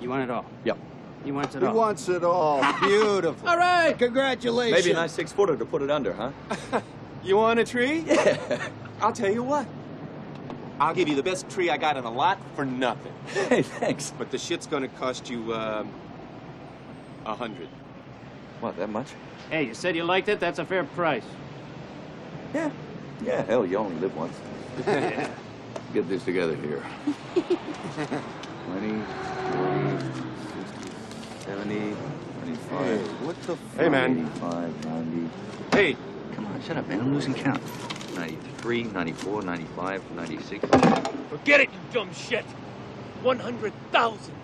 [0.00, 0.44] You want it all?
[0.64, 0.78] Yep.
[1.24, 1.68] He wants it all.
[1.68, 1.76] He all.
[1.76, 2.72] wants it all.
[2.80, 3.48] Beautiful.
[3.48, 4.84] All right, congratulations.
[4.84, 6.30] Maybe a nice six footer to put it under, huh?
[7.24, 8.04] You want a tree?
[8.06, 8.68] Yeah.
[9.00, 9.66] I'll tell you what.
[10.80, 13.12] I'll give you the best tree I got in a lot for nothing.
[13.26, 14.12] hey, thanks.
[14.16, 15.92] But the shit's gonna cost you, um,
[17.26, 17.68] a hundred.
[18.60, 19.08] What, that much?
[19.50, 20.40] Hey, you said you liked it.
[20.40, 21.24] That's a fair price.
[22.54, 22.70] Yeah.
[23.24, 24.36] Yeah, hell, you only live once.
[25.92, 26.84] Get this together here.
[28.68, 29.02] 20,
[29.56, 29.98] 40,
[30.54, 30.90] 60,
[31.46, 31.96] 70,
[32.40, 32.68] 25.
[32.68, 33.52] Hey, what the?
[33.54, 34.18] F- Hey, man.
[34.18, 35.30] 85, 90.
[35.72, 35.96] Hey,
[36.34, 37.00] Come on, shut up, man.
[37.00, 37.62] I'm losing count.
[38.14, 40.66] 93, 94, 95, 96.
[41.30, 42.44] Forget it, you dumb shit.
[43.22, 44.34] One hundred thousand.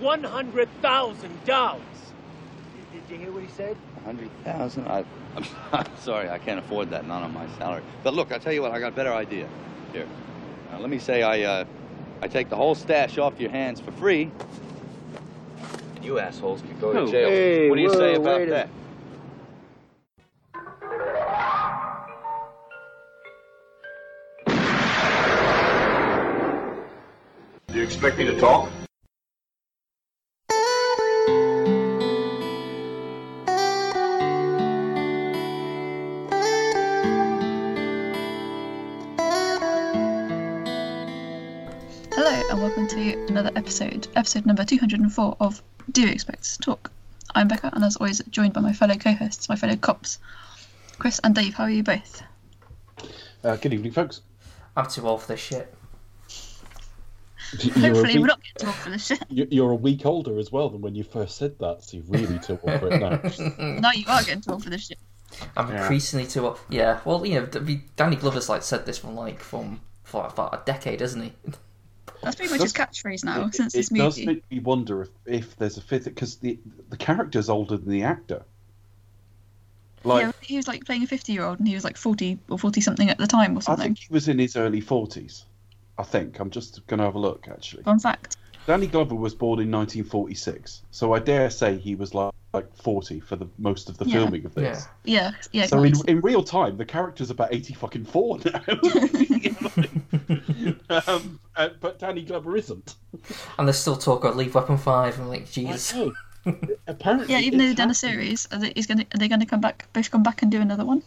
[0.00, 1.80] One hundred thousand dollars.
[2.92, 3.76] Did you hear what he said?
[4.04, 4.86] 100,000?
[4.86, 5.04] I,
[5.36, 7.82] I'm, I'm sorry, I can't afford that, not on my salary.
[8.04, 9.48] But look, I'll tell you what, I got a better idea.
[9.92, 10.06] Here,
[10.70, 11.64] now, let me say I, uh,
[12.22, 14.30] I take the whole stash off your hands for free.
[15.96, 17.10] And you assholes can go to oh.
[17.10, 17.28] jail.
[17.28, 18.68] Hey, what do you say about wait a- that?
[27.68, 28.70] Do you expect me to talk?
[43.36, 46.90] Another episode, episode number 204 of Do You Expect to Talk?
[47.34, 50.18] I'm Becca and as always joined by my fellow co-hosts, my fellow cops,
[50.98, 51.52] Chris and Dave.
[51.52, 52.22] How are you both?
[53.44, 54.22] Uh, good evening, folks.
[54.74, 55.74] I'm too old for this shit.
[57.58, 59.22] You're Hopefully week, we're not getting to talk for this shit.
[59.28, 62.06] you- you're a week older as well than when you first said that, so you're
[62.08, 63.20] really too old for it now.
[63.80, 64.98] now you are getting to talk for this shit.
[65.58, 65.82] I'm Yeah.
[65.82, 66.58] increasingly too old.
[66.70, 67.46] Yeah, well, you know,
[67.96, 71.32] Danny Glover's like said this from like from for about a decade, hasn't he?
[72.22, 75.08] That's pretty much his catchphrase now it since it this does make me wonder if,
[75.26, 78.44] if there's a fifth, because the the character's older than the actor.
[80.04, 82.38] Like, yeah, he was like playing a 50 year old and he was like 40
[82.48, 83.82] or 40 something at the time or something.
[83.82, 85.44] I think he was in his early 40s.
[85.98, 86.38] I think.
[86.38, 87.82] I'm just going to have a look, actually.
[87.82, 88.36] Fun fact.
[88.66, 93.20] Danny Glover was born in 1946, so I dare say he was like, like 40
[93.20, 94.14] for the most of the Yeah.
[94.14, 94.86] filming of this.
[95.04, 95.62] Yeah, yeah.
[95.62, 98.60] yeah So in, in real time, the character's about 80 fucking four now.
[100.90, 102.94] um, uh, but Danny Glover isn't.
[103.58, 105.18] And there's still talk of Lethal Weapon Five.
[105.18, 105.94] and like, Jesus.
[106.86, 109.28] Apparently, yeah, even though it's they've done a series, are they, is gonna, are they
[109.28, 111.02] going to come back, both come back and do another one?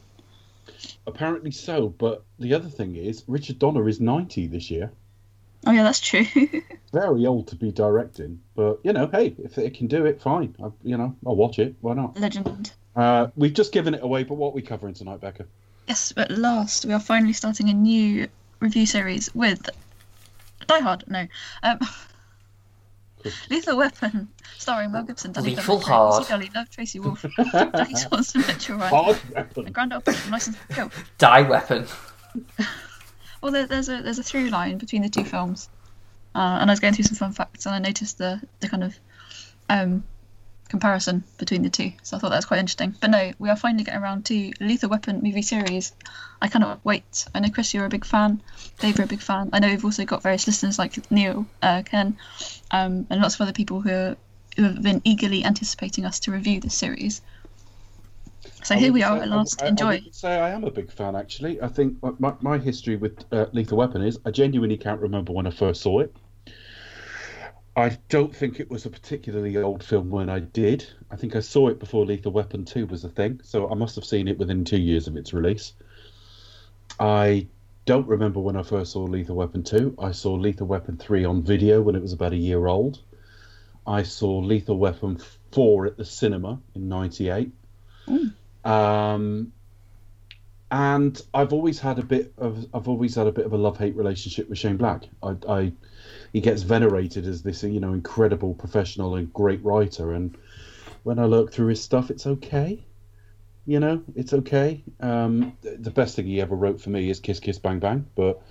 [1.08, 4.92] Apparently so, but the other thing is, Richard Donner is 90 this year.
[5.66, 6.26] Oh, yeah, that's true.
[6.94, 10.56] Very old to be directing, but you know, hey, if they can do it, fine.
[10.64, 11.76] I, you know, I'll watch it.
[11.82, 12.20] Why not?
[12.20, 12.72] Legend.
[12.96, 15.46] Uh, we've just given it away, but what are we covering tonight, Becca?
[15.88, 18.28] Yes, but last we are finally starting a new
[18.60, 19.70] review series with
[20.68, 21.04] Die Hard.
[21.08, 21.28] No,
[21.64, 21.80] um,
[23.50, 26.30] Lethal Weapon, starring Mel Gibson, Danny Lethal Hard.
[26.56, 29.72] Love Tracy Wolf, Jackie Swanson, Mitchell Ryan, Hard and weapon.
[29.72, 30.92] Grand Operation License to Kill.
[31.18, 31.86] Die Weapon.
[33.42, 35.70] Well, there, there's a there's a through line between the two films,
[36.36, 38.84] uh, and I was going through some fun facts, and I noticed the the kind
[38.84, 39.00] of
[39.70, 40.04] um,
[40.70, 41.92] comparison between the two.
[42.04, 42.96] So I thought that was quite interesting.
[43.02, 45.94] But no, we are finally getting around to Lethal Weapon movie series.
[46.42, 47.28] I cannot wait.
[47.36, 48.42] I know Chris, you're a big fan.
[48.80, 49.50] Dave, you're a big fan.
[49.52, 52.18] I know we've also got various listeners like Neil, uh, Ken,
[52.72, 54.18] um, and lots of other people who are,
[54.56, 57.22] who have been eagerly anticipating us to review this series.
[58.64, 59.62] So I here we are say- at last.
[59.62, 59.86] I, I, Enjoy.
[59.96, 61.62] wouldn't say I am a big fan, actually.
[61.62, 65.48] I think my, my history with uh, Lethal Weapon is I genuinely can't remember when
[65.48, 66.16] I first saw it.
[67.76, 70.86] I don't think it was a particularly old film when I did.
[71.12, 73.96] I think I saw it before Lethal Weapon 2 was a thing, so I must
[73.96, 75.74] have seen it within two years of its release.
[77.00, 77.48] I
[77.86, 79.96] don't remember when I first saw Lethal Weapon 2.
[80.00, 83.00] I saw Lethal Weapon 3 on video when it was about a year old.
[83.88, 85.20] I saw Lethal Weapon
[85.52, 87.52] 4 at the cinema in 98.
[88.66, 89.54] Um,
[90.72, 93.78] and I've always had a bit of I've always had a bit of a love
[93.78, 95.06] hate relationship with Shane Black.
[95.24, 95.74] I, I
[96.34, 100.38] he gets venerated as this you know incredible professional and great writer, and
[101.04, 102.84] when I look through his stuff, it's okay.
[103.66, 104.84] You know, it's okay.
[105.00, 108.42] Um, the best thing he ever wrote for me is Kiss Kiss Bang Bang, but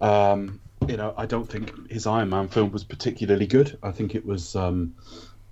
[0.00, 3.78] um, you know, I don't think his Iron Man film was particularly good.
[3.82, 4.94] I think it was um,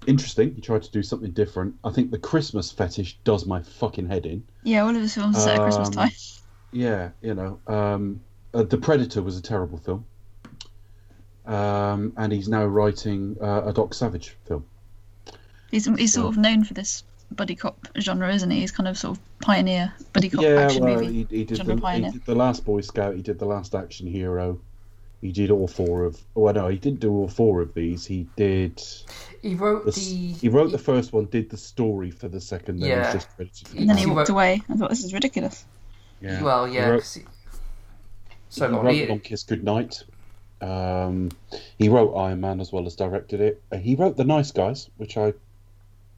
[0.06, 0.54] interesting.
[0.54, 1.74] He tried to do something different.
[1.84, 4.42] I think the Christmas fetish does my fucking head in.
[4.64, 6.10] Yeah, all of his films set at Christmas Um, time.
[6.72, 8.20] Yeah, you know, um,
[8.52, 10.04] uh, The Predator was a terrible film.
[11.48, 14.64] Um, and he's now writing uh, a Doc Savage film.
[15.70, 18.60] He's he's sort of known for this buddy cop genre, isn't he?
[18.60, 21.58] He's kind of sort of pioneer buddy cop yeah, action well, movie he, he, did
[21.58, 23.14] the, he did the last Boy Scout.
[23.16, 24.60] He did the last Action Hero.
[25.20, 26.20] He did all four of.
[26.34, 28.06] Well, no, he didn't do all four of these.
[28.06, 28.80] He did.
[29.42, 30.00] He wrote The, the.
[30.00, 33.04] he wrote the first one, did the story for the second, then Yeah.
[33.06, 34.62] was just credited And then he He walked away.
[34.68, 35.64] I thought this is ridiculous.
[36.20, 36.42] Yeah.
[36.42, 36.88] Well, He yeah.
[36.90, 37.24] wrote- 'cause he-
[38.48, 40.04] So he go on, wrote he- Long Kiss Goodnight.
[40.60, 41.30] Um,
[41.78, 43.62] he wrote Iron Man as well as directed it.
[43.70, 45.34] Uh, he wrote The Nice Guys, which I.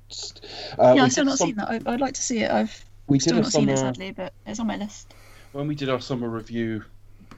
[0.08, 0.44] just-
[0.78, 1.68] Uh, yeah, I've still not some- seen that.
[1.70, 2.50] I, I'd like to see it.
[2.50, 5.12] I've We still a not seen it sadly, but it's on my list.
[5.52, 6.84] when we did our summer review.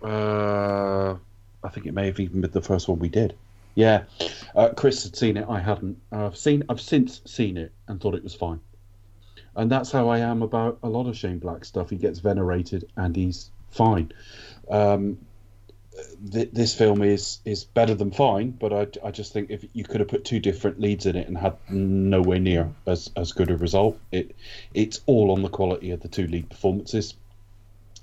[0.03, 1.15] Uh,
[1.65, 3.35] I think it may have even been the first one we did.
[3.75, 4.05] Yeah,
[4.55, 5.47] uh, Chris had seen it.
[5.49, 5.97] I hadn't.
[6.13, 6.63] I've seen.
[6.69, 8.61] I've since seen it and thought it was fine.
[9.57, 11.91] And that's how I am about a lot of Shane Black stuff.
[11.91, 14.13] He gets venerated and he's fine.
[14.71, 15.19] Um,
[16.31, 19.85] th- this film is is better than fine, but I, I just think if you
[19.85, 23.51] could have put two different leads in it and had nowhere near as, as good
[23.51, 24.35] a result, it
[24.75, 27.15] it's all on the quality of the two lead performances.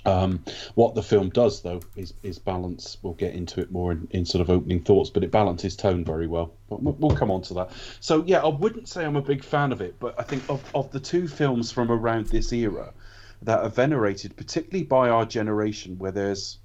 [0.05, 0.43] Um,
[0.75, 2.97] what the film does, though, is, is balance.
[3.01, 6.05] We'll get into it more in, in sort of opening thoughts, but it balances tone
[6.05, 6.53] very well.
[6.69, 7.71] But we'll, we'll come on to that.
[7.99, 10.63] So, yeah, I wouldn't say I'm a big fan of it, but I think of,
[10.73, 12.93] of the two films from around this era
[13.41, 16.59] that are venerated, particularly by our generation, where there's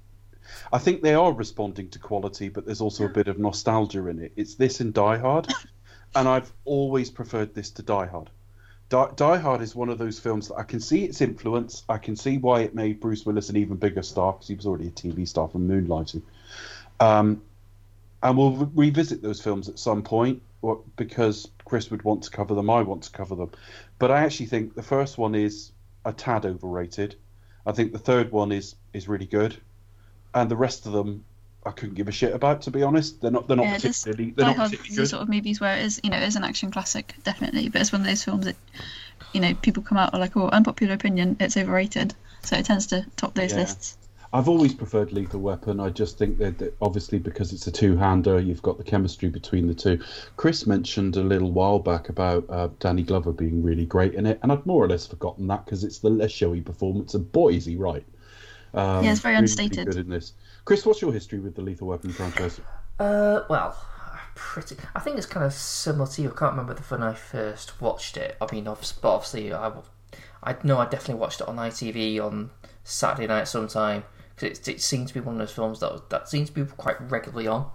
[0.71, 4.19] I think they are responding to quality, but there's also a bit of nostalgia in
[4.19, 4.33] it.
[4.35, 5.47] It's this and Die Hard,
[6.15, 8.29] and I've always preferred this to Die Hard.
[8.89, 11.83] Die, Die Hard is one of those films that I can see its influence.
[11.89, 14.65] I can see why it made Bruce Willis an even bigger star because he was
[14.65, 16.21] already a TV star from Moonlighting.
[16.99, 17.41] Um,
[18.21, 22.29] and we'll re- revisit those films at some point or, because Chris would want to
[22.29, 22.69] cover them.
[22.69, 23.51] I want to cover them.
[23.99, 25.71] But I actually think the first one is
[26.05, 27.15] a tad overrated.
[27.65, 29.57] I think the third one is is really good,
[30.35, 31.23] and the rest of them
[31.65, 32.61] I couldn't give a shit about.
[32.63, 35.01] To be honest, they're not they're not yeah, particularly they're Die not Hard particularly the
[35.01, 35.09] good.
[35.09, 37.69] sort of movies where it is, you know, it is an action classic, definitely.
[37.69, 38.55] But it's one of those films that,
[39.33, 42.13] you know, people come out are like, oh, unpopular opinion, it's overrated.
[42.43, 43.61] So it tends to top those Yeah.
[43.61, 43.97] lists.
[44.33, 45.79] I've always preferred Lethal Weapon.
[45.79, 49.65] I just think that, that obviously because it's a two-hander, you've got the chemistry between
[49.65, 49.99] the two.
[50.35, 54.39] Chris mentioned a little while back about uh, Danny Glover being really great in it,
[54.43, 57.13] and I'd more or less forgotten that because it's the less showy performance.
[57.13, 58.05] And boy, is he right.
[58.75, 59.77] Um, Yeah, it's very really, understated.
[59.79, 60.33] Really good in this.
[60.65, 62.59] Chris, what's your history with the Lethal Weapon franchise?
[62.99, 63.77] Uh, well,
[64.35, 64.75] pretty.
[64.95, 66.29] I think it's kind of similar to you.
[66.29, 68.37] I can't remember the when I first watched it.
[68.41, 69.71] I mean, obviously, but obviously, I,
[70.43, 72.51] I know I definitely watched it on ITV on
[72.83, 74.03] Saturday night sometime
[74.35, 76.65] because it, it seemed to be one of those films that that seems to be
[76.65, 77.69] quite regularly on.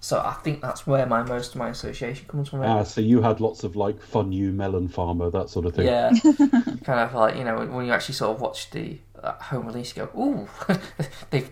[0.00, 2.60] So I think that's where my most of my association comes from.
[2.62, 5.86] Ah, so you had lots of like fun you melon farmer that sort of thing.
[5.86, 6.10] Yeah,
[6.84, 8.98] kind of like you know when, when you actually sort of watch the
[9.32, 10.48] home release, go, "Ooh,
[11.30, 11.50] they've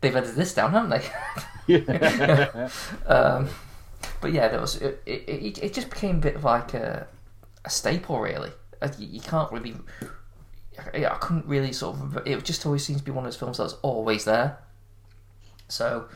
[0.00, 1.02] they've edited this down, haven't they?"
[1.66, 2.68] Yeah.
[3.06, 3.48] um,
[4.20, 7.06] but yeah, there was it, it, it, just became a bit of like a,
[7.64, 8.50] a staple, really.
[8.80, 9.76] Uh, You, you can't really,
[10.94, 12.26] I, I couldn't really sort of.
[12.26, 14.58] It just always seems to be one of those films that's always there.
[15.68, 16.08] So,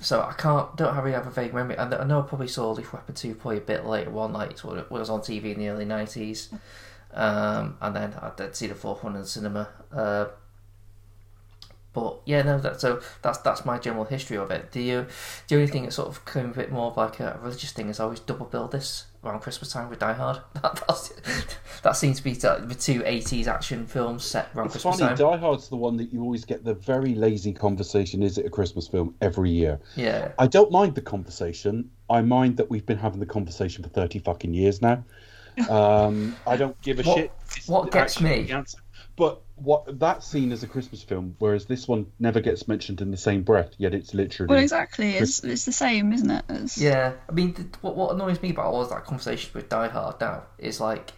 [0.00, 1.76] so I can't don't really have a vague memory.
[1.76, 4.58] I, I know I probably saw Lethal Weapon two probably a bit later on, like
[4.60, 6.48] when it was on TV in the early nineties,
[7.16, 9.68] um, and then I did see the fourth one in the cinema.
[9.92, 10.26] Uh,
[11.96, 14.72] but yeah, no, that so that's that's my general history of it.
[14.72, 15.04] The uh,
[15.48, 17.88] the only thing that sort of came a bit more of like a religious thing
[17.88, 20.42] is I always double bill this around Christmas time with Die Hard.
[20.62, 21.14] That, that's,
[21.82, 25.16] that seems to be the two eighties action films set around It's Christmas funny, time.
[25.16, 28.50] Die Hard's the one that you always get the very lazy conversation is it a
[28.50, 29.80] Christmas film every year.
[29.96, 31.90] Yeah, I don't mind the conversation.
[32.10, 35.02] I mind that we've been having the conversation for 30 fucking years now.
[35.68, 37.32] Um, I don't give a What- shit.
[37.56, 38.50] It's what gets me-
[39.16, 43.10] But what that's seen as a Christmas film, whereas this one never gets mentioned in
[43.10, 44.50] the same breath, yet it's literally.
[44.54, 45.14] Well, exactly.
[45.16, 46.44] It's, it's the same, isn't it?
[46.50, 47.12] It's, yeah.
[47.26, 50.20] I mean, th- what what annoys me about all of that conversation with Die Hard
[50.20, 51.12] now is like.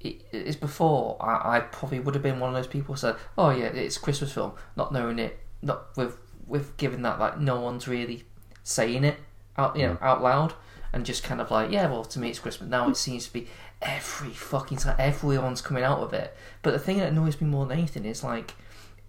[0.00, 3.16] It, it's before I, I probably would have been one of those people who said,
[3.36, 6.16] "Oh yeah, it's a Christmas film," not knowing it, not with
[6.46, 8.22] with given that like no one's really
[8.62, 9.16] saying it
[9.56, 10.54] out you know out loud,
[10.92, 12.70] and just kind of like, yeah, well, to me it's Christmas.
[12.70, 13.48] Now it seems to be
[13.82, 16.36] every fucking time everyone's coming out of it.
[16.62, 18.54] But the thing that annoys me more than anything is like,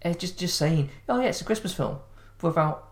[0.01, 1.99] eh, just just saying, "Oh yeah, it's a Christmas film,"
[2.41, 2.89] without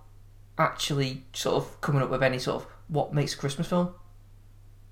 [0.58, 3.94] actually sort of coming up with any sort of what makes a Christmas film.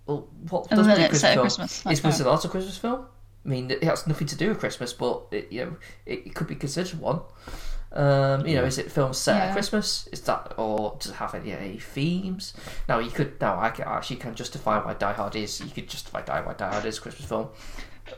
[0.06, 1.44] Well, what does make a it's Christmas film?
[1.44, 3.06] Christmas, that's Is Wizard of a Christmas film?
[3.46, 6.36] I mean, it has nothing to do with Christmas, but it, you know, it, it
[6.36, 7.22] could be considered one.
[7.92, 10.08] Um, you know, is it film set at Christmas?
[10.12, 12.54] Is that or does it have any, any themes?
[12.90, 15.62] Now you could now I can actually can justify why Die Hard is.
[15.62, 17.50] You could justify Die why Die Hard is a Christmas film,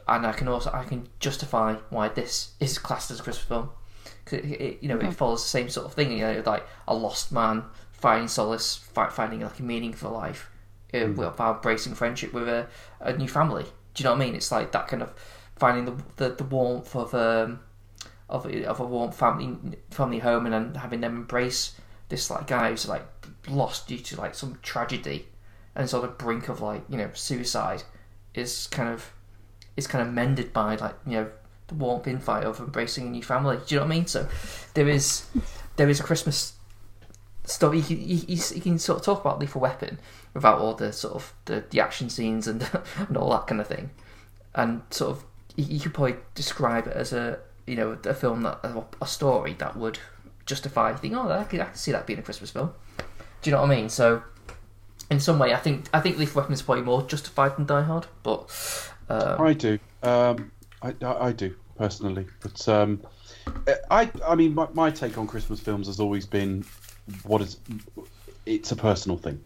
[0.08, 3.70] and I can also I can justify why this is classed as a Christmas film.
[4.26, 6.12] 'Cause it, it, you know, it follows the same sort of thing.
[6.12, 10.50] You know, like a lost man finding solace, fi- finding like a meaning for life,
[10.94, 12.68] uh, while embracing friendship with a,
[13.00, 13.64] a new family.
[13.94, 14.36] Do you know what I mean?
[14.36, 15.14] It's like that kind of
[15.56, 17.60] finding the the, the warmth of um
[18.30, 21.76] of of a warm family family home and then having them embrace
[22.10, 23.06] this like guy who's like
[23.48, 25.28] lost due to like some tragedy
[25.76, 27.84] and sort of brink of like you know suicide
[28.34, 29.14] is kind of
[29.76, 31.30] is kind of mended by like you know
[31.68, 33.58] the warmth insight of embracing a new family.
[33.66, 34.08] Do you know what I mean?
[34.08, 34.28] So
[34.74, 35.28] there is
[35.76, 36.54] there is a Christmas
[37.46, 37.80] story.
[37.80, 40.00] You can, you, you can sort of talk about Lethal Weapon
[40.34, 42.68] without all the sort of the, the action scenes and
[42.98, 43.92] and all that kind of thing,
[44.56, 48.60] and sort of you could probably describe it as a you know a film that
[48.64, 50.00] a, a story that would
[50.46, 50.92] justify.
[50.92, 52.74] You think, oh, I can, I can see that being a Christmas film.
[53.42, 53.90] Do you know what I mean?
[53.90, 54.24] So
[55.12, 57.82] in some way, I think I think Lethal Weapon is probably more justified than Die
[57.84, 59.78] Hard, but uh, I do.
[60.04, 63.02] Um, I, I, I do personally, but um,
[63.92, 66.66] I I mean my, my take on Christmas films has always been
[67.24, 67.58] what is
[68.46, 69.44] it's a personal thing.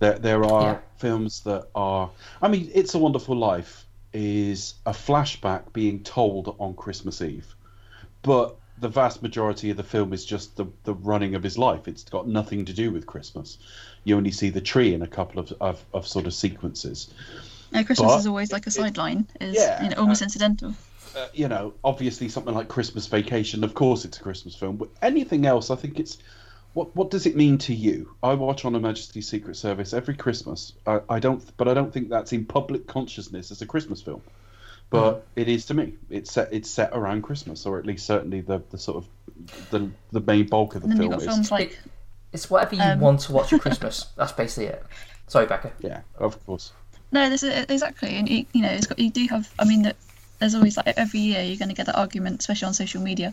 [0.00, 0.78] There there are Yeah.
[0.98, 2.10] films that are.
[2.42, 7.54] I mean, It's a Wonderful Life is a flashback being told on Christmas Eve,
[8.22, 11.86] but the vast majority of the film is just the, the running of his life.
[11.86, 13.58] It's got nothing to do with Christmas.
[14.04, 17.12] You only see the tree in a couple of, of, of sort of sequences.
[17.72, 20.74] No, Christmas But is always like a sideline, is yeah, you know, almost incidental.
[21.14, 24.88] uh, you know, obviously something like Christmas Vacation, of course it's a Christmas film, but
[25.02, 26.18] anything else, I think it's
[26.72, 28.14] what what does it mean to you?
[28.22, 30.72] I watch on Her Majesty's Secret Service every Christmas.
[30.86, 34.22] I, I don't, but I don't think that's in public consciousness as a Christmas film.
[34.90, 35.94] But it is to me.
[36.10, 36.48] It's set.
[36.52, 40.48] It's set around Christmas, or at least certainly the, the sort of the the main
[40.48, 41.24] bulk of the And film is.
[41.24, 41.78] films like
[42.32, 44.06] it's whatever you Um, want to watch at Christmas.
[44.16, 44.84] That's basically it.
[45.28, 45.72] Sorry, Becca.
[45.80, 46.72] Yeah, of course.
[47.12, 49.52] No, this is exactly, and you, you know, it's got, you do have.
[49.58, 49.96] I mean, that
[50.38, 53.32] there's always like every year you're going to get that argument, especially on social media.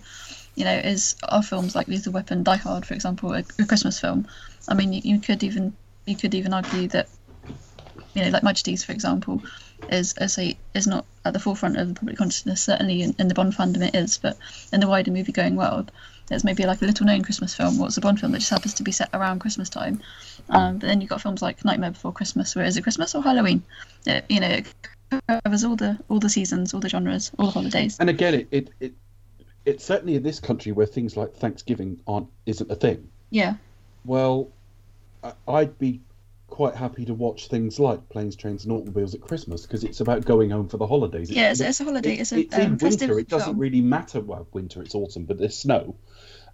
[0.56, 4.00] You know, is our films like Lethal Weapon, Die Hard, for example, a, a Christmas
[4.00, 4.28] film?
[4.68, 5.74] I mean, you, you could even
[6.06, 7.08] you could even argue that,
[8.14, 9.42] you know, like Majesties, for example,
[9.90, 12.64] is is a is not at the forefront of the public consciousness.
[12.64, 14.38] Certainly in, in the Bond fandom it is, but
[14.74, 15.92] in the wider movie going world,
[16.32, 18.50] it's maybe like a little known Christmas film, or it's a Bond film that just
[18.50, 20.02] happens to be set around Christmas time.
[20.50, 23.22] Um, but then you've got films like Nightmare Before Christmas, where is it Christmas or
[23.22, 23.64] Halloween?
[24.06, 27.52] It, you know, it covers all the all the seasons, all the genres, all the
[27.52, 27.98] holidays.
[28.00, 28.94] And again, it it, it
[29.66, 33.10] it's certainly in this country where things like Thanksgiving aren't isn't a thing.
[33.30, 33.56] Yeah,
[34.06, 34.48] Well,
[35.24, 36.00] I- I'd be
[36.48, 40.26] quite happy to watch things like Planes, Trains, and Automobiles at Christmas because it's about
[40.26, 41.30] going home for the holidays.
[41.30, 42.16] yeah, it's, it's a holiday.
[42.16, 43.20] It's a it's in um, festive winter.
[43.20, 43.60] It doesn't film.
[43.60, 44.22] really matter.
[44.22, 45.96] Well, winter, it's autumn, but there's snow,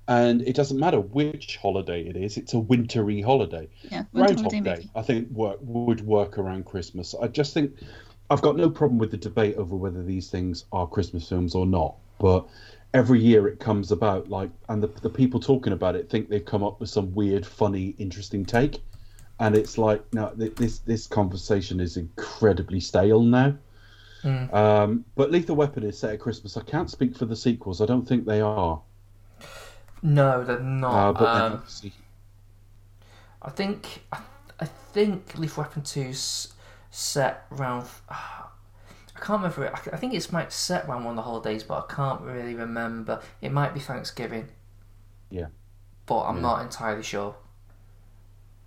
[0.07, 2.37] and it doesn't matter which holiday it is.
[2.37, 3.69] It's a wintry holiday.
[3.83, 4.89] Yeah, winter Groundhog holiday Day, movie.
[4.95, 7.15] I think, work, would work around Christmas.
[7.19, 7.77] I just think
[8.29, 11.65] I've got no problem with the debate over whether these things are Christmas films or
[11.65, 12.47] not, but
[12.93, 16.45] every year it comes about like, and the, the people talking about it think they've
[16.45, 18.81] come up with some weird, funny, interesting take,
[19.39, 23.57] and it's like, no, this this conversation is incredibly stale now.
[24.23, 24.53] Mm.
[24.53, 26.57] Um, but Lethal Weapon is set at Christmas.
[26.57, 27.81] I can't speak for the sequels.
[27.81, 28.81] I don't think they are.
[30.03, 31.09] No, they're not.
[31.09, 31.93] Uh, but um, obviously,
[33.41, 34.21] I think I,
[34.59, 36.53] I think Lethal Weapon 2's
[36.91, 37.87] set around.
[38.09, 39.65] I can't remember.
[39.65, 39.73] It.
[39.73, 42.55] I, I think it's might set around one of the holidays, but I can't really
[42.55, 43.21] remember.
[43.41, 44.49] It might be Thanksgiving.
[45.29, 45.47] Yeah.
[46.05, 46.41] But I'm Yeah.
[46.41, 47.35] not entirely sure.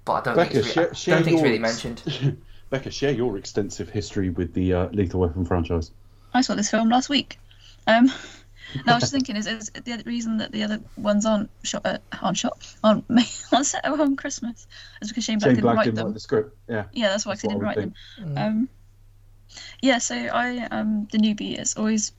[0.07, 2.39] But I don't Becca, think it's, share, I share don't think it's your really mentioned.
[2.71, 5.91] Becca, share your extensive history with the uh, Lethal Weapon franchise.
[6.33, 7.39] I saw this film last week.
[7.87, 8.07] Um,
[8.87, 11.83] no, I was just thinking, is, is the reason that the other ones aren't shot,
[11.85, 14.67] uh, aren't shot, aren't, made, aren't set around Christmas
[15.03, 16.07] is because Shane Black Shane didn't Black write didn't them.
[16.07, 16.57] write the script.
[16.69, 16.85] Yeah.
[16.93, 18.39] Yeah, that's why he That's didn't write would them.
[18.39, 18.69] Um,
[19.81, 22.13] yeah, so I um the newbie is always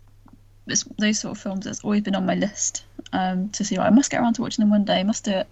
[0.68, 3.78] it's those sort of films that's always been on my list um to see.
[3.78, 5.00] Right, I must get around to watching them one day.
[5.00, 5.48] I Must do it.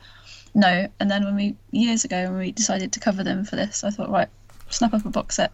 [0.55, 3.83] No, and then when we years ago when we decided to cover them for this,
[3.83, 4.29] I thought right,
[4.69, 5.51] snap up a box set,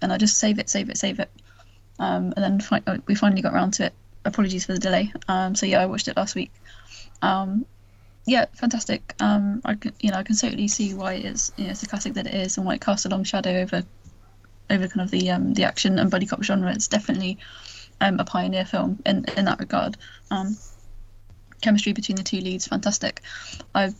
[0.00, 1.28] and I just save it, save it, save it.
[1.98, 3.92] Um, and then fi- uh, we finally got around to it.
[4.24, 5.12] Apologies for the delay.
[5.26, 6.52] Um, so yeah, I watched it last week.
[7.22, 7.66] Um,
[8.24, 9.14] yeah, fantastic.
[9.20, 11.88] Um, I can, you know, I can certainly see why it's, you know, it's the
[11.88, 13.82] classic that it is, and why it casts a long shadow over,
[14.70, 16.72] over kind of the um, the action and buddy cop genre.
[16.72, 17.38] It's definitely
[18.00, 19.96] um, a pioneer film in in that regard.
[20.30, 20.56] Um,
[21.60, 23.22] chemistry between the two leads, fantastic.
[23.74, 23.92] I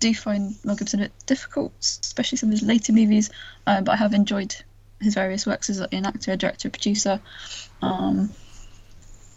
[0.00, 3.30] do find Mel Gibson a bit difficult, especially some of his later movies,
[3.66, 4.54] um, but I have enjoyed
[5.00, 7.20] his various works as an actor, director, producer.
[7.82, 8.30] Um,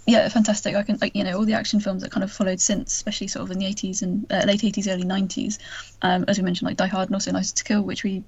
[0.05, 0.75] yeah, fantastic.
[0.75, 3.27] I can, like, you know, all the action films that kind of followed since, especially
[3.27, 5.59] sort of in the 80s and uh, late 80s, early 90s,
[6.01, 8.23] um, as we mentioned, like Die Hard and also License to Kill, which we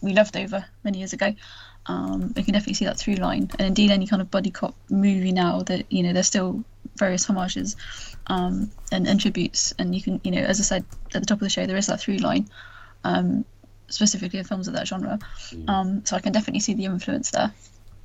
[0.00, 1.32] we loved over many years ago.
[1.86, 4.74] Um, you can definitely see that through line, and indeed any kind of buddy cop
[4.90, 6.64] movie now that you know they're still
[6.96, 7.76] various homages
[8.26, 10.84] um, and, and tributes, and you can you know as I said
[11.14, 12.48] at the top of the show there is that through line,
[13.04, 13.44] um,
[13.88, 15.18] specifically in films of that genre.
[15.68, 17.52] Um, so I can definitely see the influence there.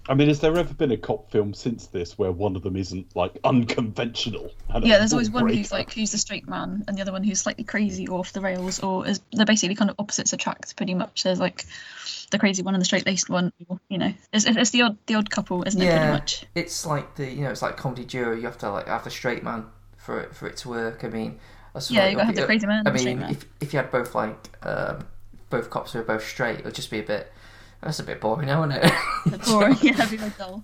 [0.09, 2.75] I mean, has there ever been a cop film since this where one of them
[2.75, 4.51] isn't like unconventional?
[4.81, 7.41] Yeah, there's always one who's like who's the straight man, and the other one who's
[7.41, 10.93] slightly crazy or off the rails, or is they're basically kind of opposites attract pretty
[10.93, 11.23] much.
[11.23, 11.65] There's like
[12.31, 13.51] the crazy one and the straight laced one.
[13.89, 15.85] You know, it's, it's the odd the odd couple, isn't it?
[15.85, 16.45] Pretty Yeah, much.
[16.55, 18.33] it's like the you know it's like comedy duo.
[18.33, 19.65] You have to like have the straight man
[19.97, 21.03] for it for it to work.
[21.03, 21.39] I mean,
[21.73, 23.31] that's Yeah, like- you gotta have the crazy man and I the straight mean, man.
[23.31, 25.05] if if you had both like um,
[25.49, 27.31] both cops who are both straight, it would just be a bit.
[27.81, 29.45] That's a bit boring, now, isn't it?
[29.45, 30.63] Boring, yeah, it'd be very dull.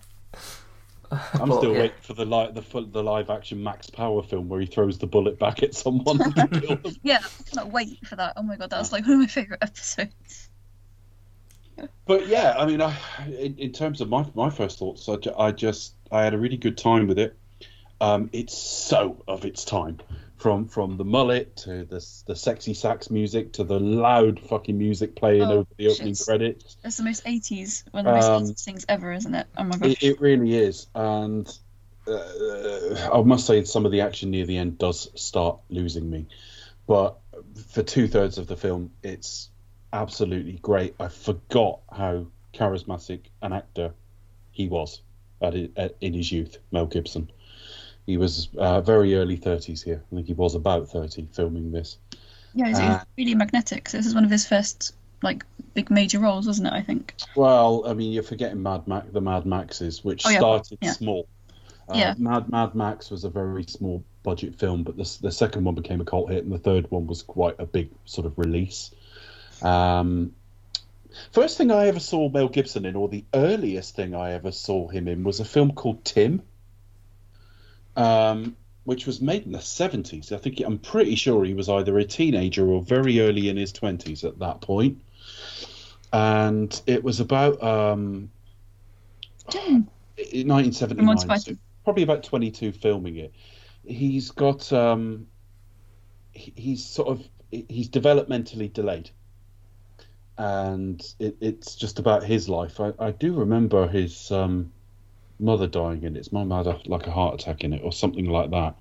[1.12, 1.82] I'm But, still yeah.
[1.82, 4.98] waiting for the li- the fu- the live action Max Power film where he throws
[4.98, 6.98] the bullet back at someone and kills.
[7.04, 8.34] Yeah, I cannot wait for that.
[8.36, 10.50] Oh my god, that's like one of my favorite episodes.
[12.06, 12.96] But yeah, I mean, I,
[13.28, 16.58] in, in terms of my my first thoughts, I, I just I had a really
[16.58, 17.38] good time with it.
[18.02, 20.00] Um, it's so of its time,
[20.44, 25.16] from from the mullet to the the sexy sax music to the loud fucking music
[25.16, 26.26] playing Oh, over the opening shit.
[26.26, 26.76] credits.
[26.84, 29.48] It's the most 80s, one of the most Um, 80s things ever, isn't it?
[29.58, 29.92] Oh my gosh.
[29.92, 31.48] It, it really is, and
[32.06, 36.28] uh, I must say some of the action near the end does start losing me,
[36.88, 37.20] but
[37.70, 39.50] for two thirds of the film, it's
[39.94, 40.94] absolutely great.
[41.00, 43.94] I forgot how charismatic an actor
[44.52, 45.02] he was
[45.42, 47.32] at, at, in his youth, Mel Gibson.
[48.06, 50.04] He was uh, very early 30s here.
[50.12, 51.98] I think he was about 30 filming this.
[52.54, 53.88] yeah, he's, uh, really magnetic.
[53.90, 56.74] So this is one of his first like big major roles, wasn't it?
[56.74, 57.14] I think.
[57.36, 60.40] Well, I mean, you're forgetting Mad Max, the Mad Maxes, which Oh, yeah.
[60.40, 60.92] started Yeah.
[60.92, 61.28] small.
[61.88, 62.14] Uh, Yeah.
[62.18, 66.02] Mad Mad Max was a very small budget film, but the the second one became
[66.02, 68.92] a cult hit, and the third one was quite a big sort of release.
[69.62, 70.34] Um,
[71.32, 74.88] first thing I ever saw Mel Gibson in, or the earliest thing I ever saw
[74.90, 76.42] him in, was a film called Tim,
[77.96, 80.32] um, which was made in the seventies.
[80.32, 83.72] I think I'm pretty sure he was either a teenager or very early in his
[83.72, 85.00] twenties at that point.
[86.12, 88.30] and it was about um,
[89.50, 89.88] Tim.
[90.18, 91.52] in Monty 1979, so
[91.84, 93.34] probably about 22 filming it.
[93.86, 95.28] He's got um,
[96.32, 99.10] he- he's sort of he's developmentally delayed,
[100.38, 102.80] and it, it's just about his life.
[102.80, 104.72] I, I do remember his um,
[105.44, 106.20] mother dying in it.
[106.20, 108.76] His mum had a, like a heart attack in it or something like that.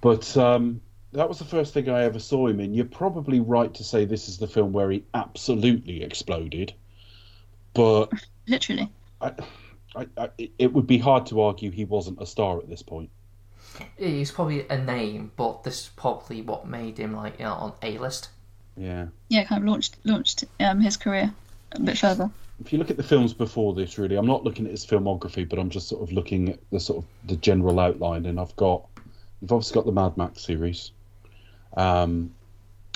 [0.00, 0.80] But um,
[1.12, 2.74] that was the first thing I ever saw him in.
[2.74, 6.72] You're probably right to say this is the film where he absolutely exploded,
[7.74, 8.12] but
[8.46, 8.90] Literally.
[9.20, 9.32] I,
[9.94, 13.10] I, I, it would be hard to argue he wasn't a star at this point.
[13.96, 17.72] He's probably a name, but this is probably what made him like you know, on
[17.82, 18.30] A list.
[18.76, 19.06] Yeah.
[19.28, 21.32] Yeah, kind of launched launched um, his career
[21.72, 22.30] a bit further.
[22.60, 25.48] If you look at the films before this, really, I'm not looking at his filmography,
[25.48, 28.54] but I'm just sort of looking at the sort of the general outline, and I've
[28.56, 28.84] got,
[29.40, 30.90] you've obviously got the Mad Max series.
[31.76, 32.34] Um,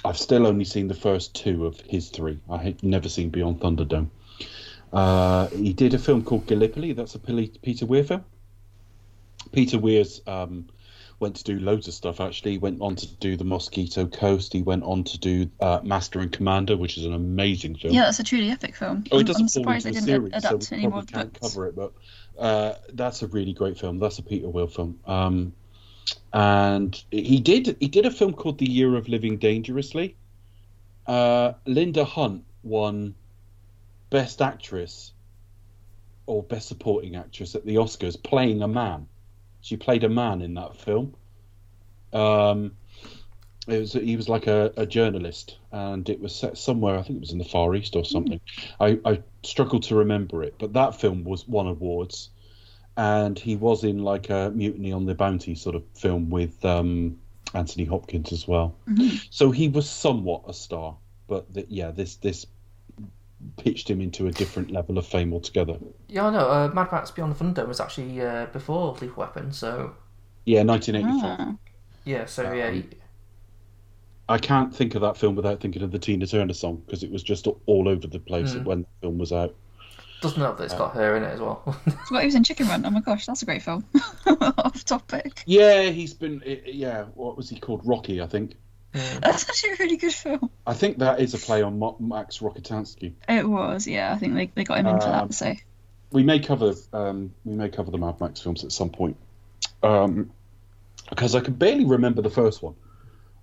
[0.04, 2.40] I've still only seen the first two of his three.
[2.50, 4.08] I have never seen Beyond Thunderdome.
[4.92, 6.92] Uh, he did a film called Gallipoli.
[6.92, 8.24] That's a Peter Weir film.
[9.52, 10.66] Peter Weir's um,
[11.22, 12.20] went to do loads of stuff.
[12.20, 14.52] Actually, he went on to do the Mosquito Coast.
[14.52, 17.94] He went on to do uh, Master and Commander, which is an amazing film.
[17.94, 19.04] Yeah, that's a truly epic film.
[19.10, 21.12] Oh, I'm, it doesn't I'm surprised they didn't series, adapt we any more of the
[21.12, 21.54] can't books.
[21.54, 21.76] cover it.
[21.76, 21.92] But
[22.38, 23.98] uh, that's a really great film.
[23.98, 24.98] That's a Peter Weir film.
[25.06, 25.54] Um,
[26.32, 30.16] and he did he did a film called The Year of Living Dangerously.
[31.06, 33.14] Uh, Linda Hunt won
[34.10, 35.12] Best Actress
[36.26, 39.06] or Best Supporting Actress at the Oscars playing a man.
[39.62, 41.14] She played a man in that film.
[42.12, 42.72] Um,
[43.68, 46.98] it was he was like a, a journalist, and it was set somewhere.
[46.98, 48.40] I think it was in the Far East or something.
[48.80, 52.30] I, I struggle to remember it, but that film was won awards,
[52.96, 57.18] and he was in like a Mutiny on the Bounty sort of film with um,
[57.54, 58.74] Anthony Hopkins as well.
[59.30, 60.96] So he was somewhat a star,
[61.28, 62.46] but the, yeah, this this
[63.56, 65.76] pitched him into a different level of fame altogether.
[66.08, 66.50] Yeah, I know.
[66.50, 69.94] Uh, Mad Max Beyond the Thunder was actually uh, before Lethal Weapon, so
[70.44, 71.36] Yeah, 1984.
[71.38, 71.54] Ah.
[72.04, 72.26] yeah.
[72.26, 72.80] So yeah,
[74.28, 77.10] I can't think of that film without thinking of the Tina Turner song because it
[77.10, 78.64] was just all over the place Mm.
[78.64, 79.54] when the film was out.
[80.22, 81.62] doesn't help that it's got her in it as well.
[81.86, 82.86] It's what he was in Chicken Run.
[82.86, 83.84] Oh my gosh, that's a great film.
[84.26, 85.42] Off topic.
[85.46, 86.40] Yeah, he's been.
[86.64, 87.80] Yeah, what was he called?
[87.84, 88.54] Rocky, I think.
[88.92, 90.50] That's actually a really good film.
[90.66, 93.12] I think that is a play on Max Rockatansky.
[93.28, 94.12] It was, yeah.
[94.12, 95.34] I think they, they got him in for Um, that.
[95.34, 95.54] So
[96.10, 96.74] We may cover.
[96.92, 99.16] Um, we may cover the Mad Max films at some point.
[99.82, 100.30] Um,
[101.10, 102.74] because I can barely remember the first one.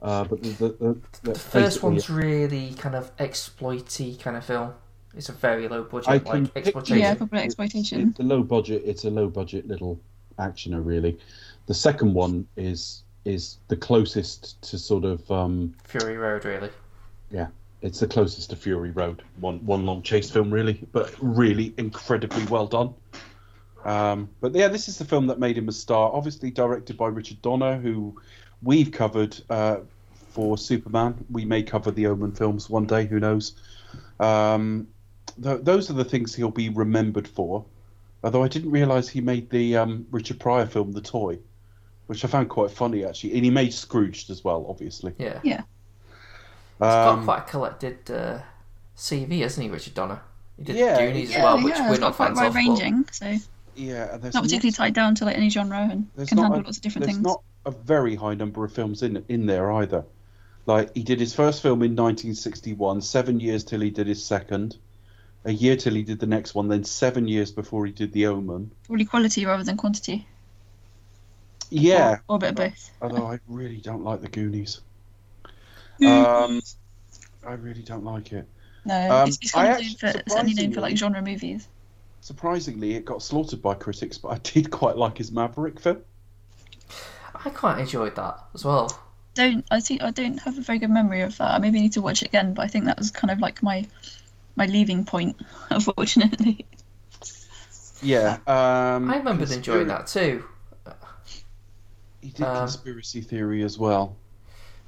[0.02, 0.76] Uh, but the, the, the,
[1.24, 4.74] the the first basically- one's really kind of exploity kind of film.
[5.16, 6.98] It's a very low budget, I like picture exploitation.
[7.00, 7.18] yeah, it.
[7.18, 8.10] proper It- exploitation.
[8.12, 8.84] It's a low budget.
[8.86, 10.00] It's a low budget little
[10.38, 11.18] actioner, really.
[11.66, 16.70] The second one is is the closest to sort of um, Fury Road, really.
[17.32, 17.48] Yeah,
[17.82, 19.24] it's the closest to Fury Road.
[19.40, 22.94] One one long chase film, really, but really incredibly well done.
[23.86, 26.12] Um, but yeah, this is the film that made him a star.
[26.14, 28.20] Obviously, directed by Richard Donner, who
[28.62, 29.78] we've covered uh,
[30.30, 31.26] for Superman.
[31.32, 33.06] We may cover the Omen films one day.
[33.06, 33.54] Who knows?
[34.20, 34.88] Um,
[35.42, 37.66] th- those are the things he'll be remembered for.
[38.24, 41.40] Although I didn't realise he made the um, Richard Pryor film, The Toy,
[42.10, 43.36] which I found quite funny actually.
[43.36, 45.14] And he made Scrooged as well, obviously.
[45.20, 45.40] Yeah.
[45.44, 45.58] Yeah.
[45.58, 48.40] He's got Um, quite a collected uh,
[48.98, 50.20] CV, hasn't he, Richard Donner?
[50.58, 52.38] He did Yeah, Goonies as Yeah, well, which yeah, we're it's got not quite fans
[52.38, 52.54] wide of.
[52.54, 53.36] but- ranging, so
[53.76, 56.64] yeah, and there's not particularly tied down to like any genre and can handle a-
[56.64, 57.24] lots of different there's things.
[57.26, 60.04] not a very high number of films in in there either.
[60.66, 64.78] Like he did his first film in 1961, seven years till he did his second,
[65.46, 68.26] a year till he did the next one, then seven years before he did The
[68.28, 68.72] Omen.
[68.88, 70.26] Probably quality rather than quantity.
[71.70, 72.92] Yeah, Or, or a bit of both.
[73.02, 74.82] although I really don't like the Goonies.
[76.06, 76.62] Um,
[77.46, 78.48] I really don't like it.
[78.86, 80.98] No, um, it's, it's kind I of known for, it's only known for like surprisingly-
[80.98, 81.68] genre movies.
[82.22, 86.00] Surprisingly, it got slaughtered by critics, but I did quite like his Maverick film.
[87.46, 89.00] I quite enjoyed that as well.
[89.36, 91.52] Don't I think I don't have a very good memory of that.
[91.52, 93.62] I maybe need to watch it again, but I think that was kind of like
[93.64, 93.86] my
[94.56, 95.38] my leaving point,
[95.70, 96.66] unfortunately.
[98.02, 100.44] Yeah, um, I remember Conspira- enjoying that too.
[102.22, 104.16] He did Um, Conspiracy Theory as well.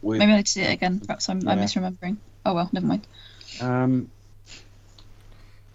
[0.01, 0.99] With, Maybe I need to see it again.
[0.99, 2.17] Perhaps I'm, I'm misremembering.
[2.45, 3.07] Oh well, never mind.
[3.61, 4.09] Um,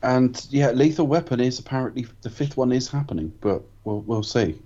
[0.03, 4.59] and yeah, Lethal Weapon is apparently the fifth one is happening, but we'll we'll see.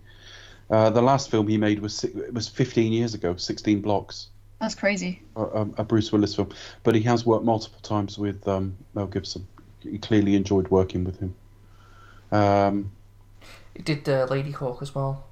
[0.71, 4.29] Uh, the last film he made was it was 15 years ago, 16 blocks,
[4.61, 5.21] That's crazy.
[5.35, 6.51] a, a, a Bruce Willis film.
[6.85, 9.47] But he has worked multiple times with um, Mel Gibson.
[9.81, 11.35] He clearly enjoyed working with him.
[12.31, 12.93] Um,
[13.75, 15.27] He did uh, Ladyhawke as well.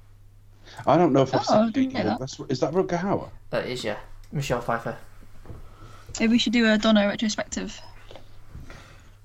[0.87, 2.19] I don't know if I've Oh, I seen didn't know Hawk.
[2.19, 3.29] That's, is that Rutger Hauer?
[3.49, 3.97] That is, yeah.
[4.31, 4.97] Michelle Pfeiffer.
[6.19, 7.79] Maybe we should do a Donner retrospective,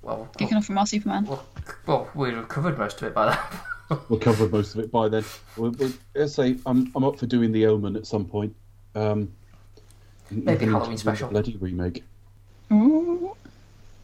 [0.02, 1.24] Well, kicking off from our Superman.
[1.26, 1.44] well,
[1.86, 3.38] well, we'd have covered most of it by then.
[4.08, 5.24] We'll cover most of it by then.
[5.58, 8.56] We'll, we'll, let's say I'm I'm up for doing the Omen at some point.
[8.94, 9.30] Um,
[10.30, 11.28] Maybe even Halloween into special.
[11.28, 12.02] bloody remake.
[12.72, 13.36] Ooh.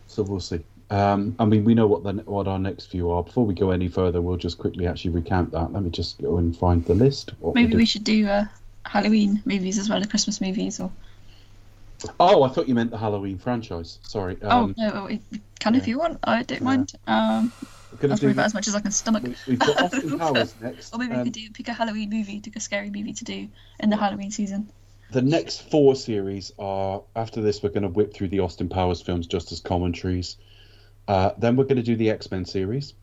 [0.07, 0.61] So we'll see.
[0.91, 3.23] Um, I mean, we know what the what our next few are.
[3.23, 5.73] Before we go any further, we'll just quickly actually recount that.
[5.73, 7.33] Let me just go and find the list.
[7.55, 7.77] Maybe do.
[7.77, 8.45] we should do uh,
[8.85, 10.91] Halloween movies as well as Christmas movies, or
[12.19, 13.99] Oh, I thought you meant the Halloween franchise.
[14.03, 14.37] Sorry.
[14.43, 15.21] Um, oh no, we
[15.61, 16.19] can if you want.
[16.25, 16.93] I don't mind.
[17.07, 17.53] Um,
[17.93, 19.23] that's do probably about the- as much as I can stomach.
[19.23, 20.95] we- We've got Austin Powers next.
[20.95, 23.25] Or maybe we Um, could do pick a Halloween movie, pick a scary movie to
[23.25, 23.49] do
[23.79, 24.69] in the Halloween season.
[25.13, 27.63] the next four series are after this.
[27.63, 30.37] We're going to whip through the Austin Powers films just as commentaries.
[31.09, 32.95] Uh, then we're going to do the X Men series.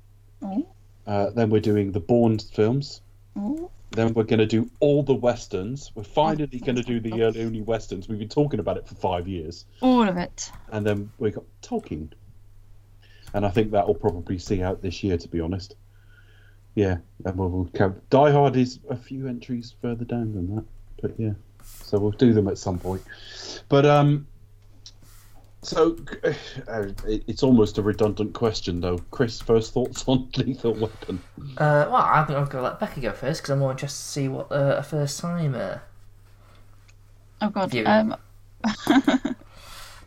[0.41, 0.65] Oh,
[1.05, 3.01] Uh, then we're doing the Bourne films.
[3.35, 3.71] oh.
[3.91, 5.91] Then we're going to do all the westerns.
[5.95, 8.09] We're finally going to do the early only westerns.
[8.09, 9.65] We've been talking about it for five years.
[9.81, 10.51] all of it.
[10.71, 12.11] And then we got Tolkien.
[13.33, 15.75] And I think that will probably see out this year, to be honest.
[16.75, 17.91] Yeah, and we'll, we'll.
[18.09, 20.65] Die Hard is a few entries further down than that,
[21.01, 21.33] but yeah.
[21.63, 23.01] So we'll do them at some point.
[23.69, 24.27] But um,
[25.67, 25.97] so
[26.67, 28.97] uh, it's almost a redundant question, though.
[29.11, 31.21] Chris, first thoughts on Lethal Weapon?
[31.57, 33.97] Uh, well, I think I'm going to let Becky go first because I'm more interested
[34.03, 35.55] to see what uh, a first time.
[35.55, 35.79] Uh,
[37.41, 37.69] Oh god.
[37.71, 37.87] Viewing.
[37.87, 38.15] Um.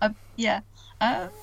[0.02, 0.60] uh, yeah.
[1.00, 1.28] Um.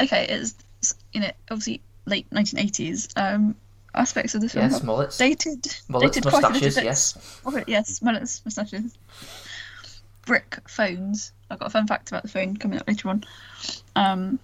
[0.00, 3.12] Okay, it's it's, you know obviously late 1980s.
[3.16, 3.54] Um,
[3.94, 5.18] aspects of the film yes, have mullets.
[5.18, 6.84] dated Mullets, dated quite a moustaches, bit.
[6.84, 7.40] yes.
[7.44, 8.96] Oh, yes, mullets, moustaches.
[10.26, 11.32] Brick phones.
[11.50, 13.24] I've got a fun fact about the phone coming up later on.
[13.96, 14.38] Um,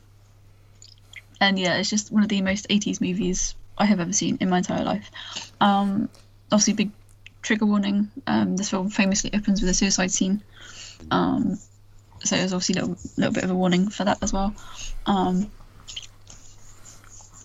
[1.40, 4.48] and yeah, it's just one of the most 80s movies I have ever seen in
[4.48, 5.10] my entire life.
[5.60, 6.08] Um,
[6.50, 6.90] obviously, big
[7.42, 8.10] trigger warning.
[8.26, 10.42] Um, this film famously opens with a suicide scene.
[11.10, 11.58] Um,
[12.24, 14.54] so there's obviously a little, little bit of a warning for that as well.
[15.04, 15.50] Um,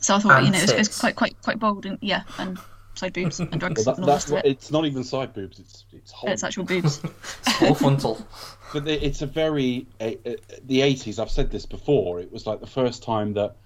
[0.01, 2.57] so I thought, And you know, it's, it's quite, quite, quite bold and yeah, and
[3.01, 4.51] side boobs and drugs Well, that, and that's what, it.
[4.51, 5.59] it's not even side boobs.
[5.59, 6.29] It's it's whole.
[6.29, 6.97] It's actual boobs.
[7.59, 8.25] Full frontal.
[8.73, 10.33] But it's a very uh, uh,
[10.65, 11.19] the eighties.
[11.19, 12.19] I've said this before.
[12.19, 13.57] It was like the first time that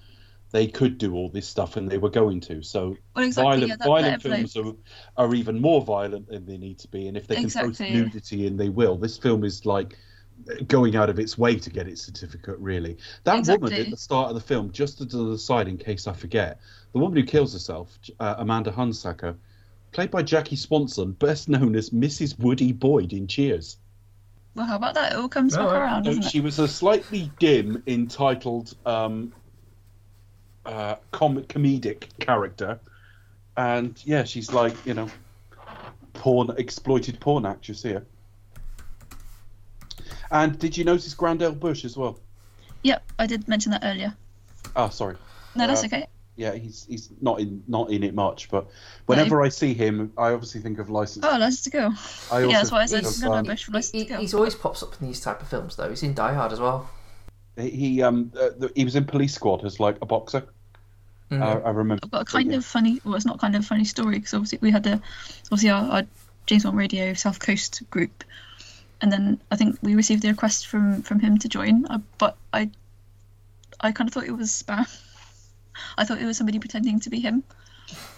[0.52, 2.64] they could do all this stuff, and they were going to.
[2.64, 3.44] So Well, exactly.
[3.44, 4.74] violent, yeah, that, violent that films are,
[5.18, 7.08] are even more violent than they need to be.
[7.08, 7.72] And if they can Exactly.
[7.72, 8.96] post nudity and they will.
[8.96, 9.98] This film is like
[10.68, 12.58] going out of its way to get its certificate.
[12.60, 16.08] Really, that woman at the start of the film, just to the side in case
[16.08, 16.60] I forget,
[16.96, 19.36] the woman who kills herself, uh, Amanda Hunsaker,
[19.92, 22.40] played by Jackie Swanson, best known as Mrs.
[22.40, 23.76] Woody Boyd in Cheers.
[24.56, 25.12] Well, how about that?
[25.12, 26.30] It all comes No, back I- around, So doesn't it?
[26.32, 29.34] she was a slightly dim, entitled, um,
[30.66, 32.80] uh, com- comedic character,
[33.58, 35.10] and yeah, she's like you know,
[36.14, 38.06] porn exploited porn actress here.
[40.32, 41.52] And did you notice Grand L.
[41.52, 42.18] Bush as well?
[42.84, 44.16] Yep, I did mention that earlier.
[44.78, 45.18] Oh, sorry.
[45.56, 46.08] No, that's Uh, okay.
[46.38, 48.68] Yeah, he's he's not in not in it much, but
[49.06, 51.26] whenever I see him, I obviously think of License.
[51.26, 51.94] Oh, License to Kill.
[52.32, 54.20] I yeah, also that's why I said think of, um, License He, to Kill.
[54.20, 55.90] he's always pops up in these type of films though.
[55.90, 56.90] He's in Die Hard as well.
[57.56, 60.46] He um uh, he was in Police Squad as like a boxer.
[61.32, 61.42] Mhm.
[61.42, 62.02] I, I remember.
[62.04, 64.60] I've got a kind of funny, well, it's not kind of funny story because obviously
[64.62, 65.02] we had a,
[65.46, 66.04] obviously our, our
[66.46, 68.24] James Bond Radio South Coast group,
[69.02, 72.36] and then I think we received a request from from him to join, uh, but
[72.54, 72.70] I,
[73.80, 74.86] I kind of thought it was spam.
[75.98, 77.44] I thought it was somebody pretending to be him,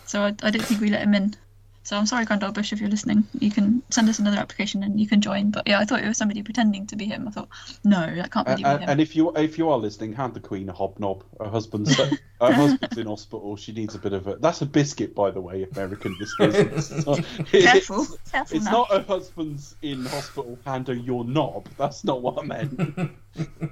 [0.06, 1.36] so I, I don't think we let him in.
[1.84, 2.52] So I'm sorry, Grand L.
[2.52, 3.26] Bush, if you're listening.
[3.40, 5.52] You can send us another application and you can join.
[5.52, 7.26] But yeah, I thought it was somebody pretending to be him.
[7.30, 7.48] I thought,
[7.86, 8.90] no, that can't And, really be and, him.
[8.90, 11.24] and if you if you are listening, hand the Queen a hobnob.
[11.40, 12.10] Her husband's her
[12.42, 13.56] husband's in hospital.
[13.56, 14.36] She needs a bit of a.
[14.36, 16.92] That's a biscuit, by the way, American listeners.
[16.92, 18.72] It's not- Careful, It's, careful it's now.
[18.72, 20.60] not her husband's in hospital.
[20.66, 21.70] Hand her your knob.
[21.78, 23.12] That's not what I meant.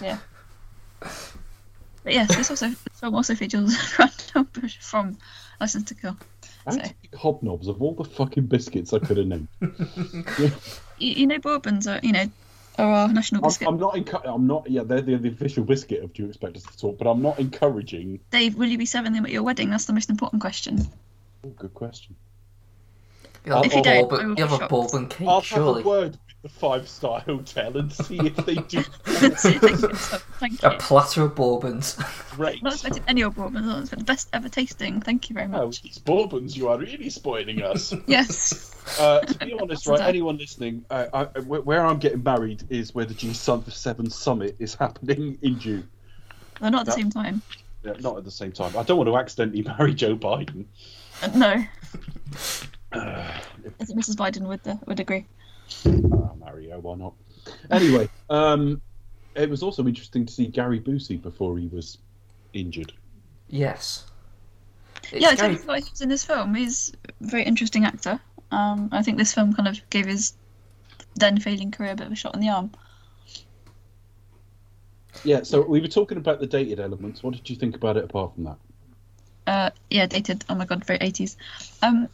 [0.00, 0.18] Yeah.
[2.04, 4.44] But yes, this also this film also features Grand L.
[4.44, 5.16] Bush from
[5.60, 6.16] License to Kill.
[6.70, 9.48] So had hobnobs of all the fucking biscuits I could have named.
[10.40, 10.52] you,
[10.98, 12.26] you know bourbons are you know
[12.78, 13.68] are our national I'm, biscuit.
[13.68, 13.94] I'm not.
[13.94, 14.70] Encu- I'm not.
[14.70, 16.98] Yeah, they're the, the official biscuit of Do You Expect Us to Talk?
[16.98, 18.20] But I'm not encouraging.
[18.30, 19.70] Dave, will you be serving them at your wedding?
[19.70, 20.86] That's the most important question.
[21.44, 22.14] Oh, good question.
[23.44, 25.28] You have, If you a don't, bourbon, I will you have be a bourbon cake,
[25.28, 25.78] I'll surely.
[25.82, 30.68] have a word with the five star hotel and see if they do Thank you.
[30.68, 31.98] A platter of bourbons.
[32.30, 32.62] great.
[32.62, 33.68] Not expecting any of bourbons.
[33.68, 35.00] I was the best ever tasting.
[35.00, 35.82] Thank you very Oh, much.
[35.82, 37.92] these bourbons, you are really spoiling us.
[38.06, 38.74] Yes.
[39.00, 40.08] Uh, to be honest, right, Done.
[40.08, 44.74] anyone listening, uh, I, where where I'm getting married is where the G7 Summit is
[44.74, 45.88] happening in June.
[46.60, 47.42] They're not at the same time.
[47.84, 48.76] Yeah, not at the same time.
[48.76, 50.64] I don't want to accidentally marry Joe Biden.
[51.22, 51.64] Uh, no.
[52.92, 53.40] Uh,
[53.80, 54.14] I think Mrs.
[54.16, 55.26] Biden would uh, would agree.
[55.86, 57.14] I'll marry her, why not?
[57.70, 58.80] Anyway, um,
[59.34, 61.98] it was also interesting to see Gary Busey before he was
[62.52, 62.92] injured.
[63.48, 64.06] Yes.
[65.12, 66.54] It's yeah, I Gary- totally forgot he was in this film.
[66.54, 68.20] He's a very interesting actor.
[68.50, 70.34] Um, I think this film kind of gave his
[71.16, 72.70] then failing career a bit of a shot in the arm.
[75.24, 77.22] Yeah, so we were talking about the dated elements.
[77.22, 78.56] What did you think about it apart from that?
[79.46, 80.44] Uh, yeah, dated.
[80.48, 81.36] Oh my god, very eighties.
[81.82, 82.08] Um,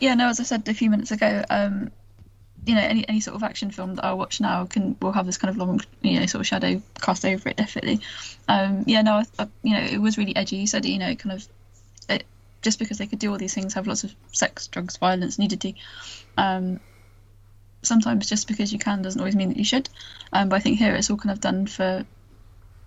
[0.00, 1.90] yeah, no, as I said a few minutes ago, um,
[2.66, 5.26] you know, any any sort of action film that I watch now can will have
[5.26, 7.56] this kind of long, you know, sort of shadow cast over it.
[7.56, 8.00] Definitely.
[8.48, 10.56] Um, yeah, no, I, I, you know, it was really edgy.
[10.56, 11.46] You said, you know, kind of,
[12.08, 12.24] it,
[12.62, 15.76] just because they could do all these things, have lots of sex, drugs, violence, nudity.
[16.38, 16.80] Um,
[17.82, 19.88] sometimes just because you can doesn't always mean that you should.
[20.32, 22.04] Um, but I think here it's all kind of done for,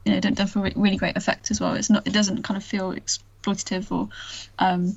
[0.05, 1.75] you know, done, for really great effect as well.
[1.75, 4.09] It's not, it doesn't kind of feel exploitative or,
[4.57, 4.95] um,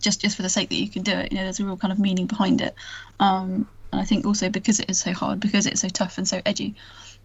[0.00, 1.32] just just for the sake that you can do it.
[1.32, 2.74] You know, there's a real kind of meaning behind it.
[3.20, 6.26] Um, and I think also because it is so hard, because it's so tough and
[6.26, 6.74] so edgy,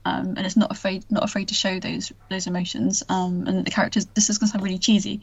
[0.05, 3.03] um, and it's not afraid not afraid to show those those emotions.
[3.09, 5.21] Um, and the characters, this is going to sound really cheesy,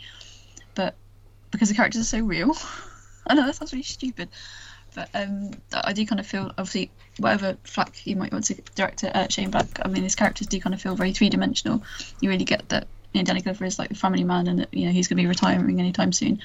[0.75, 0.95] but
[1.51, 2.55] because the characters are so real,
[3.27, 4.29] I know that sounds really stupid,
[4.95, 9.11] but um, I do kind of feel obviously whatever flack you might want to director
[9.15, 9.67] uh, Shane Black.
[9.83, 11.83] I mean, his characters do kind of feel very three dimensional.
[12.21, 12.89] You really get that.
[13.13, 15.17] You know, Danny Glover is like a family man, and that, you know he's going
[15.17, 16.41] to be retiring anytime soon.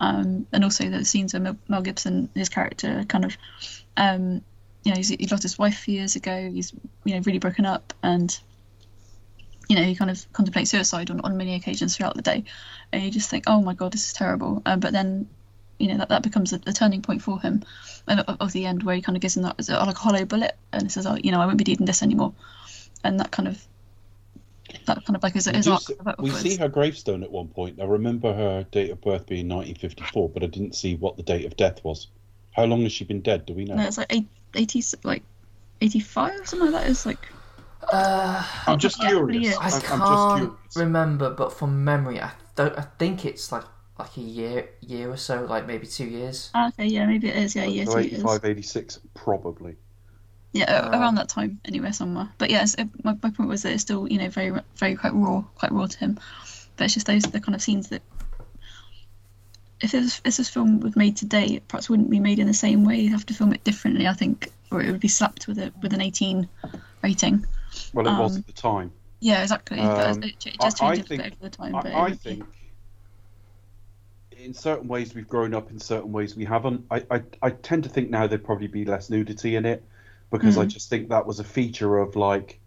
[0.00, 3.36] Um, and also the scenes where Mel, Gibson, his character, kind of,
[3.96, 4.42] um,
[4.82, 6.50] you know, he's, he lost his wife years ago.
[6.50, 6.72] He's
[7.04, 8.36] you know really broken up, and
[9.68, 12.44] you know he kind of contemplates suicide on, on many occasions throughout the day,
[12.92, 14.62] and you just think, oh my god, this is terrible.
[14.66, 15.28] Um, but then,
[15.78, 17.62] you know, that, that becomes a, a turning point for him,
[18.08, 20.24] and of, of the end where he kind of gives him that like a hollow
[20.24, 22.34] bullet, and says, oh, you know, I won't be needing this anymore,
[23.04, 23.64] and that kind of.
[24.86, 27.30] That kind of like his, We, his do see, of we see her gravestone at
[27.30, 27.80] one point.
[27.80, 31.44] I remember her date of birth being 1954, but I didn't see what the date
[31.44, 32.08] of death was.
[32.52, 33.46] How long has she been dead?
[33.46, 33.76] Do we know?
[33.76, 34.12] No, it's like
[34.54, 35.24] 80, like
[35.80, 36.90] 85, something like that.
[36.90, 37.28] It's like,
[37.92, 39.58] Uh, I'm just Yeah, curious.
[39.60, 40.54] I I'm, I'm just can't curious.
[40.74, 42.76] remember, but from memory, I don't.
[42.78, 43.64] I think it's like
[43.98, 46.52] like a year, year or so, like maybe two years.
[46.54, 48.22] ah, okay, yeah, maybe it is, yeah, yeah, So two years.
[48.22, 49.76] 85, 86, probably.
[50.52, 52.28] Yeah, Uh, around that time, anywhere, somewhere.
[52.38, 55.14] But yes, it, my, my point was that it's still, you know, very, very quite
[55.14, 56.18] raw, quite raw to him.
[56.76, 58.02] But it's just those the kind of scenes that,
[59.80, 62.54] if this if this film was made today, it perhaps wouldn't be made in the
[62.54, 62.98] same way.
[63.00, 65.72] You'd have to film it differently, I think, or it would be slapped with a
[65.82, 66.48] with an 18
[67.02, 67.46] rating.
[67.92, 68.90] Well, it was Um, at the time.
[69.20, 69.76] Yeah, exactly.
[69.78, 71.74] but Um, it, it does I- I think- bit over the time.
[71.76, 72.44] I, I think
[74.36, 76.84] in certain ways we've grown up, in certain ways we haven't.
[76.90, 79.84] I, I, I tend to think now there'd probably be less nudity in it
[80.30, 80.68] because I Mm.
[80.68, 82.60] just think that was a feature of like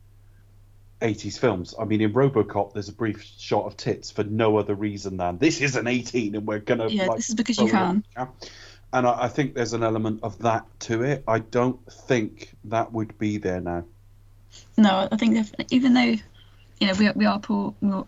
[1.02, 1.74] 80s films.
[1.80, 5.38] I mean, in Robocop, there's a brief shot of tits for no other reason than
[5.38, 8.04] this is an 18 and we're gonna Yeah, like, this is because you can.
[8.16, 11.24] and I, I think there's an element of that to it.
[11.28, 13.86] I don't think that would be there now.
[14.78, 16.02] No, I think even though
[16.80, 18.08] you know we are, we are poor, more,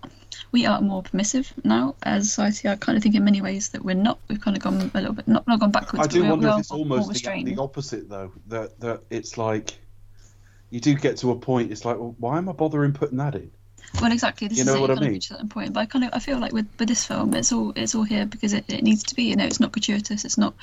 [0.51, 2.67] we are more permissive now as a society.
[2.69, 4.19] I kind of think in many ways that we're not.
[4.27, 6.05] We've kind of gone a little bit not not gone backwards.
[6.05, 8.31] I do wonder if it's almost the, the opposite, though.
[8.47, 9.77] That that it's like
[10.69, 11.71] you do get to a point.
[11.71, 13.51] It's like, well, why am I bothering putting that in?
[14.01, 14.47] Well, exactly.
[14.47, 15.21] This You know it, what I mean?
[15.21, 15.73] certain point.
[15.73, 18.03] But I kind of I feel like with, with this film, it's all it's all
[18.03, 19.23] here because it, it needs to be.
[19.23, 20.25] You know, it's not gratuitous.
[20.25, 20.55] It's not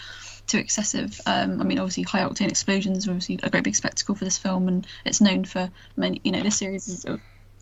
[0.47, 1.21] too excessive.
[1.27, 4.39] Um, I mean, obviously, high octane explosions are obviously a great big spectacle for this
[4.39, 6.21] film, and it's known for many.
[6.25, 7.07] You know, this series is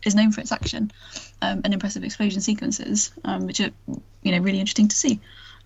[0.05, 0.91] is known for its action
[1.41, 3.71] um, and impressive explosion sequences, um, which are
[4.23, 5.19] you know really interesting to see.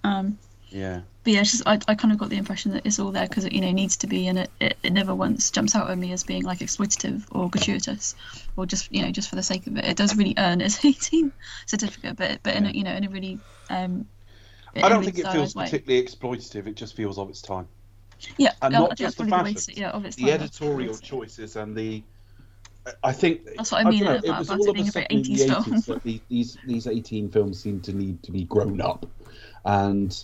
[0.03, 0.37] Um,
[0.69, 1.01] Yeah.
[1.23, 3.27] but yeah, it's just I, I kind of got the impression that it's all there
[3.27, 5.89] because it you know needs to be, and it, it, it never once jumps out
[5.89, 8.15] at me as being like exploitative or gratuitous,
[8.57, 9.85] or just you know just for the sake of it.
[9.85, 11.31] It does really earn its 18
[11.65, 14.05] certificate, but but in a, you know in a really um.
[14.75, 15.65] I don't really think it feels way.
[15.65, 16.67] particularly exploitative.
[16.67, 17.67] It just feels of its time.
[18.37, 19.65] Yeah, and yeah, not just the probably the way to fashions.
[19.75, 22.03] say- yeah, of its the editorial it choices and the.
[23.03, 24.91] I think That's what I mean know, about- it was all of a being a
[24.91, 25.81] very sudden in the 80s film.
[25.87, 29.05] that the, these these 18 films seem to need to be grown up,
[29.65, 30.23] and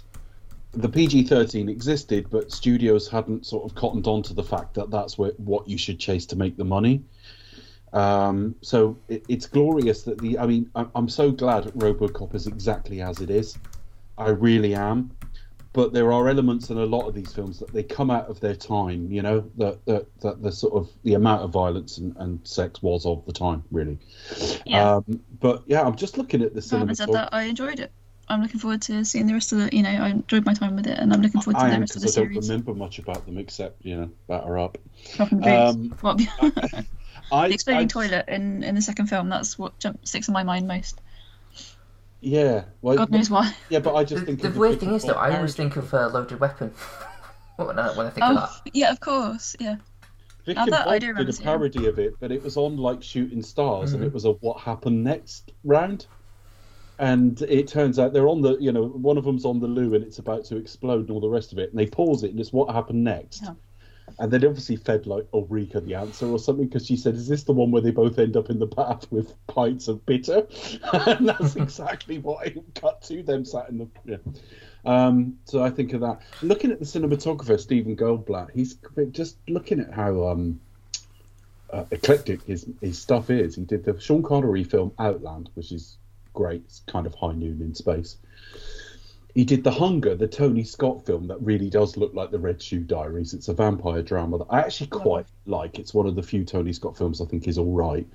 [0.74, 5.18] the PG-13 existed, but studios hadn't sort of cottoned on to the fact that that's
[5.18, 7.04] where, what you should chase to make the money.
[7.94, 10.38] Um, so it, it's glorious that the.
[10.40, 13.58] I mean, I'm, I'm so glad RoboCop is exactly as it is.
[14.18, 15.12] I really am.
[15.74, 18.42] But there are elements in a lot of these films that they come out of
[18.42, 19.10] their time.
[19.12, 22.82] You know that that, that the sort of the amount of violence and, and sex
[22.82, 23.98] was of the time, really.
[24.66, 24.96] Yeah.
[24.96, 27.92] Um, but yeah, I'm just looking at the No, having said that, I enjoyed it.
[28.28, 29.76] I'm looking forward to seeing the rest of the.
[29.76, 31.76] You know, I enjoyed my time with it, and I'm looking forward to I the
[31.76, 34.58] am rest of the because I don't remember much about them except you know batter
[34.58, 34.78] up.
[35.20, 36.04] Rock and boots.
[36.04, 36.86] Um,
[37.32, 39.30] I, the exploding I- toilet in, in the second film.
[39.30, 41.02] That's what jump, sticks in my mind most.
[42.22, 43.54] Yeah, well, God knows why.
[43.70, 45.56] Yeah, but I just The, think the of weird thing is, though, Falk I always
[45.56, 46.70] think of uh, Loaded Weapon
[47.56, 48.50] when, I, when I think of that.
[48.52, 49.76] Oh, yeah, of course, yeah.
[50.46, 51.46] Vic Now and that I Bob did a seeing.
[51.46, 54.08] parody of it, but it was on like Shooting Stars, and Mhm.
[54.08, 56.06] it was a what happened next round.
[57.00, 59.96] And it turns out they're on the, you know, one of them's on the loo
[59.96, 62.30] and it's about to explode and all the rest of it, and they pause it
[62.30, 63.42] and it's what happened next.
[63.42, 63.54] Yeah.
[64.20, 67.44] And they obviously fed like Ulrika the answer or something because she said, "Is this
[67.44, 70.48] the one where they both end up in the bath with pints of bitter?"
[70.94, 73.88] and that's exactly what it cut to them sat in the.
[74.06, 74.18] Yeah.
[74.84, 76.22] Um, so I think of that.
[76.42, 78.78] Looking at the cinematographer Stephen Goldblatt, he's
[79.12, 80.60] just looking at how um,
[81.72, 83.56] uh, eclectic his his stuff is.
[83.56, 85.98] He did the Sean Connery film Outland, which is
[86.34, 86.64] great.
[86.66, 88.18] It's kind of high noon in space.
[89.34, 92.62] He did The Hunger, the Tony Scott film that really does look like the Red
[92.62, 93.34] Shoe Diaries.
[93.34, 95.80] It's a vampire drama that I actually quite like.
[95.80, 98.06] It's one of the few Tony Scott films I think is all right.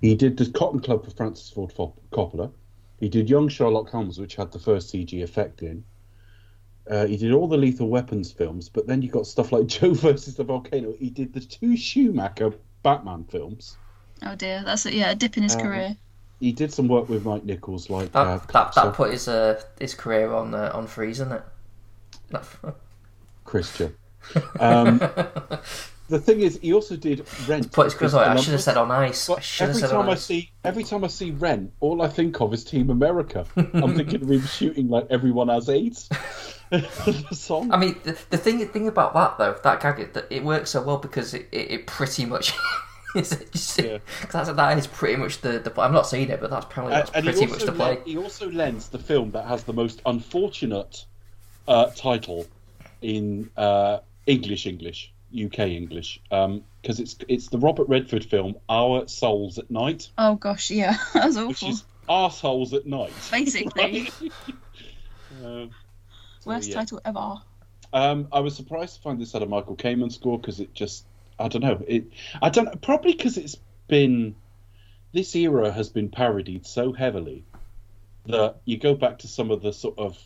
[0.00, 2.50] He did The Cotton Club for Francis Ford Fo- Coppola.
[2.98, 5.84] He did Young Sherlock Holmes, which had the first CG effect in.
[6.90, 9.94] Uh, he did all the Lethal Weapons films, but then you got stuff like Joe
[9.94, 10.92] versus the Volcano.
[10.98, 13.76] He did the two Schumacher Batman films.
[14.22, 15.96] Oh dear, that's a, yeah, a dip in his Um, career.
[16.44, 19.62] He did some work with Mike Nichols, like That, uh, that, that put his uh,
[19.80, 21.42] his career on uh, on freeze, isn't it?
[22.30, 22.74] That-
[23.44, 23.96] Christian.
[24.58, 24.98] Um,
[26.08, 27.72] the thing is, he also did Rent.
[27.72, 28.14] Put his.
[28.14, 29.28] I should have said on ice.
[29.28, 32.08] I But every said time on I see every time I see Rent, all I
[32.08, 33.46] think of is Team America.
[33.56, 36.08] I'm thinking of him shooting like everyone has AIDS.
[36.70, 37.72] the song.
[37.72, 40.70] I mean, the, the thing thing about that though, that gag, it, that it works
[40.70, 42.52] so well because it, it, it pretty much
[43.54, 43.98] is Yeah.
[44.20, 46.92] because that's that is pretty much the, the I'm not saying it, but that's probably
[46.92, 47.88] that's and he pretty much also the play.
[47.96, 51.04] len- he also lends the film that has the most unfortunate
[51.68, 52.46] uh, title
[53.02, 59.58] in uh, English English UK English because it's it's the Robert Redford film Our Souls
[59.58, 61.68] at Night, Oh gosh, yeah, that was which awful.
[61.70, 63.12] is Arseholes at Night.
[63.30, 64.10] Basically,
[65.42, 65.66] Uh,
[66.40, 66.74] so, worst yeah.
[66.76, 67.36] title ever.
[67.92, 71.04] Um, I was surprised to find this had a Michael Kamen score because it just,
[71.38, 72.04] I don't know, it,
[72.40, 73.56] I don't, probably because it's
[73.88, 74.34] been,
[75.12, 77.44] this era has been parodied so heavily
[78.26, 80.18] that you go back to some of the sort of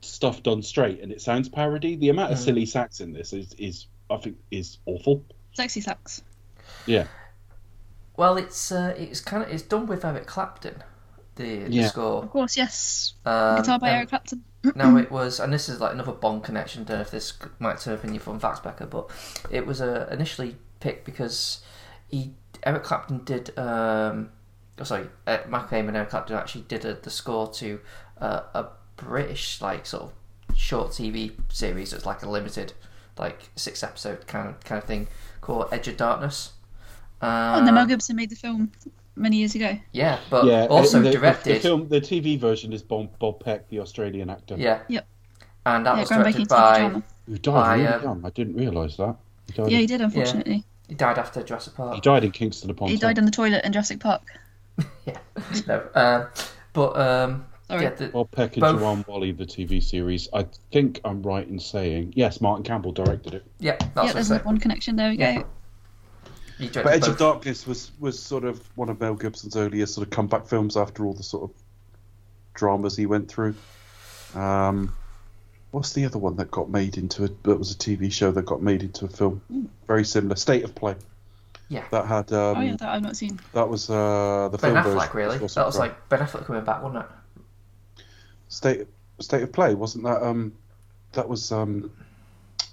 [0.00, 1.96] stuff done straight and it sounds parody.
[1.96, 2.44] The amount of Mm.
[2.44, 5.24] silly sax in this is, is I think, is awful.
[5.54, 6.22] Sexy sax.
[6.86, 7.06] Yeah.
[8.16, 10.74] Well, it's uh, it's kind of it's done with Eric Clapton,
[11.36, 11.86] the, the Yeah.
[11.88, 12.22] score.
[12.24, 13.14] Of course, yes.
[13.24, 14.44] Um, Guitar by and- Eric Clapton.
[14.74, 16.84] Now it was, and this is like another Bond connection.
[16.84, 19.10] Don't know if this might turn up in your fun facts, Becca, but
[19.50, 21.60] it was uh, initially picked because
[22.08, 22.34] he
[22.64, 23.56] Eric Clapton did.
[23.58, 24.30] Um,
[24.78, 27.80] oh, sorry, uh, Michael and Eric Clapton actually did a, the score to
[28.20, 30.12] uh, a British like sort of
[30.56, 31.92] short TV series.
[31.92, 32.72] It's like a limited,
[33.16, 35.08] like six episode kind of kind of thing
[35.40, 36.52] called Edge of Darkness.
[37.20, 38.70] Um, oh, and then Mel Gibson made the film
[39.18, 39.78] many years ago.
[39.92, 40.66] yeah, but yeah.
[40.66, 41.56] also the, the- directed.
[41.56, 44.56] The, film, the TV version is Bob, Bob Peck, the Australian actor.
[44.56, 44.80] Yeah.
[44.88, 45.06] Yep.
[45.66, 46.78] and that yeah, was groundbreaking directed by.
[46.78, 47.02] drama.
[47.26, 48.24] He died By, really uh, young.
[48.24, 49.16] I didn't realise that.
[49.46, 50.64] He died, Yeah, he did, unfortunately.
[50.88, 51.94] He died after Jurassic Park.
[51.96, 53.00] he died in Kingston upon He Tyne.
[53.10, 54.22] died in the toilet in Jurassic Park.
[55.04, 55.18] yeah,
[55.66, 55.86] no.
[55.94, 56.26] Um,
[56.72, 57.82] but um, Sorry.
[57.82, 58.80] yeah, the, Bob Peck and Both.
[58.80, 60.28] Joanne Whalley, the TV series.
[60.32, 62.40] I think I'm right in saying yes.
[62.40, 63.44] Martin Campbell directed it.
[63.58, 64.44] yeah, that's yeah, there's said.
[64.46, 64.96] one connection.
[64.96, 65.40] There we Yeah.
[65.40, 65.46] go.
[66.58, 67.10] He But Edge both.
[67.10, 70.76] of Darkness was was sort of one of Mel Gibson's earlier sort of comeback films
[70.76, 71.56] after all the sort of
[72.54, 73.54] dramas he went through.
[74.34, 74.92] Um,
[75.70, 78.44] what's the other one that got made into a that was a TV show that
[78.46, 79.40] got made into a film?
[79.86, 80.96] Very similar, State of Play.
[81.70, 81.84] Yeah.
[81.90, 83.38] That had um, oh yeah, that I've not seen.
[83.52, 85.16] that was uh, the Ben film Affleck, version.
[85.16, 85.38] really.
[85.38, 85.84] Russell That was Crowe.
[85.84, 88.02] like Ben Affleck coming back, wasn't it?
[88.48, 88.86] State
[89.20, 90.22] State of Play, wasn't that?
[90.22, 90.54] Um,
[91.12, 91.90] that was um,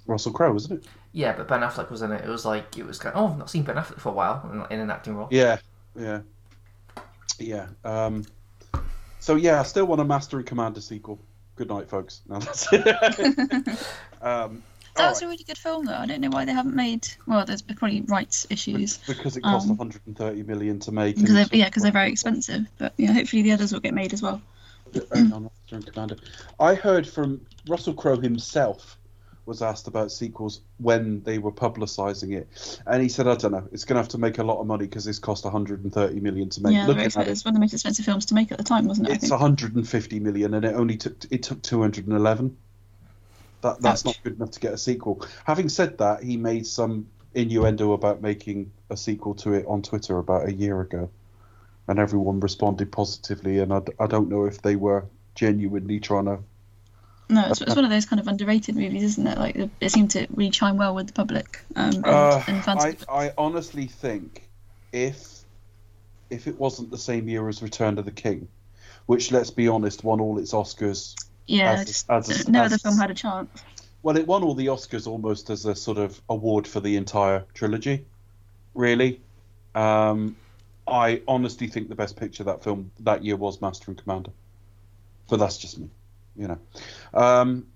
[0.07, 0.89] Russell Crowe, wasn't it?
[1.15, 2.25] Yeah, but Ben Affleck was in it.
[2.25, 3.15] It was like it was kind.
[3.15, 5.29] oh, I've not seen Ben Affleck for a while in, in an acting role.
[5.31, 5.59] Yeah,
[5.97, 6.19] yeah,
[7.39, 7.67] yeah.
[7.85, 8.25] Um,
[9.21, 11.17] so yeah, I still want a Master and Commander sequel.
[11.55, 12.21] Good night, folks.
[12.27, 12.85] No, that's it.
[14.21, 14.61] um,
[14.97, 15.93] That was alright, a really good film, though.
[15.93, 17.07] I don't know why they haven't made.
[17.25, 21.15] Well, there's probably rights issues because it cost um, 130 million to make.
[21.15, 22.65] because they're, yeah, because they're very expensive.
[22.77, 24.41] But yeah, hopefully the others will get made as well.
[24.93, 26.17] Master and Commander.
[26.59, 27.39] I heard from
[27.69, 28.97] Russell Crowe himself
[29.45, 33.67] was asked about sequels when they were publicising it, and he said, "I don't know.
[33.71, 36.49] It's going to have to make a lot of money because this cost 130 million
[36.49, 36.73] to make.
[36.73, 38.63] yeah, Looking at it, It's one of the most expensive films to make at the
[38.63, 39.23] time, wasn't it?
[39.23, 42.57] It's 150 million, and it only took it took 211.
[43.61, 44.05] That that's Ouch.
[44.05, 45.25] not good enough to get a sequel.
[45.45, 50.17] Having said that, he made some innuendo about making a sequel to it on Twitter
[50.17, 51.09] about a year ago,
[51.87, 53.59] and everyone responded positively.
[53.59, 56.39] And I don't know if they were genuinely trying to.
[57.27, 59.37] No, it's, it's one of those kind of underrated movies, isn't it?
[59.37, 62.63] Like it seemed to really chime well with the public um, and, Uh, and.
[62.67, 64.47] I, I honestly think
[64.91, 65.43] if
[66.29, 68.47] if it wasn't the same year as Return of the King,
[69.05, 71.15] which let's be honest won all its Oscars
[71.47, 73.63] yeah, as just, as a- no as other film had a chance.
[74.03, 77.43] Well, it won all the Oscars almost as a sort of award for the entire
[77.55, 78.05] trilogy,
[78.75, 79.19] really.
[79.73, 80.35] Um,
[80.87, 84.29] I honestly think the best picture of that film that year was Master and Commander.
[85.27, 85.89] But that's just me,
[86.35, 86.59] you know.
[87.13, 87.67] Um,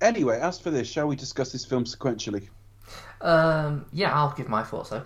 [0.00, 2.48] anyway, as for this, shall we discuss this film sequentially?
[3.20, 5.04] Um, yeah, I'll give my thoughts though.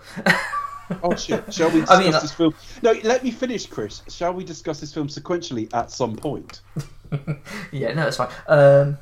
[1.02, 1.52] Oh shit!
[1.52, 2.54] Shall we I mean, this film?
[2.82, 4.02] No, let me finish, Chris.
[4.08, 6.60] Shall we discuss this film sequentially at some point?
[7.72, 8.30] yeah, no, it's fine.
[8.46, 8.98] Um,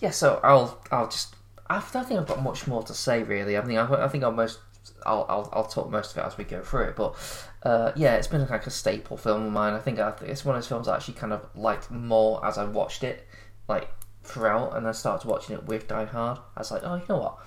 [0.00, 1.34] yeah, so I'll I'll just
[1.68, 3.56] I don't think I've got much more to say really.
[3.56, 4.58] I mean, I, I think I'll most
[5.06, 6.96] I'll, I'll I'll talk most of it as we go through it.
[6.96, 7.14] But
[7.62, 9.74] uh, yeah, it's been like a staple film of mine.
[9.74, 12.58] I think I it's one of those films I actually kind of liked more as
[12.58, 13.26] I watched it,
[13.68, 13.88] like
[14.24, 16.38] throughout, and I started watching it with Die Hard.
[16.56, 17.38] I was like, oh, you know what?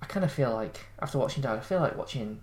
[0.00, 2.40] I kind of feel like after watching Die, Hard, I feel like watching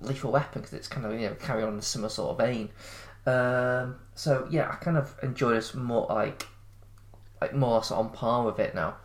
[0.00, 2.46] Lethal Weapon because it's kind of you know carry on in a similar sort of
[2.46, 2.70] vein.
[3.24, 6.46] Um, so yeah, I kind of enjoy this more like
[7.40, 8.96] like more on par with it now.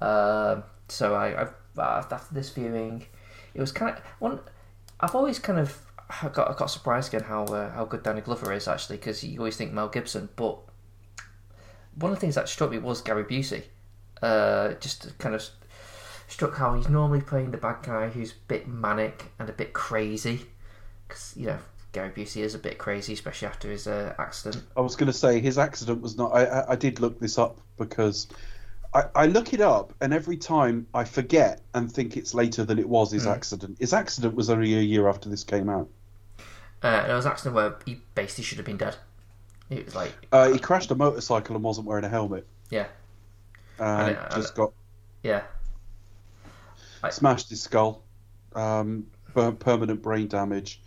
[0.00, 3.06] Um, so I, I've after this viewing,
[3.58, 4.38] it was kind of one.
[5.00, 5.84] I've always kind of
[6.32, 9.56] got got surprised again how uh, how good Danny Glover is actually because you always
[9.56, 10.60] think Mel Gibson, but
[11.96, 13.64] one of the things that struck me was Gary Busey.
[14.22, 15.44] Uh, just kind of
[16.28, 19.72] struck how he's normally playing the bad guy who's a bit manic and a bit
[19.72, 20.46] crazy
[21.06, 21.58] because you know
[21.92, 24.62] Gary Busey is a bit crazy, especially after his uh, accident.
[24.76, 26.32] I was going to say his accident was not.
[26.32, 28.28] I, I, I did look this up because
[28.94, 32.78] I, I look it up, and every time I forget and think it's later than
[32.78, 33.76] it was his accident.
[33.78, 35.88] His accident was only a year after this came out.
[36.82, 38.96] Uh, and it was an accident where he basically should have been dead.
[39.68, 42.86] It was like, Uh, he crashed a motorcycle and wasn't wearing a helmet, yeah,
[43.78, 44.72] and I- I- just got
[45.22, 45.42] yeah,
[47.02, 48.02] I- smashed his skull,
[48.54, 50.80] um, per- permanent brain damage,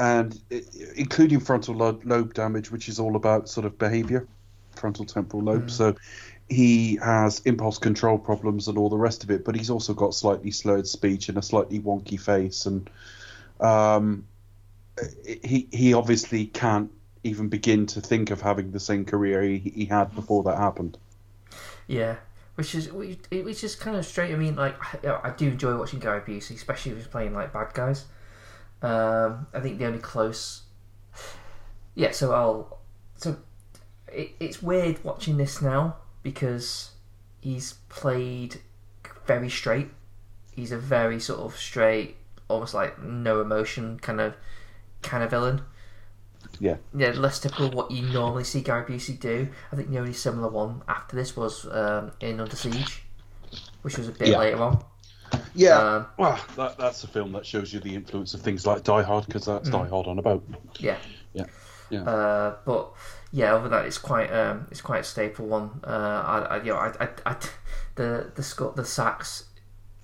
[0.00, 0.62] and i
[0.96, 4.26] including frontal lobe, lobe damage, which is all about sort of behaviour,
[4.74, 5.70] frontal temporal lobe.
[5.70, 5.94] So
[6.48, 10.14] he has impulse control problems and all the rest of it, but he's also got
[10.14, 12.88] slightly slurred speech and a slightly wonky face, and
[13.60, 14.26] um,
[15.24, 16.90] he he obviously can't
[17.24, 20.96] even begin to think of having the same career he, he had before that happened.
[21.86, 22.16] yeah.
[22.54, 24.32] Which is which is kind of straight.
[24.32, 27.52] I mean, like I, I do enjoy watching Gary Busey, especially if he's playing like
[27.52, 28.06] bad guys.
[28.80, 30.62] Um, I think the only close,
[31.94, 32.12] yeah.
[32.12, 32.78] So I'll
[33.16, 33.36] so
[34.10, 36.90] it, it's weird watching this now because
[37.40, 38.56] he's played
[39.26, 39.88] very straight.
[40.52, 42.16] He's a very sort of straight,
[42.48, 44.34] almost like no emotion kind of
[45.02, 45.62] kind of villain.
[46.58, 46.78] Yeah.
[46.92, 49.48] Yeah, less typical what you normally see Gary Busey do.
[49.70, 53.02] I think the only similar one after this was um, in Under Siege,
[53.82, 54.38] which was a bit Yeah.
[54.38, 54.84] later on.
[55.54, 55.78] Yeah.
[55.78, 59.02] Um, Well, that, that's a film that shows you the influence of things like Die
[59.02, 60.42] Hard, because that's Die Hard on a boat.
[60.80, 60.96] yeah.
[61.34, 61.44] Yeah.
[61.90, 62.02] Yeah.
[62.02, 62.92] Uh, but
[63.32, 65.80] yeah, other than that, it's quite um, it's quite a staple one.
[65.84, 67.36] Uh, I, I you know I, I, I
[67.96, 69.44] the the sc- the sax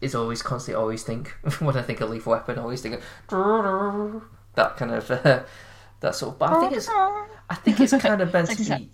[0.00, 1.28] is always constantly always think
[1.60, 4.22] when I think of Lethal Weapon, I always think of
[4.54, 5.42] that kind of uh,
[6.00, 6.38] that sort of.
[6.38, 8.90] But I think it's I think it's kind of meant to be.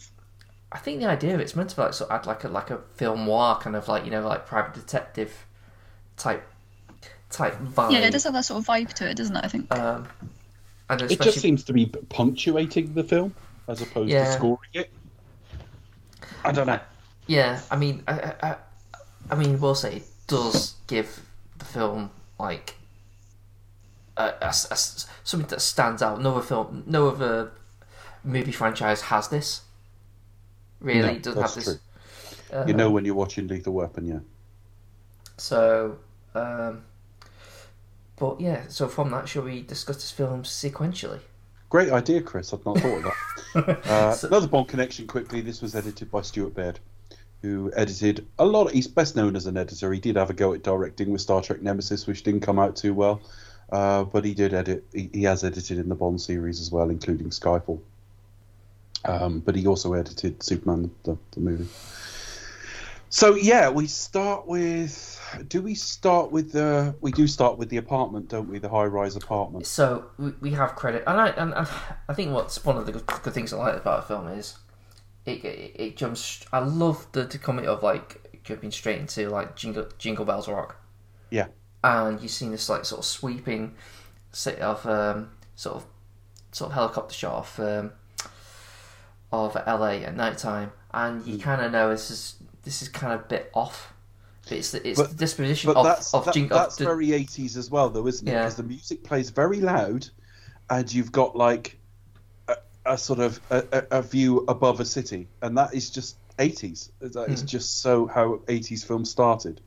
[0.71, 2.49] I think the idea of it's meant to be like sort of add like a
[2.49, 5.47] like a film noir kind of like you know like private detective
[6.17, 6.47] type
[7.31, 7.93] type vibe.
[7.93, 9.45] Yeah, it does have that sort of vibe to it, doesn't it?
[9.45, 9.75] I think.
[9.75, 10.09] Um,
[10.91, 13.35] and It just seems to be punctuating the film
[13.69, 14.25] as opposed Yeah.
[14.25, 14.91] to scoring it.
[16.45, 16.81] I don't know.
[17.27, 18.57] Yeah, I mean, I, I,
[19.31, 21.21] I- mean, we'll say it does give
[21.59, 22.77] the film like
[24.17, 26.23] a, a- a something that stands out.
[26.23, 27.51] No other film, no other
[28.25, 29.63] movie franchise has this.
[30.81, 31.65] Really, No, it doesn't have this.
[31.65, 32.65] true.
[32.67, 34.21] you know when you're watching Lethal Weapon, yeah.
[35.37, 35.99] So,
[36.35, 36.83] um,
[38.19, 38.65] but yeah.
[38.69, 41.21] So from that, shall we discuss this film sequentially?
[41.69, 42.53] Great idea, Chris.
[42.53, 43.13] I'd not thought of
[43.55, 43.87] that.
[43.87, 45.41] uh, another Bond connection quickly.
[45.43, 46.81] This was edited by Stuart Baird,
[47.43, 48.73] who edited a lot.
[48.73, 49.93] he's best known as an editor.
[49.93, 52.77] He did have a go at directing with Star Trek Nemesis, which didn't come out
[52.77, 53.21] too well.
[53.71, 54.85] Uh, but he did edit.
[54.95, 57.81] He, he has edited in the Bond series as well, including Skyfall.
[59.05, 61.69] Um, but he also edited Superman, the, the movie.
[63.11, 65.18] So yeah, we start with.
[65.49, 66.95] Do we start with the?
[67.01, 68.59] We do start with the apartment, don't we?
[68.59, 69.67] The high-rise apartment.
[69.67, 73.07] So we, we have credit, and I and I, think what's one of the good,
[73.07, 74.59] good things I like about the film is
[75.27, 76.45] it it, it jumps.
[76.53, 80.77] I love the, the comment of like jumping straight into like Jingle Jingle Bells Rock,
[81.31, 81.49] Yeah.
[81.85, 83.75] and you've seen this like sort of sweeping
[84.33, 85.87] set of um, sort of
[86.53, 87.93] sort of helicopter shot of um,
[89.31, 93.13] of LA at night time, and you kind of know this is this is kind
[93.13, 93.93] of a bit off.
[94.51, 96.85] It's the, it's But- the disposition But of that's of, that- Jing- that's of the,
[96.85, 98.31] very 80s as well, though, isn't it?
[98.33, 98.43] Yeah.
[98.43, 100.09] Because the music plays very loud,
[100.71, 101.79] and you've got like
[102.49, 106.91] a, a sort of a, a, view above a city, and that is just 80s.
[107.01, 107.47] That is Hmm.
[107.47, 109.61] just so how 80s films started.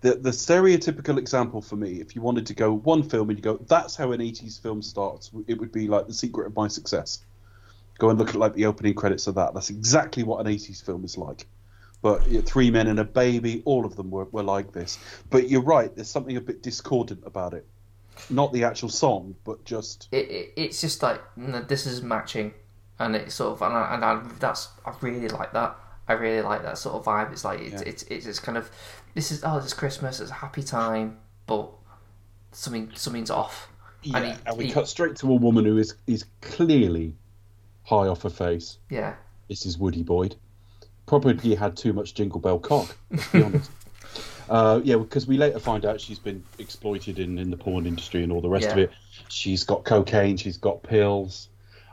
[0.00, 3.42] The the stereotypical example for me, if you wanted to go one film and you
[3.42, 6.68] go, that's how an 80s film starts, it would be like The Secret of My
[6.68, 7.18] Success.
[7.98, 9.54] Go and look at like the opening credits of that.
[9.54, 11.48] That's exactly what an 80s film is like.
[12.00, 14.98] But Three Men and a Baby, all of them were, were like this.
[15.30, 17.66] But you're right, there's something a bit discordant about it.
[18.30, 22.52] Not the actual song, but just it, it, it's just like mm, this is matching,
[22.98, 25.76] and it's sort of and, I, and I, that's I really like that.
[26.08, 27.32] I really like that sort of vibe.
[27.32, 27.88] It's like it's Yeah.
[27.88, 28.70] it's, it's it's kind of
[29.14, 31.70] this is oh it's Christmas, it's a happy time, but
[32.52, 33.68] something something's off.
[34.02, 34.16] yeah.
[34.18, 37.14] And And, he- we he- cut straight to a woman who is is clearly
[37.84, 38.78] high off her face.
[38.90, 39.14] Yeah,
[39.48, 40.36] This is Woody Boyd.
[41.08, 42.96] Probably had too much Jingle Bell cock.
[43.10, 43.70] Let's be honest.
[44.48, 48.22] Uh, yeah, because we later find out she's been exploited in, in the porn industry
[48.22, 48.90] and all the rest of it.
[49.28, 51.50] She's got cocaine, she's got pills.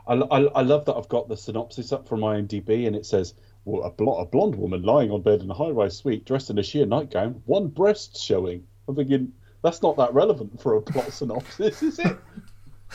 [0.08, 3.34] I, I, I love that I've got the synopsis up from IMDb and it says,
[3.66, 6.48] well, a, bl- a blonde woman lying on bed in a high rise suite dressed
[6.48, 8.66] in a sheer nightgown, one breast showing.
[8.88, 12.16] I'm thinking, that's not that relevant for a plot synopsis, is it?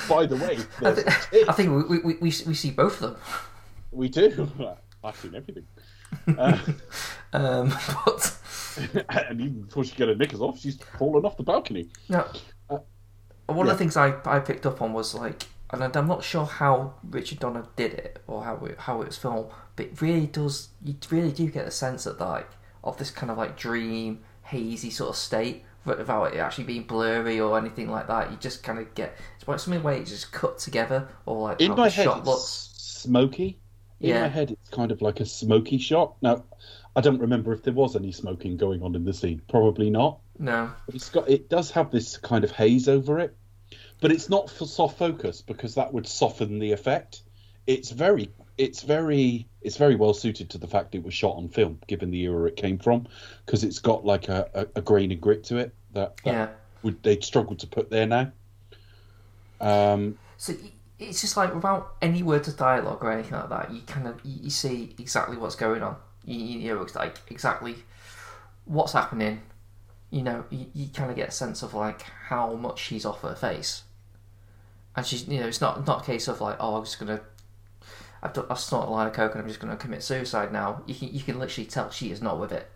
[0.09, 1.49] By the way, I, tit.
[1.49, 3.21] I think we, we, we, we see both of them.
[3.91, 4.49] we do.
[5.03, 5.67] I've seen everything.
[6.37, 6.57] Uh,
[7.33, 7.69] Um,
[8.05, 8.37] but
[9.09, 11.89] and even before she got her knickers off, she's fallen off the balcony.
[12.09, 12.25] no,
[12.69, 12.79] Uh,
[13.47, 13.69] one yeah.
[13.69, 16.95] of the things I, I picked up on was like, and I'm not sure how
[17.03, 20.69] Richard Donner did it or how it, how it was filmed, but it really does.
[20.83, 22.49] You really do get the sense of like
[22.83, 27.39] of this kind of like dream, hazy sort of state without it actually being blurry
[27.39, 28.31] or anything like that.
[28.31, 31.59] You just kind of get it's like something where it's just cut together or like
[31.59, 32.69] In how my the head, shot it's looks.
[32.73, 33.61] smoky.
[34.01, 34.21] In Yeah.
[34.21, 36.15] my head, it's kind of like a smoky shot.
[36.21, 36.43] Now,
[36.95, 39.41] I don't remember if there was any smoking going on in the scene.
[39.47, 40.19] Probably not.
[40.39, 43.35] No, But it's got it does have this kind of haze over it,
[43.99, 47.21] but it's not for soft focus because that would soften the effect.
[47.67, 51.47] It's very it's very it's very well suited to the fact it was shot on
[51.47, 53.07] film, given the era it came from,
[53.45, 56.49] because it's got like a, a, a grain and grit to it that, that yeah.
[56.81, 58.31] would they'd struggle to put there now.
[59.59, 60.53] Um, So
[61.01, 64.19] it's just like without any words of dialogue or anything like that, you kind of
[64.23, 65.95] you, you see exactly what's going on.
[66.23, 67.75] You, you know, it's like exactly
[68.65, 69.41] what's happening.
[70.11, 73.21] You know, you, you kind of get a sense of like how much she's off
[73.21, 73.83] her face,
[74.95, 77.21] and she's you know it's not not a case of like oh I'm just gonna
[78.21, 80.83] I've done, I've snorted a line of coke and I'm just gonna commit suicide now.
[80.85, 82.69] You can you can literally tell she is not with it.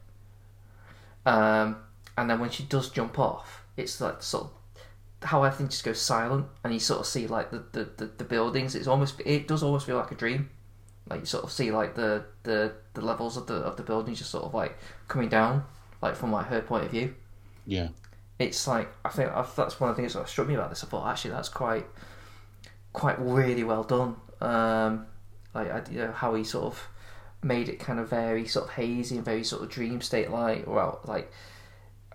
[1.28, 1.78] Um,
[2.18, 4.55] and then when she does jump off, it's like sort of
[5.26, 8.24] how everything just goes silent and you sort of see like the, the, the, the
[8.24, 8.76] buildings.
[8.76, 10.50] It's almost it does almost feel like a dream.
[11.10, 14.20] Like you sort of see like the, the the levels of the of the buildings
[14.20, 15.64] just sort of like coming down
[16.02, 17.16] like from like her point of view.
[17.68, 17.90] Yeah.
[18.38, 20.84] it's like I think I, that's one of the things that struck me about this
[20.84, 21.86] I thought actually that's quite
[22.94, 24.16] quite really well done.
[24.42, 25.08] Um,
[25.54, 26.88] like I, you know how he sort of
[27.44, 30.66] made it kind of very sort of hazy and very sort of dream state like
[30.68, 31.32] well like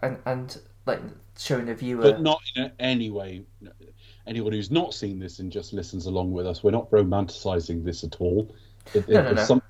[0.03, 1.01] and and like
[1.39, 3.43] showing the viewer but not in any way.
[4.27, 8.05] Anyone who's not seen this and just listens along with us, we're not romanticizing this
[8.05, 8.55] at all.
[8.95, 9.45] It, No, it- no, it's no.
[9.45, 9.63] some-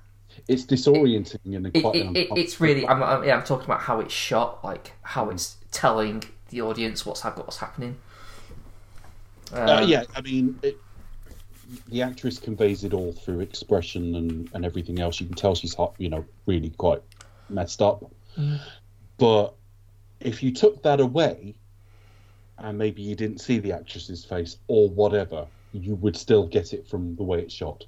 [0.47, 1.95] it's disorienting and quite.
[1.95, 5.29] it, it, it's really I'm, I'm, yeah, I'm talking about how it's shot like how
[5.29, 7.97] it's telling the audience what's what's happening
[9.53, 10.77] Uh, Um, yeah, I mean, it,
[11.89, 15.19] the actress conveys it all through expression and, and everything else.
[15.19, 17.01] You can tell she's hot, you know, really quite
[17.49, 18.09] messed up.
[19.17, 19.53] But
[20.21, 21.55] if you took that away,
[22.57, 26.87] and maybe you didn't see the actress's face or whatever, you would still get it
[26.87, 27.85] from the way it's shot.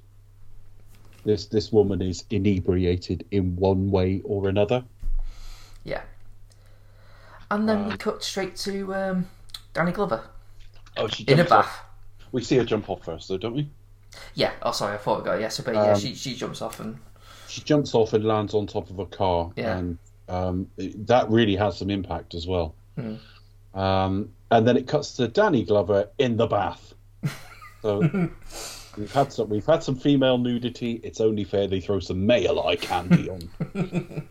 [1.24, 4.84] This this woman is inebriated in one way or another.
[5.84, 6.02] yeah
[7.50, 9.26] and then we cut straight to um,
[9.74, 10.24] Danny Glover
[10.96, 11.66] Oh, she in a jumps off.
[11.66, 11.80] bath
[12.32, 13.68] We see her jump off first, though, don't we?
[14.34, 16.62] yeah oh sorry I thought I got yeah so but yeah Um, she, she jumps
[16.62, 16.98] off and
[17.48, 19.76] she jumps off and lands on top of a car, Yeah.
[19.78, 22.74] and um, it- that really has some impact as well.
[22.96, 23.16] Hmm.
[23.78, 26.94] Um, and then it cuts to Danny Glover in the bath.
[27.82, 27.98] So
[28.96, 31.00] we've had some we've had some female nudity.
[31.02, 33.48] It's only fair they throw some male eye candy on.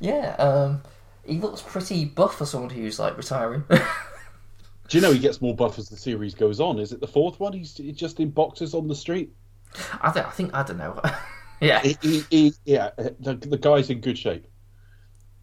[0.00, 0.82] yeah um,
[1.24, 3.64] he looks pretty buff for someone who's like retiring
[4.88, 6.78] Do you know he gets more buff as the series goes on?
[6.78, 7.54] Is it the fourth one?
[7.54, 9.32] He's just in boxers on the street.
[10.02, 11.00] I, th- I think I don't know
[11.60, 14.46] yeah He, he, he, yeah, the, the guy's in good shape.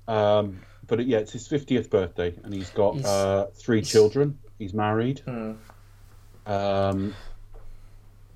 [0.07, 4.37] Um, but yeah, it's his fiftieth birthday, and he's got He's- uh, three he's- children.
[4.59, 5.53] He's married, Hmm.
[6.45, 7.15] um,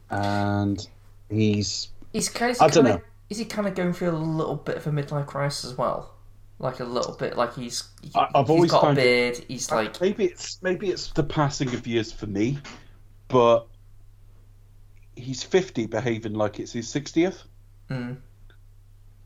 [0.09, 0.87] and
[1.29, 3.03] he's He's kind of, I don't kinda- know.
[3.29, 6.13] Is he kind of going through a little bit of a midlife crisis as well?
[6.59, 9.03] Like a little bit, like he's he, I- I've he's always got a kind of-
[9.03, 9.37] beard.
[9.47, 12.59] He's like maybe it's maybe it's the passing of years for me,
[13.27, 13.67] but
[15.15, 17.43] he's fifty, behaving like it's his sixtieth,
[17.89, 18.15] mm,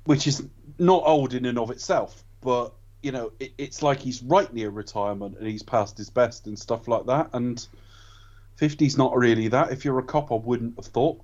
[0.06, 0.44] which is
[0.80, 4.70] not old in and of itself, but you know, it, it's like he's right near
[4.70, 7.30] retirement and he's past his best and stuff like that.
[7.34, 7.66] And
[8.60, 9.72] 50's not really that.
[9.72, 11.22] If you're a cop, I wouldn't have thought.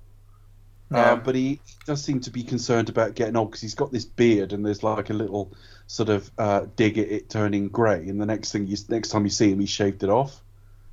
[0.88, 0.98] No.
[0.98, 4.04] Uh, but he does seem to be concerned about getting old because he's got this
[4.04, 5.52] beard and there's like a little
[5.88, 8.08] sort of uh, dig at it turning grey.
[8.08, 10.40] And the next thing you next time you see him, he shaved it off.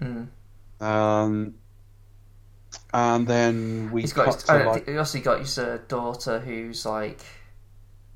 [0.02, 0.28] mm.
[0.82, 1.54] Um,
[2.94, 6.40] and then we he's got his, to uh, like he also got his uh, daughter
[6.40, 7.20] who's like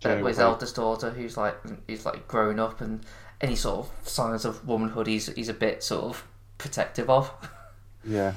[0.01, 0.27] Jailbreak.
[0.27, 1.55] his eldest daughter who's like
[1.87, 3.03] he's like grown up and
[3.41, 6.27] any sort of signs of womanhood he's he's a bit sort of
[6.57, 7.31] protective of.
[8.03, 8.33] yeah.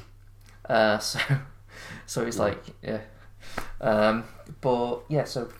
[0.68, 1.18] Uh, so
[2.06, 3.00] so he's like yeah,
[3.80, 4.24] um,
[4.60, 5.24] but yeah.
[5.24, 5.50] So,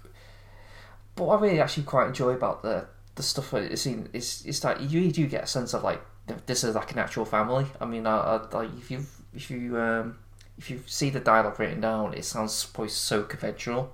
[1.17, 4.61] but what I really actually quite enjoy about the the stuff it's seen is is
[4.61, 6.01] that you really do get a sense of like
[6.47, 7.67] this is like an actual family.
[7.81, 10.19] I mean, I, I, like if you if you um,
[10.59, 13.93] if you see the dialogue written down, it sounds probably so conventional,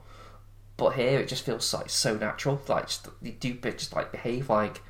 [0.77, 2.61] but here it just feels like so natural.
[2.69, 4.83] Like just, they do just like behave like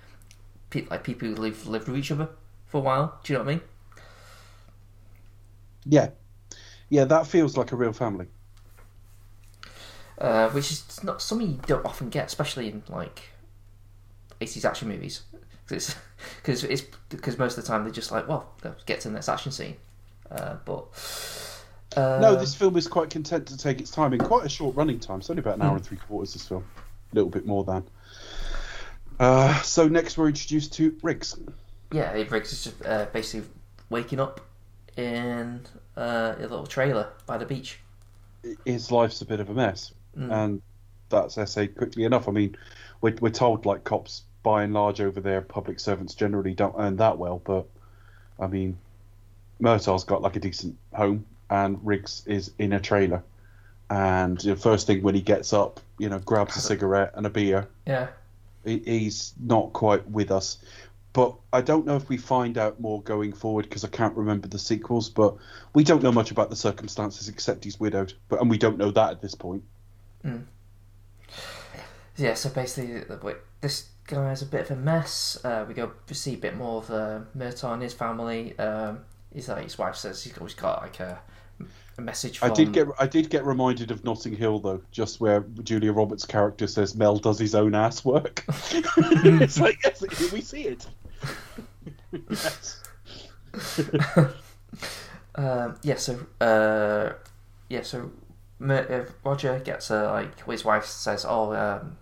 [0.70, 2.28] pe- like people who live lived with each other
[2.66, 3.20] for a while.
[3.24, 3.62] Do you know what I mean?
[5.84, 6.10] Yeah.
[6.90, 8.28] Yeah, that feels like a real family.
[10.18, 13.22] uh, which is not something you don't often get, especially in like
[14.40, 15.22] 80s action movies.
[15.66, 15.96] Because
[16.52, 18.52] it's, it's because most of the time they're just like, well,
[18.86, 19.76] get to the next action scene.
[20.30, 20.86] Uh, but
[21.96, 24.76] uh, No, this film is quite content to take its time in quite a short
[24.76, 25.20] running time.
[25.20, 26.32] It's only about an hour and three quarters.
[26.32, 26.64] This film,
[27.12, 27.84] a little bit more than.
[29.18, 31.38] Uh, so next we're introduced to Riggs.
[31.92, 33.48] yeah, Riggs is just uh, basically
[33.88, 34.40] waking up
[34.96, 35.60] in
[35.96, 37.78] uh, a little trailer by the beach.
[38.64, 40.32] His life's a bit of a mess, Mm.
[40.32, 40.62] and
[41.10, 42.26] that's essayed quickly enough.
[42.26, 42.56] I mean,
[43.02, 46.96] we're, we're told like cops by and large over there, public servants generally don't earn
[46.96, 47.66] that well, but
[48.40, 48.78] I mean,
[49.60, 53.22] Murtaugh's got like a decent home, and Riggs is in a trailer.
[53.88, 57.30] And the first thing when he gets up, you know, grabs a cigarette and a
[57.30, 57.68] beer.
[57.86, 58.08] Yeah,
[58.64, 60.58] he- he's not quite with us.
[61.12, 64.48] But I don't know if we find out more going forward because I can't remember
[64.48, 65.08] the sequels.
[65.08, 65.36] But
[65.72, 68.12] we don't know much about the circumstances except he's widowed.
[68.28, 69.62] But and we don't know that at this point.
[72.16, 72.34] yeah.
[72.34, 73.04] So basically,
[73.60, 75.38] this guy is a bit of a mess.
[75.44, 78.58] Uh, we go see a bit more of uh, Murtaugh and his family.
[78.58, 79.00] Um,
[79.32, 81.20] he's like his wife says he's always got like a,
[81.98, 82.38] a message.
[82.38, 85.92] From, I did get I did get reminded of Notting Hill though, just where Julia
[85.92, 88.44] Roberts' character says Mel does his own ass work.
[88.48, 90.86] it's like yes, we see it.
[92.30, 92.82] yes.
[95.36, 97.12] Um, yeah, so uh,
[97.68, 98.10] yeah, so
[98.58, 101.98] Mer- uh, Roger gets a like his wife says, "Oh, um,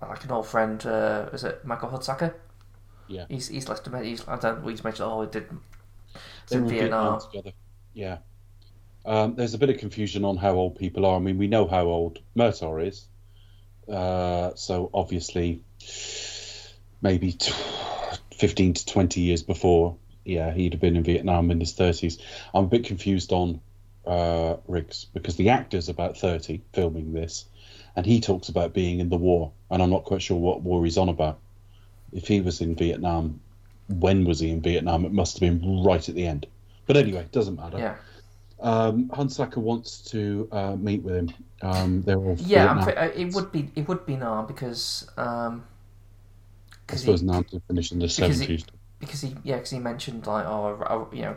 [0.00, 2.34] like an old friend, uh, is it Michael Hunsaker?
[3.08, 3.26] Yeah.
[3.28, 4.02] He's he's left him.
[4.02, 4.66] He's I don't.
[4.66, 5.08] He's mentioned.
[5.10, 5.50] Oh, he did.
[6.48, 7.20] They in were in Vietnam.
[7.20, 7.52] Vietnam together.
[7.92, 8.18] Yeah.
[9.04, 11.16] Um, there's a bit of confusion on how old people are.
[11.16, 13.06] I mean, we know how old Murtaugh is,
[13.90, 15.64] uh, so obviously,
[17.02, 17.52] maybe t-
[18.36, 22.20] 15 to 20 years before, yeah, he'd have been in Vietnam in his 30s.
[22.54, 23.60] I'm a bit confused on
[24.06, 27.46] uh, Riggs because the actor's about 30 filming this,
[27.96, 30.84] and he talks about being in the war, and I'm not quite sure what war
[30.84, 31.38] he's on about.
[32.12, 33.40] If he was in Vietnam,
[33.88, 35.04] when was he in Vietnam?
[35.04, 36.46] It must have been right at the end.
[36.86, 37.78] But anyway, it doesn't matter.
[37.78, 37.96] Yeah.
[38.60, 41.34] Um, Hunsaker wants to uh, meet with him.
[41.62, 45.64] Um, they're all Yeah, uh, it would be it would be now because um,
[46.90, 48.64] I suppose now to finish in the he- seventies.
[48.98, 50.82] because he yeah because he mentioned like oh
[51.12, 51.36] I, you know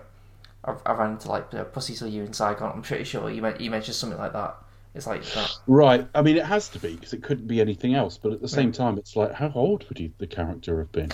[0.65, 2.71] I, I ran into like uh, Pussy Till You in Saigon.
[2.73, 4.57] I'm pretty sure you meant you mentioned something like that.
[4.95, 5.51] It's like that.
[5.67, 6.07] Right.
[6.13, 8.17] I mean, it has to be because it couldn't be anything else.
[8.17, 11.11] But at the same time, it's like, how old would he, the character have been?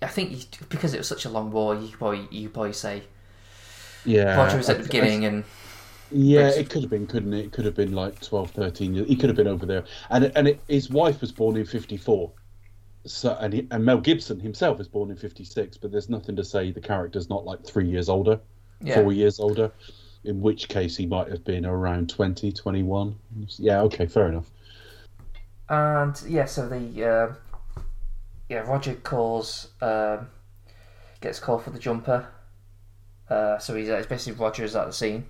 [0.00, 2.54] I think you, because it was such a long war, you could probably you could
[2.54, 3.04] probably say
[4.04, 4.36] Yeah.
[4.36, 5.44] Roger was at the beginning and
[6.10, 7.46] Yeah, it could have been, couldn't it?
[7.46, 9.08] It could have been like 12, 13 years.
[9.08, 9.84] He could have been over there.
[10.10, 12.30] And and it, his wife was born in 54.
[13.06, 16.44] So and, he, and Mel Gibson himself is born in 56, but there's nothing to
[16.44, 18.40] say the character's not like three years older,
[18.82, 19.70] yeah four years older,
[20.24, 23.14] in which case he might have been around 20, 21.
[23.56, 24.50] Yeah, okay, fair enough.
[25.68, 27.80] and yeah so the uh,
[28.48, 30.28] yeah Roger calls um,
[31.20, 32.26] gets called for the jumper.
[33.30, 35.26] Uh, so he's it's basically Roger's at the scene.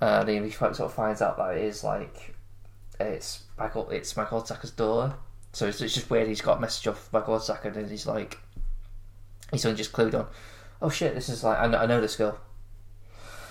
[0.00, 2.34] Uh, then he sort of finds out that it is like
[3.00, 5.14] it's Michael it's Michael Tucker's daughter.
[5.52, 6.28] So it's, it's just weird.
[6.28, 8.38] He's got a message off Michael Tucker and he's like
[9.52, 10.26] he's only just clued on.
[10.82, 11.14] Oh shit!
[11.14, 12.38] This is like I know, I know this girl.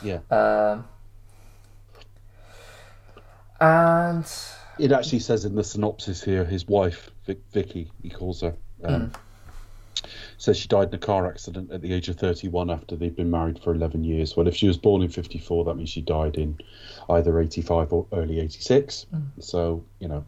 [0.04, 0.20] Yeah.
[0.30, 0.86] Um,
[3.60, 4.26] and
[4.78, 9.12] It actually says in the synopsis here, his wife, Vic, Vicky, he calls her, um,
[10.38, 13.32] says she died in a car accident at the age of 31 after they'd been
[13.32, 14.36] married for 11 years.
[14.36, 16.58] Well, if she was born in 54, that means she died in
[17.10, 19.06] either 85 or early 86.
[19.40, 20.26] So, you know,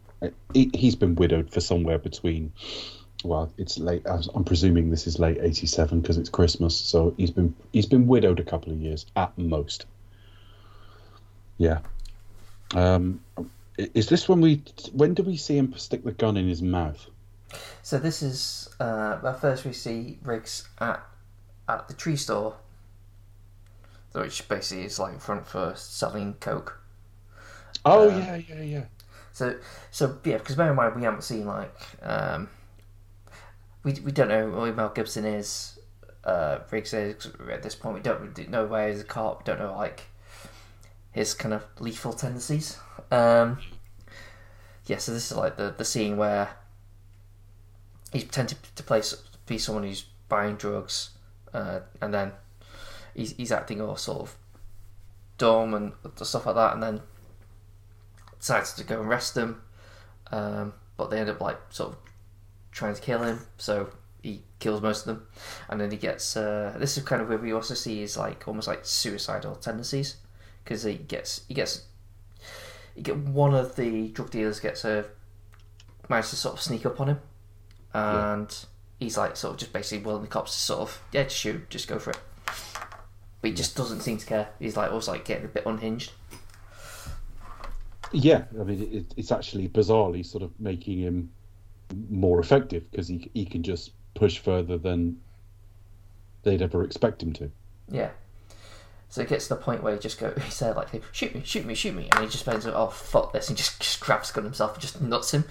[0.52, 2.52] he, he's been widowed for somewhere between,
[3.24, 4.02] well, it's late.
[4.06, 6.76] I'm presuming this is late 87 because it's Christmas.
[6.76, 9.86] So he's been he's been widowed a couple of years at most.
[11.56, 11.80] Yeah.
[12.74, 13.20] Um,
[13.76, 14.62] is this when we
[14.92, 17.06] when do we see him stick the gun in his mouth?
[17.82, 21.02] So this is uh, well, first we see Riggs at
[21.68, 22.56] at the tree store,
[24.12, 26.80] which basically is like front for selling coke.
[27.84, 28.84] Oh Uh, yeah, yeah, yeah.
[29.32, 29.56] So
[29.90, 32.48] so yeah, because bear in mind we haven't seen like um,
[33.82, 35.78] we we don't know who Mel Gibson is.
[36.24, 39.40] Uh, Riggs is at this point we don't know where he's a cop.
[39.40, 40.04] We don't know like
[41.12, 42.78] his kind of lethal tendencies.
[43.10, 43.58] Um,
[44.86, 46.50] yeah, so this is like the the scene where
[48.12, 49.02] he's pretending to play
[49.46, 51.10] be someone who's buying drugs,
[51.52, 52.32] uh, and then
[53.14, 54.36] he's he's acting all sort of
[55.38, 55.92] dumb and
[56.22, 57.00] stuff like that, and then
[58.38, 59.62] decides to go and arrest them,
[60.30, 61.98] um, but they end up like sort of
[62.70, 63.90] trying to kill him, so
[64.22, 65.26] he kills most of them,
[65.68, 66.36] and then he gets.
[66.36, 70.16] Uh, this is kind of where we also see his like almost like suicidal tendencies,
[70.62, 71.84] because he gets he gets.
[72.94, 75.04] You get one of the drug dealers gets a
[76.08, 77.20] manages to sort of sneak up on him,
[77.94, 78.66] and
[78.98, 81.68] he's like sort of just basically willing the cops to sort of yeah just shoot
[81.70, 82.18] just go for it,
[83.40, 84.48] but he just doesn't seem to care.
[84.58, 86.12] He's like also like getting a bit unhinged.
[88.12, 91.30] Yeah, I mean, it, it's actually bizarrely sort of making him
[92.10, 95.20] more effective because he he can just push further than
[96.42, 97.50] they'd ever expect him to.
[97.90, 98.10] Yeah.
[99.10, 101.42] So it gets to the point where he just go, he said like, shoot me,
[101.44, 104.30] shoot me, shoot me, and he just spends, oh fuck this, and just, just grabs
[104.30, 105.44] gun himself and just nuts him.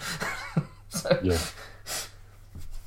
[0.89, 1.39] so, Yeah,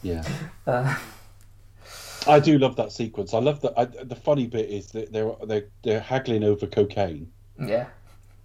[0.03, 0.25] yeah.
[0.67, 0.97] uh,
[2.27, 3.33] I do love that sequence.
[3.33, 3.73] I love that.
[3.79, 7.87] I, the funny bit is that they're they're they're haggling over cocaine, yeah,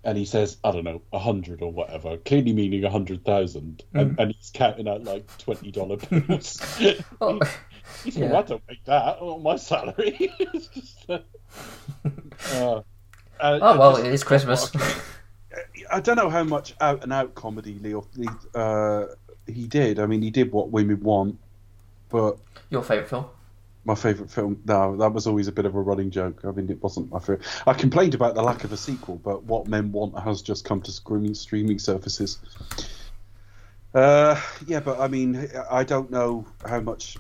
[0.06, 3.84] and he says, I don't know, a hundred or whatever, clearly meaning a hundred thousand,
[3.94, 6.62] and, and he's counting out like twenty dollar bills.
[7.22, 7.40] Oh,
[8.04, 8.28] he said, yeah.
[8.32, 10.16] well, I don't make that on my salary.
[10.40, 11.20] it's just, uh,
[12.54, 12.82] uh,
[13.40, 14.72] uh, oh well, just- it is Christmas.
[15.92, 18.06] I don't know how much out and out comedy Leo
[18.54, 19.06] uh,
[19.48, 20.00] he did.
[20.00, 21.40] I mean, he did what women want,
[22.16, 22.38] but
[22.70, 23.26] Your favourite film?
[23.84, 24.62] my favourite film.
[24.66, 26.42] No, that was always a bit of a running joke.
[26.44, 27.42] I mean, it wasn't my favourite.
[27.68, 30.82] I complained about the lack of a sequel, but What Men Want has just come
[30.84, 32.40] to streaming streaming services.
[33.94, 37.18] Uh, yeah, but I mean, I don't know how much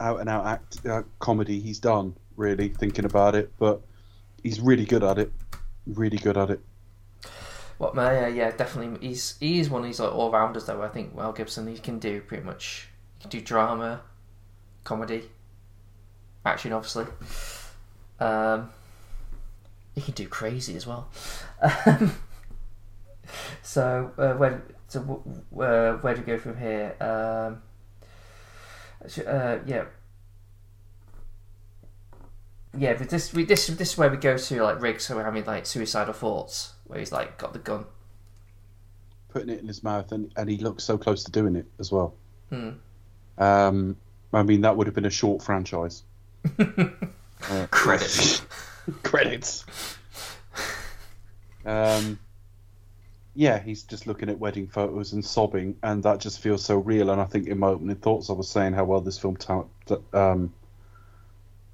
[0.00, 2.14] out and out act uh, comedy he's done.
[2.36, 3.80] Really thinking about it, but
[4.42, 5.30] he's really good at it.
[5.86, 6.60] Really good at it.
[7.78, 8.14] What man?
[8.14, 9.08] Yeah, yeah, definitely.
[9.08, 10.82] He's he is one of these like all rounders though.
[10.82, 12.88] I think Mel Gibson he can do pretty much.
[13.18, 14.02] He can do drama,
[14.88, 15.22] comedy,
[16.46, 17.04] action, obviously.
[18.18, 18.70] Um,
[19.94, 21.08] he can do crazy as well.
[21.60, 22.14] Um,
[23.62, 25.22] so uh, where so w-
[25.60, 26.96] uh, where do we go from here?
[27.00, 27.62] Um,
[29.26, 29.84] uh, yeah.
[32.76, 35.24] Yeah, but this we, this this is where we go to like Riggs, so we're
[35.24, 37.84] having like suicidal thoughts, where he's like got the gun.
[39.28, 41.92] Putting it in his mouth, and, and he looks so close to doing it as
[41.92, 42.14] well.
[42.48, 42.70] Hmm.
[43.36, 43.96] Um,
[44.32, 46.02] I mean, that would have been a short franchise.
[47.48, 48.40] Uh, Credits.
[49.04, 49.64] Credits.
[51.64, 52.18] Um,
[53.34, 57.10] yeah, he's just looking at wedding photos and sobbing, and that just feels so real.
[57.10, 59.66] And I think in my opening thoughts, I was saying how well this film ta-
[60.12, 60.52] um,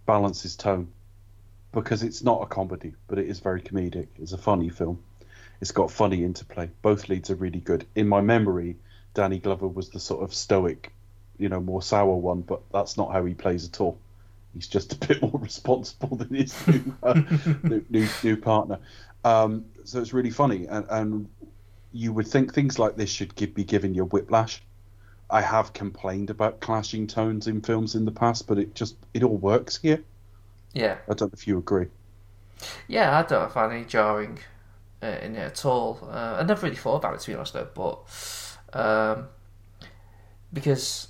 [0.06, 0.88] balances tone
[1.72, 4.08] because it's not a comedy, but it is very comedic.
[4.18, 5.02] It's a funny film.
[5.60, 6.70] It's got funny interplay.
[6.82, 7.86] Both leads are really good.
[7.94, 8.76] In my memory,
[9.14, 10.92] Danny Glover was the sort of stoic,
[11.38, 13.98] you know, more sour one, but that's not how he plays at all.
[14.54, 17.22] He's just a bit more responsible than his new uh,
[17.62, 18.78] new, new, new partner.
[19.24, 21.28] Um, so it's really funny, and, and
[21.92, 24.62] you would think things like this should give, be given you whiplash.
[25.30, 29.22] I have complained about clashing tones in films in the past, but it just it
[29.22, 30.04] all works here.
[30.74, 31.86] Yeah, I don't know if you agree.
[32.88, 34.38] yeah, I don't find any jarring
[35.02, 36.00] uh, in it at all.
[36.02, 39.28] Uh, I never really thought about it to be honest, though, but um,
[40.52, 41.08] because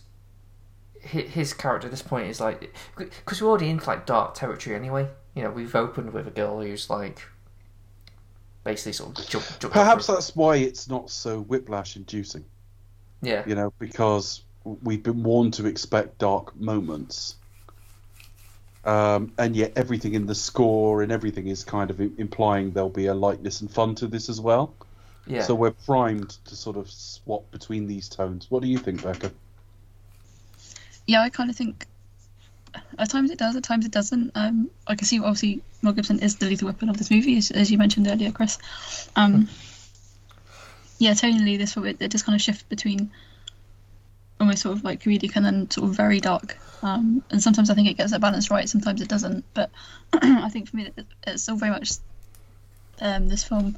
[1.04, 5.08] his character at this point is like because we're already into like dark territory anyway.
[5.34, 7.22] You know, we've opened with a girl who's like
[8.64, 12.44] basically sort of jump, jump Perhaps that's why it's not so whiplash inducing.
[13.22, 17.36] yeah, You know, because we've been warned to expect dark moments.
[18.84, 23.06] Um, and yet everything in the score and everything is kind of implying there'll be
[23.06, 24.74] a lightness and fun to this as well.
[25.26, 25.42] yeah.
[25.42, 28.50] So we're primed to sort of swap between these tones.
[28.50, 29.32] What do you think, Becca?
[31.06, 31.86] Yeah, I kind of think
[32.98, 34.32] at times it does, at times it doesn't.
[34.34, 37.50] Um, I can see obviously Mel Gibson is the lethal weapon of this movie, as,
[37.50, 38.58] as you mentioned earlier, Chris.
[39.16, 39.48] Um,
[40.98, 43.10] yeah, tonally, this it, it just kind of shifts between
[44.40, 46.58] almost sort of like comedic and then sort of very dark.
[46.82, 49.44] Um, and sometimes I think it gets that balance right, sometimes it doesn't.
[49.54, 49.70] But
[50.12, 51.92] I think for me, it, it's still very much
[53.00, 53.76] um, this film.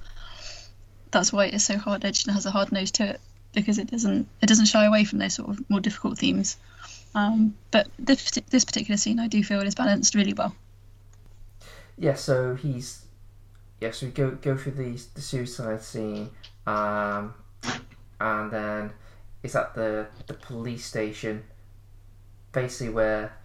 [1.10, 3.20] That's why it is so hard edged and has a hard nose to it
[3.54, 6.56] because it doesn't it doesn't shy away from those sort of more difficult themes.
[7.16, 10.54] Um, but this this particular scene, I do feel is balanced really well.
[11.98, 13.06] yeah, so he's
[13.80, 16.30] yeah, so we go go through the the suicide scene,
[16.66, 17.34] um,
[18.20, 18.92] and then
[19.42, 21.44] it's at the the police station,
[22.52, 23.36] basically where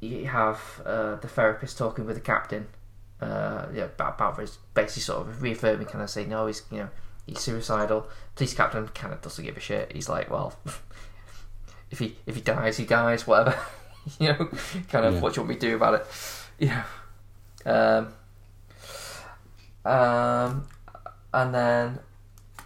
[0.00, 2.66] you have uh, the therapist talking with the captain,
[3.20, 6.78] uh, yeah, about, about his basically sort of reaffirming, kind of saying, no, he's you
[6.78, 6.88] know
[7.26, 8.08] he's suicidal.
[8.34, 9.92] Police captain kind of doesn't give a shit.
[9.92, 10.54] He's like, well,
[11.90, 13.58] if he if he dies, he dies, whatever.
[14.18, 14.48] you know,
[14.90, 15.20] kind of Yeah.
[15.20, 16.06] what do you want me to do about it?
[16.58, 16.84] Yeah.
[17.66, 18.12] Um,
[19.84, 20.66] um,
[21.32, 21.98] and then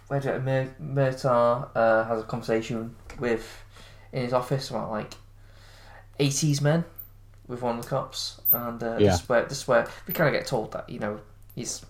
[0.07, 3.63] where do Mur- Murtaugh uh, has a conversation with
[4.11, 5.13] in his office about like
[6.19, 6.85] eighties men
[7.47, 9.11] with one of the cops, and uh, Yeah.
[9.11, 11.19] this is where this is where we kind of get told that you know
[11.55, 11.85] he's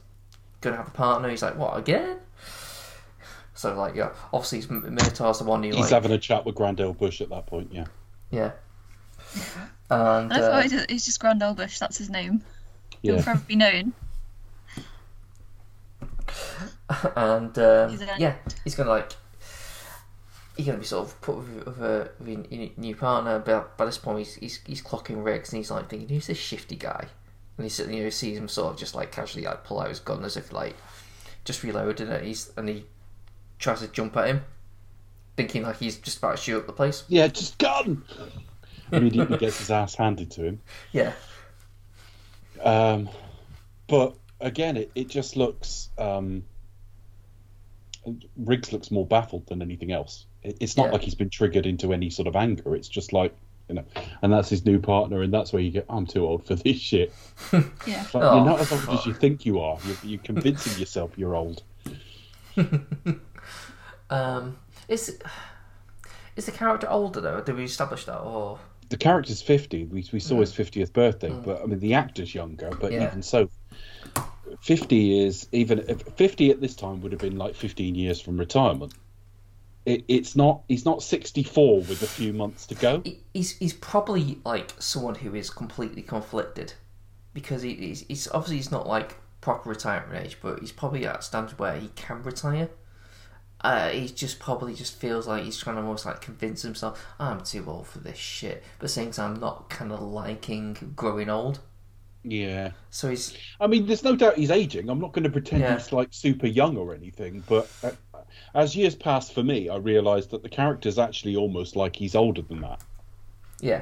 [0.62, 1.30] gonna have a partner.
[1.30, 2.18] He's like, what again?
[3.64, 6.56] So like, yeah, obviously he's, Murtaugh's the one who He's like, having a chat with
[6.56, 6.94] Grand L.
[6.94, 7.86] Bush at that point, yeah.
[8.30, 8.52] yeah.
[9.90, 12.42] And And I uh, thought it's- it's just Grand Bush that's his name.
[13.02, 13.22] He'll Yeah.
[13.22, 13.94] forever be known.
[17.16, 19.12] and um, He's yeah, he's gonna like
[20.58, 23.40] he's gonna be sort of put with, with a, with a new- new partner.
[23.40, 26.38] But by this point, he's, he's he's clocking Riggs, and he's like thinking, "Who's this
[26.38, 27.08] shifty guy?"
[27.58, 30.00] And he's you know sees him sort of just like casually like pull out his
[30.00, 30.76] gun as if like
[31.46, 32.24] just reloading it.
[32.24, 32.86] He's and he
[33.60, 34.44] tries to jump at him,
[35.38, 37.04] thinking like he's just about to shoot up the place.
[37.08, 38.04] Yeah, just gun!
[38.92, 40.60] Immediately gets his ass handed to him.
[40.92, 41.14] Yeah,
[42.64, 43.10] Um,
[43.88, 45.90] but again, it, it just looks.
[45.98, 46.44] Um,
[48.38, 50.26] Riggs looks more baffled than anything else.
[50.44, 50.92] It, it's not Yeah.
[50.92, 52.76] like he's been triggered into any sort of anger.
[52.76, 53.34] It's just like,
[53.70, 53.86] you know,
[54.22, 56.78] and that's his new partner, and that's where you get, I'm too old for this
[56.78, 57.14] shit.
[57.88, 58.04] Yeah.
[58.14, 59.78] Like, Oh, you're not as old as you think you are.
[59.88, 61.64] You're, you're convincing yourself you're old.
[64.10, 65.18] um, is
[66.36, 67.42] is the character older though?
[67.42, 68.60] Did we establish that or?
[68.90, 69.86] The character's 50.
[69.86, 73.08] We, we saw his 50th birthday, but I mean, the actor's younger, but Yeah.
[73.08, 73.50] even so,
[74.62, 75.84] 50 is even
[76.16, 78.94] 50 at this time would have been like 15 years from retirement.
[79.86, 83.02] It, it's not, he's not 64 with a few months to go.
[83.04, 86.74] he- he's he's probably like someone who is completely conflicted
[87.34, 91.20] because he, he's, he's obviously he's not like proper retirement age, but he's probably at
[91.20, 92.70] a standard where he can retire.
[93.64, 97.42] Uh, he just probably just feels like he's trying to almost like convince himself I'm
[97.42, 101.60] too old for this shit, but saying I'm not kind of liking growing old.
[102.26, 102.72] Yeah.
[102.90, 104.90] So he's I mean, there's no doubt he's aging.
[104.90, 105.78] I'm not going to pretend Yeah.
[105.78, 107.92] he's like super young or anything, but uh,
[108.54, 112.42] as years pass for me, I realise that the character's actually almost like he's older
[112.42, 112.82] than that.
[113.62, 113.82] yeah.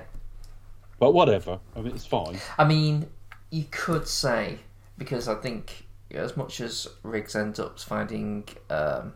[0.99, 1.59] But whatever.
[1.75, 2.39] I mean, it's fine.
[2.59, 3.07] I mean,
[3.49, 4.59] you could say
[4.97, 9.13] because I think as much as Riggs ends up finding um,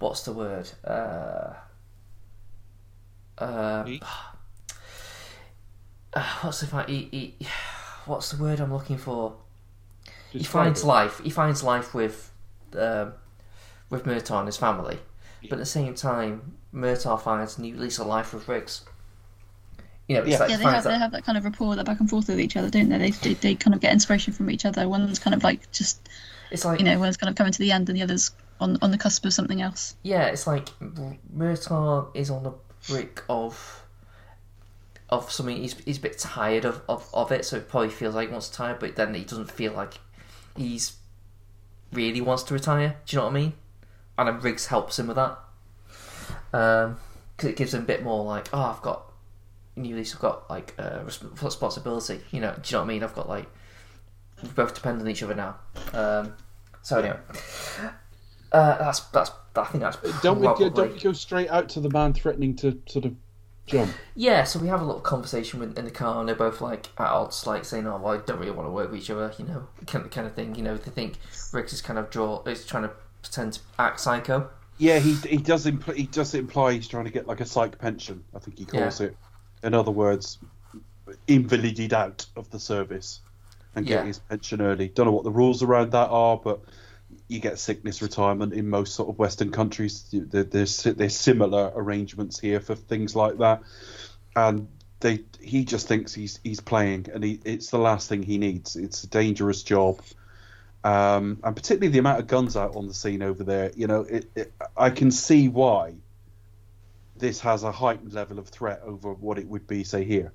[0.00, 0.68] what's the word?
[0.84, 1.54] Uh,
[3.38, 3.84] uh,
[6.14, 7.46] uh, what's the fi- he, he,
[8.06, 9.34] what's the word I'm looking for?
[10.30, 10.86] he finds it.
[10.86, 11.20] life.
[11.24, 12.30] He finds life with
[12.78, 13.12] um,
[13.88, 14.98] with Murtaugh and his family,
[15.42, 18.82] but at the same time, Murtaugh finds new lease of life with Riggs.
[20.08, 20.38] You know, Yeah.
[20.38, 20.98] like Yeah, they have, finds they that.
[20.98, 22.98] have that kind of rapport, that back and forth with each other, don't they?
[22.98, 23.34] They, they?
[23.34, 24.88] they kind of get inspiration from each other.
[24.88, 26.08] One's kind of like just,
[26.50, 28.30] It's like you know, one's kind of coming to the end and the other's
[28.60, 29.96] on, on the cusp of something else.
[30.02, 32.52] Yeah, it's like Murtaugh is on the
[32.88, 33.84] brink of
[35.08, 35.56] of something.
[35.56, 38.32] He's, he's a bit tired of, of, of it, so it probably feels like he
[38.32, 39.94] wants to retire, but then he doesn't feel like
[40.56, 40.96] he's
[41.92, 42.96] really wants to retire.
[43.06, 43.52] Do you know what I mean?
[44.16, 45.38] And then Riggs helps him with that
[46.52, 49.10] because it gives him a bit more like, oh, I've got
[49.76, 50.14] new lease.
[50.14, 51.00] I've got like uh,
[51.42, 52.20] responsibility.
[52.30, 52.52] You know?
[52.52, 53.02] Do you know what I mean?
[53.02, 53.46] I've got like
[54.42, 55.56] we both depend on each other now.
[55.92, 56.34] Um,
[56.82, 57.18] so anyway.
[58.52, 59.30] Uh, that's that's.
[59.56, 60.70] I think that's Don't we probably...
[60.70, 63.16] go, don't we go straight out to the man threatening to sort of
[63.66, 63.92] jump?
[64.14, 66.86] Yeah, so we have a little conversation with, in the car, and they're both like
[66.98, 69.32] at odds, like saying, "Oh, well, I don't really want to work with each other,"
[69.38, 70.54] you know, kind of, kind of thing.
[70.54, 71.14] You know, they think
[71.52, 72.90] Riggs is kind of draw, is trying to
[73.22, 74.48] pretend to act psycho.
[74.78, 77.78] Yeah, he he does impl- he does imply he's trying to get like a psych
[77.78, 78.24] pension.
[78.34, 79.08] I think he calls Yeah.
[79.08, 79.16] it.
[79.62, 80.38] In other words,
[81.26, 83.20] invalided out of the service
[83.74, 84.06] and get Yeah.
[84.06, 84.88] his pension early.
[84.88, 86.60] Don't know what the rules around that are, but
[87.30, 90.04] you get sickness retirement in most sort of Western countries.
[90.12, 93.62] There's there's similar arrangements here for things like that,
[94.34, 94.68] and
[94.98, 98.74] they he just thinks he's he's playing, and he, it's the last thing he needs.
[98.74, 100.00] It's a dangerous job.
[100.82, 104.00] Um, and particularly the amount of guns out on the scene over there, you know,
[104.00, 105.94] it, it, I can see why
[107.16, 110.32] this has a heightened level of threat over what it would be, say, here.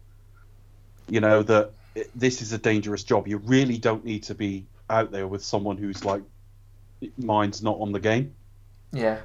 [1.09, 1.71] You know, that
[2.15, 3.27] this is a dangerous job.
[3.27, 6.21] You really don't need to be out there with someone who's like,
[7.17, 8.33] mind's not on the game.
[8.91, 9.19] Yeah,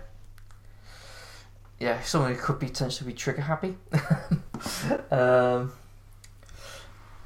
[1.81, 3.77] yeah, someone who could be potentially be trigger happy.
[5.11, 5.73] um,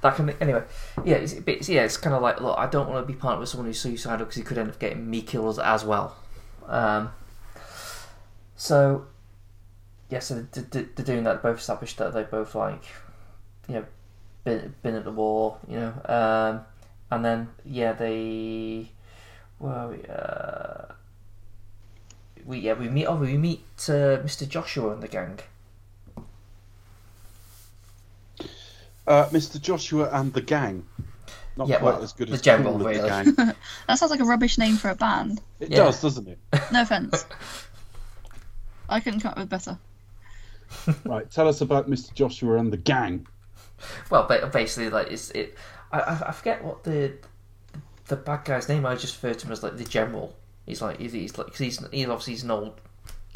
[0.01, 0.62] that can be, anyway.
[1.05, 3.40] Yeah, it's, it's yeah, it's kind of like look, I don't want to be partnered
[3.40, 6.16] with someone who's suicidal because he could end up getting me killed as well.
[6.68, 7.11] Um,
[8.55, 9.07] so
[10.09, 11.42] yeah, so they're, they're doing that.
[11.42, 12.84] Both established that they both like,
[13.66, 13.84] you know,
[14.45, 16.61] been been at the war, you know, um,
[17.11, 18.92] and then yeah, they
[19.64, 20.92] well, uh,
[22.44, 24.46] we yeah we meet oh we meet uh, Mr.
[24.48, 25.38] Joshua and the gang.
[29.06, 29.60] Uh, Mr.
[29.60, 30.86] Joshua and the gang.
[31.56, 33.08] Not Yeah, quite well, as good the as general, Cool and the really.
[33.34, 33.54] gang.
[33.86, 35.40] That sounds like a rubbish name for a band.
[35.60, 35.78] It Yeah.
[35.84, 36.38] does, doesn't it?
[36.72, 37.24] No offense.
[38.88, 39.78] I couldn't come up with better.
[41.04, 41.30] right.
[41.30, 42.12] Tell us about Mr.
[42.14, 43.26] Joshua and the gang.
[44.10, 45.56] Well, ba- basically like it's it.
[45.92, 47.12] I, I I forget what the
[48.09, 48.86] the bad guy's name.
[48.86, 50.36] I just referred to him as like the general.
[50.66, 52.80] He's like he's, he's like because he's he's obviously he's an old.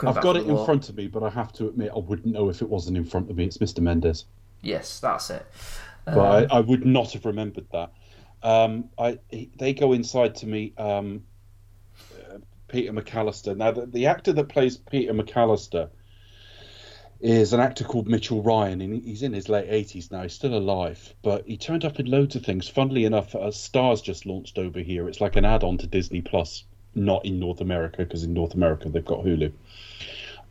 [0.01, 0.65] I've got it in war.
[0.65, 3.05] front of me, but I have to admit I wouldn't know if it wasn't in
[3.05, 3.45] front of me.
[3.45, 3.81] It's Mr.
[3.81, 4.27] Mendes.
[4.63, 5.45] Yes, that's it.
[6.05, 7.93] but Um, I, I would not have remembered that.
[8.43, 11.25] Um, I he- they go inside to meet um,
[12.31, 12.39] uh,
[12.69, 13.57] Peter McAllister.
[13.57, 15.89] Now, the, the actor that plays Peter McAllister
[17.21, 20.23] is an actor called Mitchell Ryan, and he's in his late eighties now.
[20.23, 22.69] He's still alive, but he turned up in loads of things.
[22.69, 25.09] Funnily enough, uh, Stars just launched over here.
[25.09, 26.65] It's like an add-on to Disney Plus,
[26.95, 29.53] not in North America because in North America they've got Hulu.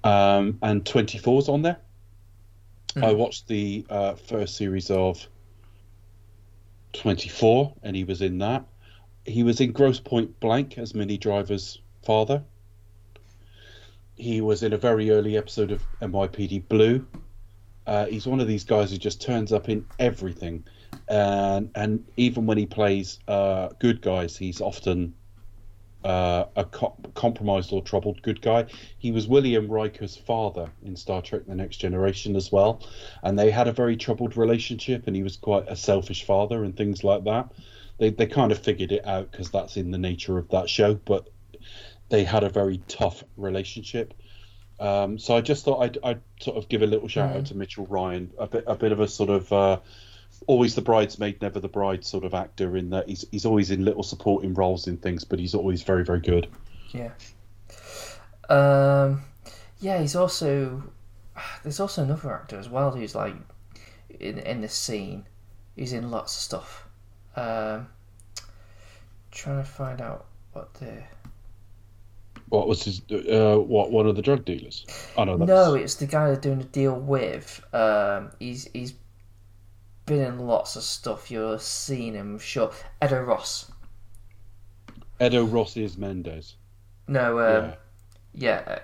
[0.04, 1.78] Um, and 24's on there.
[3.02, 5.28] I watched the uh, first series of
[6.94, 8.66] 24, and he was in that.
[9.26, 12.44] He was in Grosse Pointe Blank as Minnie Driver's father.
[14.18, 17.06] He was in a very early episode of NYPD Blue.
[17.86, 20.66] Uh, he's one of these guys who just turns up in everything,
[21.08, 25.14] and and even when he plays uh, good guys, he's often
[26.04, 28.66] uh, a co- compromised or troubled good guy.
[28.98, 32.82] He was William Riker's father in Star Trek: The Next Generation as well,
[33.22, 36.76] and they had a very troubled relationship, and he was quite a selfish father and
[36.76, 37.52] things like that.
[38.00, 40.96] They they kind of figured it out because that's in the nature of that show,
[40.96, 41.30] but
[42.10, 44.14] they had a very tough relationship.
[44.80, 47.56] Um, so I just thought I'd, I'd sort of give a little shout out to
[47.56, 49.80] Mitchell Ryan, a bit a bit of a sort of uh,
[50.46, 52.78] always the bridesmaid, never the bride sort of actor.
[52.78, 56.04] In that he's he's always in little supporting roles in things, but he's always very
[56.04, 56.48] very good.
[56.92, 57.12] Yeah.
[58.50, 59.24] Um,
[59.80, 60.84] yeah, he's also
[61.64, 63.36] there's also another actor as well who's like
[64.20, 65.26] in in this scene.
[65.76, 66.88] He's in lots of stuff.
[67.36, 67.88] Um,
[69.32, 71.04] trying to find out what the
[72.50, 73.02] What was his?
[73.12, 74.86] Uh, what one of the drug dealers?
[75.18, 77.62] Oh no, that's, no, it's the guy they're doing a deal with.
[77.74, 78.94] Um, he's he's
[80.06, 81.30] been in lots of stuff.
[81.30, 82.72] You've seen him, I'm sure.
[83.02, 83.72] Ed O'Ross.
[85.20, 86.56] Ed O'Ross is Mendes.
[87.08, 87.74] No, um,
[88.34, 88.66] yeah.
[88.68, 88.80] yeah,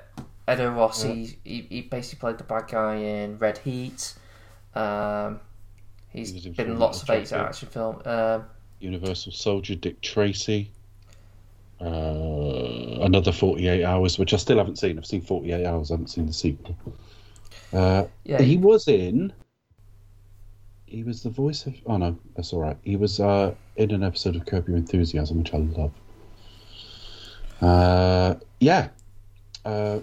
[0.47, 1.05] Ed O'Ross.
[1.05, 1.13] Yeah.
[1.13, 4.13] He, he he basically played the bad guy in Red Heat.
[4.75, 5.39] Um,
[6.09, 8.01] he's He been in lots of eight action film.
[8.05, 8.45] Um,
[8.79, 10.71] Universal Soldier, Dick Tracy.
[11.83, 14.97] Uh, another 48 Hours, which I still haven't seen.
[14.97, 16.77] I've seen 48 Hours, I haven't seen the sequel.
[17.73, 19.33] Uh, yeah, he was in.
[20.85, 21.73] He was the voice of.
[21.85, 22.77] Oh no, that's all right.
[22.83, 25.91] He was uh, in an episode of Curb Your Enthusiasm, which I love.
[27.61, 28.89] Uh, yeah.
[29.65, 29.99] Uh,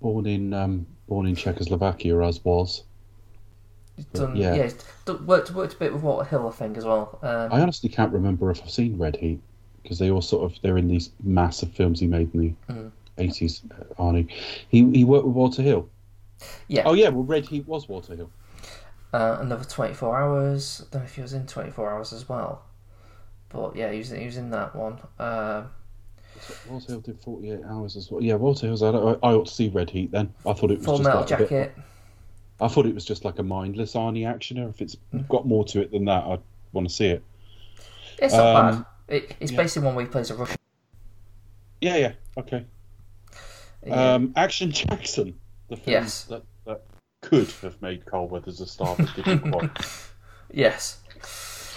[0.00, 2.82] born in um, born in Czechoslovakia, as was.
[4.14, 4.54] done, yeah.
[4.54, 4.70] yeah,
[5.04, 7.18] done, worked worked a bit with Walter Hill, I think, as well.
[7.22, 9.40] Um, I honestly can't remember if I've seen Red Heat
[9.84, 12.90] because they all sort of they're in these massive films he made in the Mm.
[13.18, 13.62] eighties.
[13.98, 14.28] Arnie,
[14.68, 15.88] he he worked with Walter Hill.
[16.66, 18.30] yeah, Oh yeah, well Red Heat was Walter Hill.
[19.12, 20.80] uh, another twenty four hours.
[20.82, 22.62] I don't know if he was in twenty four hours as well,
[23.50, 24.98] but yeah, he was he was in that one.
[25.20, 25.68] Um,
[26.68, 28.22] Walter Hill did forty eight hours as well.
[28.22, 28.82] Yeah, Walter Hill's.
[28.82, 28.90] I, I
[29.34, 30.32] ought to see Red Heat then.
[30.46, 31.74] I thought it was Full just Metal like a bit- Jacket.
[32.60, 34.70] I thought it was just like a mindless Arnie actioner.
[34.70, 35.28] If it's Mm.
[35.28, 36.40] got more to it than that, I'd
[36.72, 37.22] want to see it.
[38.18, 38.84] It's not Um, bad.
[39.08, 39.56] It, it's yeah.
[39.58, 40.56] basically one where he plays a Russian.
[41.80, 42.64] Yeah, yeah, okay.
[43.86, 44.14] Yeah.
[44.14, 45.38] Um, Action Jackson,
[45.68, 46.24] the film Yes.
[46.24, 46.82] that, that
[47.20, 49.70] could have made Carl Weathers a star, but didn't quite.
[50.52, 51.00] yes.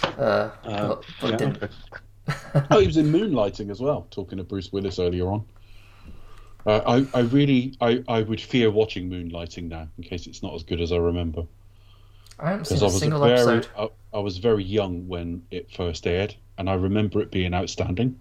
[0.02, 1.62] Uh, Uh, but, but yeah, didn't.
[1.62, 2.66] okay.
[2.70, 4.06] oh, he was in Moonlighting as well.
[4.10, 5.44] Talking to Bruce Willis earlier on.
[6.66, 10.54] Uh, I, I really, I, I would fear watching Moonlighting now, in case it's not
[10.54, 11.44] as good as I remember.
[12.38, 13.68] I haven't seen I a was single very, episode.
[13.78, 18.18] I, I was very young when it first aired, and I remember it being outstanding.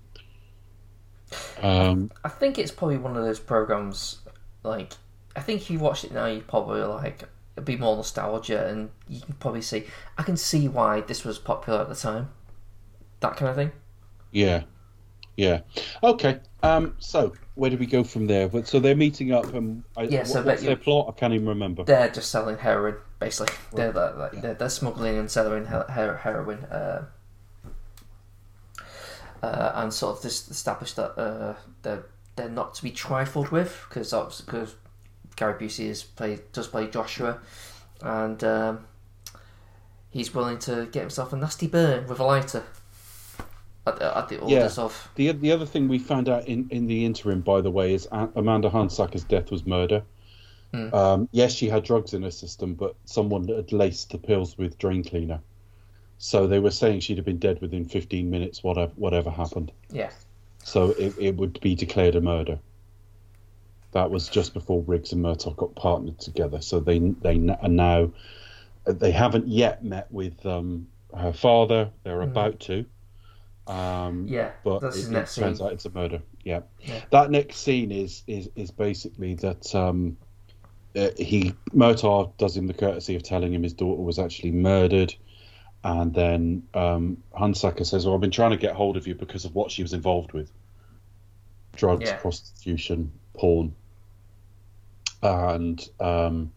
[1.61, 4.19] Um, I think it's probably one of those programs.
[4.63, 4.93] Like,
[5.35, 7.23] I think if you watch it now, you probably like
[7.55, 9.85] it'd be more nostalgia, and you can probably see.
[10.17, 12.29] I can see why this was popular at the time.
[13.19, 13.71] That kind of thing.
[14.31, 14.63] yeah,
[15.35, 15.61] yeah.
[16.03, 16.39] Okay.
[16.63, 18.47] Um, so where do we go from there?
[18.47, 21.07] But so they're meeting up, and I, Yeah, so what- what's their plot?
[21.09, 21.83] I can't even remember.
[21.83, 23.55] They're just selling heroin, basically.
[23.73, 26.57] They're like they're, they're smuggling and selling heroin.
[26.65, 27.05] Uh,
[29.43, 33.85] uh, and sort of just established that uh, they're they're not to be trifled with
[33.89, 34.11] because
[34.45, 34.75] because
[35.35, 37.39] Gary Busey is play does play Joshua,
[38.01, 38.85] and um,
[40.09, 42.63] he's willing to get himself a nasty burn with a lighter
[43.85, 44.57] at the, at the Yeah.
[44.57, 47.71] orders of The the other thing we found out in, in the interim, by the
[47.71, 50.03] way, is Amanda Hunsaker's death was murder.
[50.73, 50.93] Mm.
[50.93, 54.77] Um, yes, she had drugs in her system, but someone had laced the pills with
[54.77, 55.41] drain cleaner.
[56.17, 59.71] So they were saying she'd have been dead within 15 minutes, whatever whatever happened.
[59.91, 60.09] yeah
[60.63, 62.59] So it, it would be declared a murder.
[63.91, 66.61] That was just before Riggs and Murtaugh got partnered together.
[66.61, 68.11] So they they are now
[68.85, 71.89] they haven't yet met with um, her father.
[72.03, 72.85] They're about to.
[73.67, 76.21] Um, yeah but that's it, it turns out it's a murder.
[76.43, 76.61] Yeah.
[76.79, 77.01] Yeah.
[77.11, 80.17] That next scene is is is basically that um,
[80.95, 85.13] uh, he Murtaugh does him the courtesy of telling him his daughter was actually murdered,
[85.83, 89.45] and then um, Hunsaker says, "Well, I've been trying to get hold of you because
[89.45, 90.51] of what she was involved with:
[91.75, 92.17] drugs, Yeah.
[92.17, 93.73] prostitution, porn."
[95.23, 96.51] And um,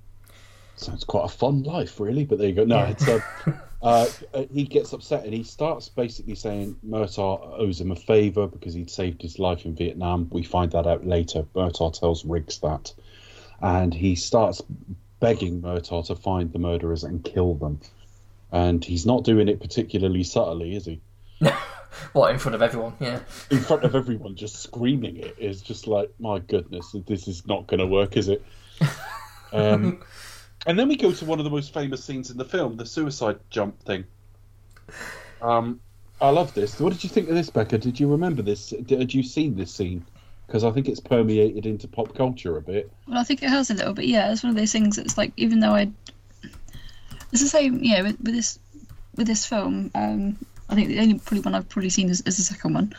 [0.76, 2.24] sounds quite a fun life, really.
[2.24, 2.64] But there you go.
[2.64, 2.90] No, Yeah.
[2.90, 3.22] it's a.
[3.82, 4.06] Uh,
[4.52, 8.90] he gets upset and he starts basically saying Murtaugh owes him a favour because he'd
[8.90, 10.28] saved his life in Vietnam.
[10.30, 11.44] We find that out later.
[11.54, 12.92] Murtaugh tells Riggs that.
[13.62, 14.60] And he starts
[15.18, 17.80] begging Murtaugh to find the murderers and kill them.
[18.52, 21.00] And he's not doing it particularly subtly, is he?
[22.12, 22.94] What in front of everyone?
[23.00, 23.20] Yeah.
[23.50, 27.66] In front of everyone, just screaming it is just like, my goodness, this is not
[27.66, 28.44] going to work, is it?
[29.52, 30.04] Um,
[30.64, 32.86] and then we go to one of the most famous scenes in the film, the
[32.86, 34.04] suicide jump thing.
[35.42, 35.80] Um,
[36.20, 36.78] I love this.
[36.78, 37.78] What did you think of this, Becca?
[37.78, 38.68] Did you remember this?
[38.68, 40.06] Did, had you seen this scene?
[40.46, 42.92] Because I think it's permeated into pop culture a bit.
[43.08, 44.04] Well, I think it has a little bit.
[44.04, 44.94] Yeah, it's one of those things.
[44.94, 45.90] that's like even though I,
[47.32, 47.82] it's the same.
[47.82, 48.58] Yeah, with, with this
[49.16, 50.36] with this film, um,
[50.68, 52.94] I think the only probably one I've probably seen is, is the second one.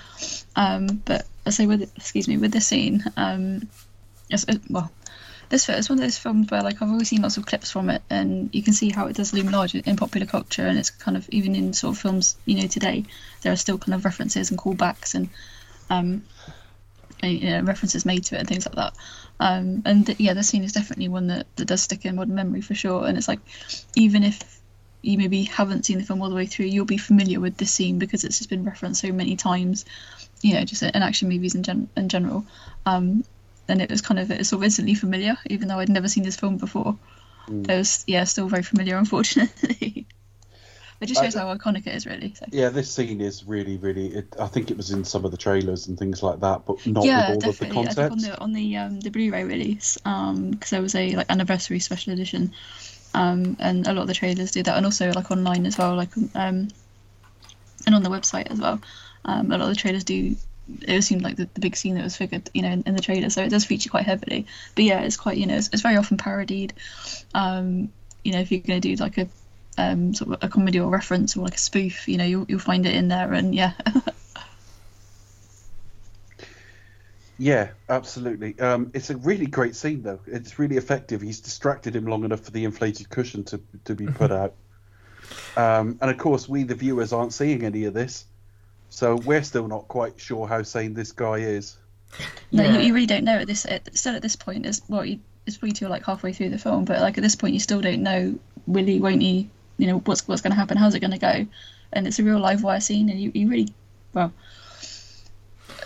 [0.56, 3.68] Um, but I say with excuse me with this scene, um,
[4.30, 4.91] it's, it, well,
[5.49, 7.72] this film it's one of those films where like I've always seen lots of clips
[7.72, 10.78] from it, and you can see how it does loom large in popular culture, and
[10.78, 13.06] it's kind of even in sort of films you know today,
[13.41, 15.30] there are still kind of references and callbacks and
[15.90, 16.24] um,
[17.23, 18.93] you know, references made to it and things like that.
[19.39, 22.35] Um, and th- yeah, the scene is definitely one that, that does stick in modern
[22.35, 23.06] memory for sure.
[23.06, 23.39] And it's like,
[23.95, 24.61] even if
[25.02, 27.72] you maybe haven't seen the film all the way through, you'll be familiar with this
[27.72, 29.85] scene because it's just been referenced so many times.
[30.41, 32.45] You know, just in action movies in, gen- in general.
[32.85, 33.23] Um,
[33.68, 36.23] and it was kind of it's sort of instantly familiar, even though I'd never seen
[36.23, 36.98] this film before.
[37.48, 37.69] Mm.
[37.69, 40.07] It was yeah, still very familiar, unfortunately.
[41.02, 42.34] It just I- shows how iconic it is, really.
[42.34, 42.45] So.
[42.52, 44.07] Yeah, this scene is really, really.
[44.07, 46.86] It, I think it was in some of the trailers and things like that, but
[46.86, 49.44] not yeah, with all of the I think on the on the um, the Blu-ray
[49.44, 52.53] release, because there was a like anniversary special edition,
[53.14, 55.95] um, and a lot of the trailers do that, and also like online as well,
[55.95, 56.69] like um,
[57.86, 58.80] and on the website as well.
[59.26, 60.36] Um, a lot of the trailers do.
[60.84, 63.02] It seemed like the, the big scene that was figured, you know, in, in the
[63.02, 64.45] trailer, so it does feature quite heavily.
[64.76, 66.73] But yeah, it's quite, you know, it's, it's very often parodied.
[67.34, 67.91] Um,
[68.23, 69.28] you know, if you're going to do like a
[69.77, 72.60] um, sort of a comedy or reference or like a spoof, you know, you'll you'll
[72.60, 73.73] find it in there, and yeah,
[77.38, 78.60] Yeah, absolutely.
[78.60, 80.19] Um, it's a really great scene, though.
[80.27, 81.22] It's really effective.
[81.22, 84.53] He's distracted him long enough for the inflated cushion to to be put out.
[85.56, 88.26] Um, and of course, we the viewers aren't seeing any of this,
[88.89, 91.77] so we're still not quite sure how sane this guy is.
[92.52, 92.73] No, Yeah.
[92.73, 93.65] you, you really don't know at this.
[93.65, 96.57] At, still at this point, is well, you, it's probably till like halfway through the
[96.57, 98.38] film, but like at this point, you still don't know.
[98.68, 98.99] Will he?
[98.99, 99.49] Won't he?
[99.82, 100.78] You know what's what's going to happen?
[100.78, 101.48] How's it going to go?
[101.91, 103.74] And it's a real live wire scene, and you, you really,
[104.14, 104.32] well,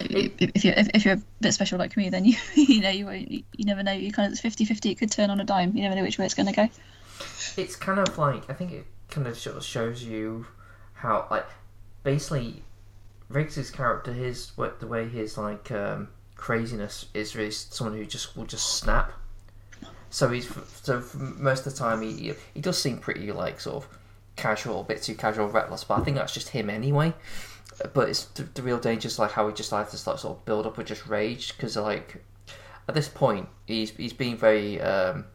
[0.01, 3.43] if, you're if, if you're a bit special like me, then you you know you
[3.55, 3.93] you never know.
[3.93, 4.91] You kind of it's 50-50.
[4.91, 5.77] It could turn on a dime.
[5.77, 6.69] You never know which way it's going to go.
[7.55, 10.45] it's kind of like I think it kind of sort of shows you
[10.95, 11.45] how like
[12.03, 12.63] basically
[13.29, 18.35] Riggs's character, his what the way his like um, craziness is really someone who just
[18.35, 19.13] will just snap.
[20.15, 20.49] So he's
[20.81, 23.97] so most of the time he he does seem pretty like sort of
[24.37, 25.83] casual, a bit too casual, reckless.
[25.83, 27.13] But I think that's just him anyway.
[27.93, 30.37] But it's the, the real danger is like how he just likes to like, sort
[30.37, 32.23] of build up with just rage because like
[32.87, 35.25] at this point he's he's being very um,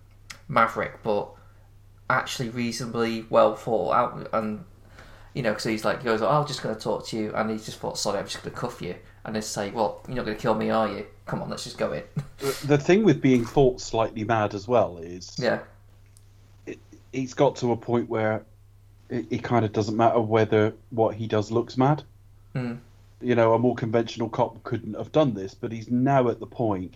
[0.49, 1.29] maverick, but
[2.09, 4.65] actually reasonably well thought out and
[5.35, 7.35] you know because he's like he goes oh, I'm just going to talk to you
[7.35, 8.97] and he just thought sorry I'm just going to cuff you
[9.27, 11.63] and they say well you're not going to kill me are you come on let's
[11.63, 12.03] just go in
[12.67, 15.61] The- thing with being thought slightly mad as well is yeah
[17.13, 18.43] he's got to a point where
[19.09, 22.03] it, it kind of doesn't matter whether what he does looks mad.
[22.55, 22.75] Hmm.
[23.21, 26.47] You know, a more conventional cop couldn't have done this, but he's now at the
[26.47, 26.95] point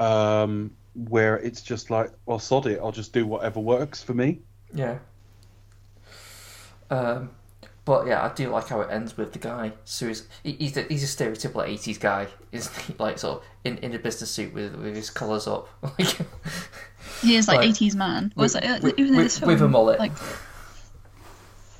[0.00, 0.72] um,
[1.08, 4.40] where it's just like, well, sod it, I'll just do whatever works for me.
[4.74, 4.98] yeah
[6.90, 7.30] um
[7.88, 10.82] but yeah I do like how it ends with the guy so he's he's a,
[10.82, 14.52] he's a stereotypical 80s guy isn't he like sort of in, in a business suit
[14.52, 15.68] with with his colours up
[17.22, 18.26] He is like Like, 80s man.
[18.26, 19.98] It's with- like, uh, with- even with- this film, with a mullet.
[19.98, 20.12] Like,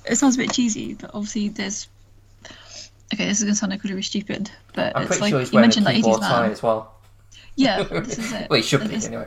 [0.07, 1.89] it sounds a bit cheesy, but obviously there's.
[3.13, 5.53] Okay, this is gonna sound like really stupid, but I'm it's pretty like sure he's
[5.53, 6.51] you wearing mentioned like keyboard 80s tie man.
[6.53, 6.95] as well
[7.57, 8.49] Yeah, this is it.
[8.51, 9.27] well he should be It's- anyway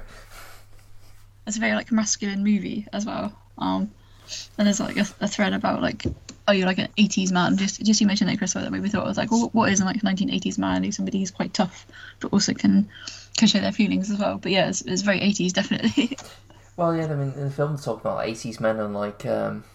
[1.47, 3.33] it's a very like masculine movie as well.
[3.57, 3.91] Um,
[4.57, 6.03] and there's like a, a thread about like,
[6.47, 7.57] oh, you're like an 80s man.
[7.57, 9.71] Just just you mentioned that Chris, that maybe we thought I was like, well, what
[9.71, 10.83] is a like 1980s man?
[10.83, 11.85] Who's somebody who's quite tough,
[12.19, 12.89] but also can
[13.37, 14.37] can show their feelings as well.
[14.37, 16.17] But yeah, it's, it's very 80s definitely.
[16.77, 19.25] Well, yeah, I mean, in the film, they talk about like, 80s men and like
[19.25, 19.65] um,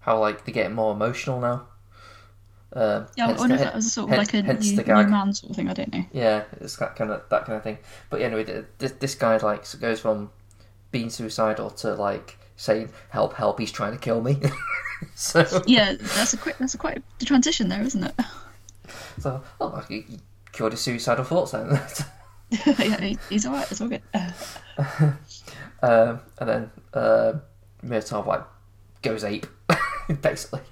[0.00, 1.66] how like they get more emotional now.
[2.72, 5.32] Uh, yeah, I wonder the- if that was sort of like a new, new man
[5.32, 5.68] sort of thing.
[5.68, 6.04] I don't know.
[6.12, 7.78] Yeah, it's that kind of that kind of thing.
[8.10, 10.30] But yeah, anyway, this, this guy like goes from
[10.90, 14.36] being suicidal to like saying "help, help, he's trying to kill me."
[15.14, 18.14] so, Yeah, that's a quick that's a quite the transition there, isn't it?
[19.18, 20.18] so oh, well, you, you
[20.52, 21.68] cured his suicidal thoughts then.
[22.50, 23.70] yeah, he, he's alright.
[23.70, 24.02] It's all good.
[25.82, 27.32] um, and then uh,
[27.84, 28.44] Murtaugh like
[29.02, 29.46] goes ape,
[30.22, 30.62] basically.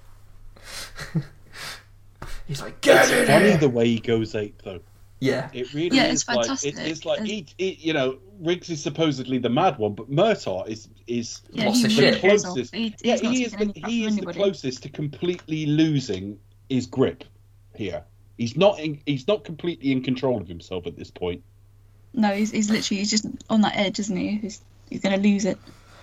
[2.46, 4.80] he's like, "Get in Funny here!" the way he goes ape, though.
[5.20, 6.74] Yeah, It really Yeah, is it's like fantastic.
[6.76, 10.68] it, it's like he, he, you know, Riggs is supposedly the mad one, but Murtaugh
[10.68, 12.20] is is Yeah, Lost he shit.
[12.20, 12.74] closest.
[12.74, 16.38] He, yeah, he is the, any he from is the closest to completely losing
[16.68, 17.24] his grip
[17.74, 18.04] here.
[18.36, 21.42] He's not in, he's not completely in control of himself at this point.
[22.12, 24.36] No, he's, he's literally he's just on that edge, isn't he?
[24.36, 24.60] He's,
[24.90, 25.58] he's gonna lose it.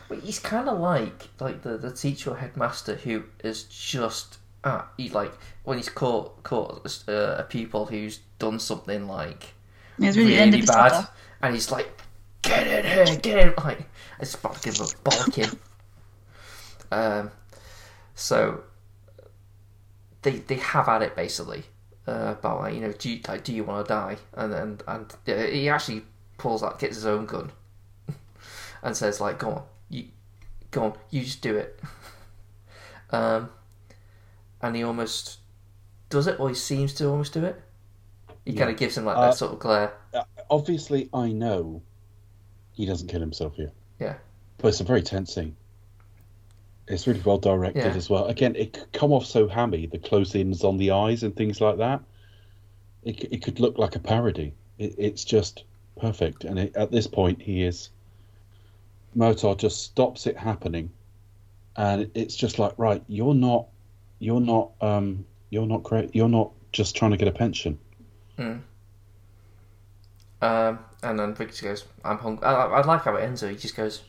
[0.10, 4.90] but he's kind of like like the the teacher or headmaster who is just ah,
[4.98, 5.32] he like
[5.64, 9.54] when he's caught caught uh, a pupil who's done something like
[9.98, 11.10] Yeah, it's really, the end of his bad, tether.
[11.42, 11.90] and he's like,
[12.42, 15.58] "Get in here, get in!" Like, it's about to give him a bollocking.
[16.92, 17.32] um,
[18.16, 18.64] so
[20.22, 21.64] they they have at it basically
[22.08, 24.84] uh, about like you know do you, like do you want to die and and
[24.88, 26.04] and yeah, he actually
[26.38, 27.52] pulls out gets his own gun
[28.84, 30.06] and says like go on you
[30.72, 31.80] go on you just do it
[33.12, 33.50] um
[34.64, 35.40] and he almost
[36.10, 37.62] does it or he seems to almost do it
[38.46, 38.60] he Yeah.
[38.60, 41.82] kind of gives him like Uh, that sort of glare Uh, obviously, I know
[42.74, 44.16] he doesn't kill himself here, yeah
[44.58, 45.56] but it's a very tense scene.
[46.88, 47.96] It's really well directed Yeah.
[47.96, 48.26] as well.
[48.28, 51.78] Again, it could come off so hammy, the close-ins on the eyes and things like
[51.78, 52.02] that.
[53.04, 54.54] It, it could look like a parody.
[54.78, 55.64] It, it's just
[55.98, 56.44] perfect.
[56.46, 57.90] And it, at this point, he is.
[59.18, 60.90] Murtaugh just stops it happening,
[61.76, 63.68] and it's just like, right, you're not,
[64.24, 66.16] you're not, um, you're not great.
[66.16, 67.78] You're not just trying to get a pension.
[70.44, 73.40] Um, and then Rick just goes, "I'm hungry." I, I like how it ends.
[73.40, 73.48] Though.
[73.48, 74.04] He just goes,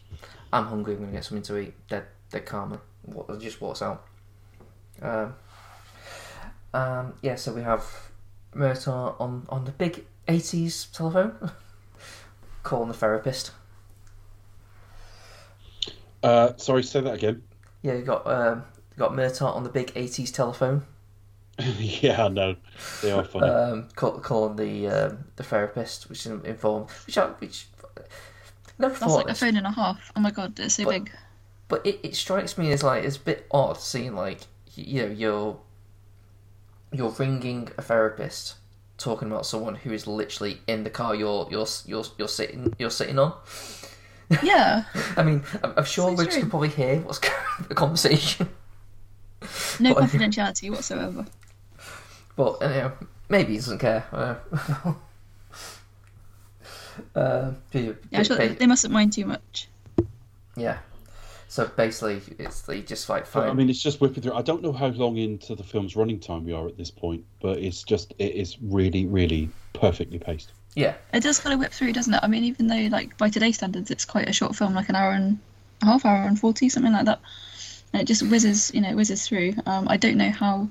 [0.52, 0.94] "I'm hungry.
[0.94, 2.78] I'm gonna get something to eat." Dead, dead calmly.
[3.02, 4.04] What just walks out.
[5.00, 5.34] Um,
[6.72, 7.36] um, yeah.
[7.36, 7.84] So we have
[8.52, 11.52] Murtaugh on on the big '80s telephone,
[12.64, 13.52] calling the therapist.
[16.20, 17.44] Uh, sorry, say that again.
[17.82, 18.64] Yeah, you got um,
[18.98, 20.84] got Murtaugh on the big '80s telephone,
[21.58, 22.56] yeah, I know.
[23.02, 23.48] They are funny.
[23.48, 27.66] um, call, calling the um, the therapist, which is informed, which I, which
[28.78, 30.12] never That's thought like a phone and a half.
[30.16, 31.10] Oh my god, it's so But- big.
[31.66, 34.40] But it, it strikes me as like it's a bit odd seeing like
[34.74, 35.56] you know you're
[36.92, 38.56] you're ringing a therapist
[38.98, 42.90] talking about someone who is literally in the car you're you're you're you're sitting you're
[42.90, 43.32] sitting on.
[44.42, 44.84] Yeah,
[45.16, 47.34] I mean, I'm, I'm sure So Rich can probably hear what's going
[47.68, 48.48] the conversation,
[49.80, 51.26] no But- confidentiality whatsoever.
[52.36, 52.92] but you know,
[53.28, 54.04] maybe he doesn't care.
[57.16, 59.68] Uh, yeah, Yeah, I'm sure ba- they mustn't mind too much.
[60.56, 60.78] yeah.
[61.48, 63.50] So basically, it's they just like But, fine.
[63.50, 64.34] I mean, it's just whipping through.
[64.34, 67.24] I don't know how long into the film's running time we are at this point,
[67.40, 70.52] but it's just it is really, really perfectly paced.
[70.74, 72.20] yeah, It does kind of whip through, doesn't it?
[72.22, 74.96] I mean, even though like by today's standards, it's quite a short film, like an
[74.96, 75.38] hour and
[75.82, 77.20] a half, hour and forty, something like that,
[77.94, 79.54] and it just whizzes, you know, whizzes through.
[79.66, 80.68] Um, I don't know how,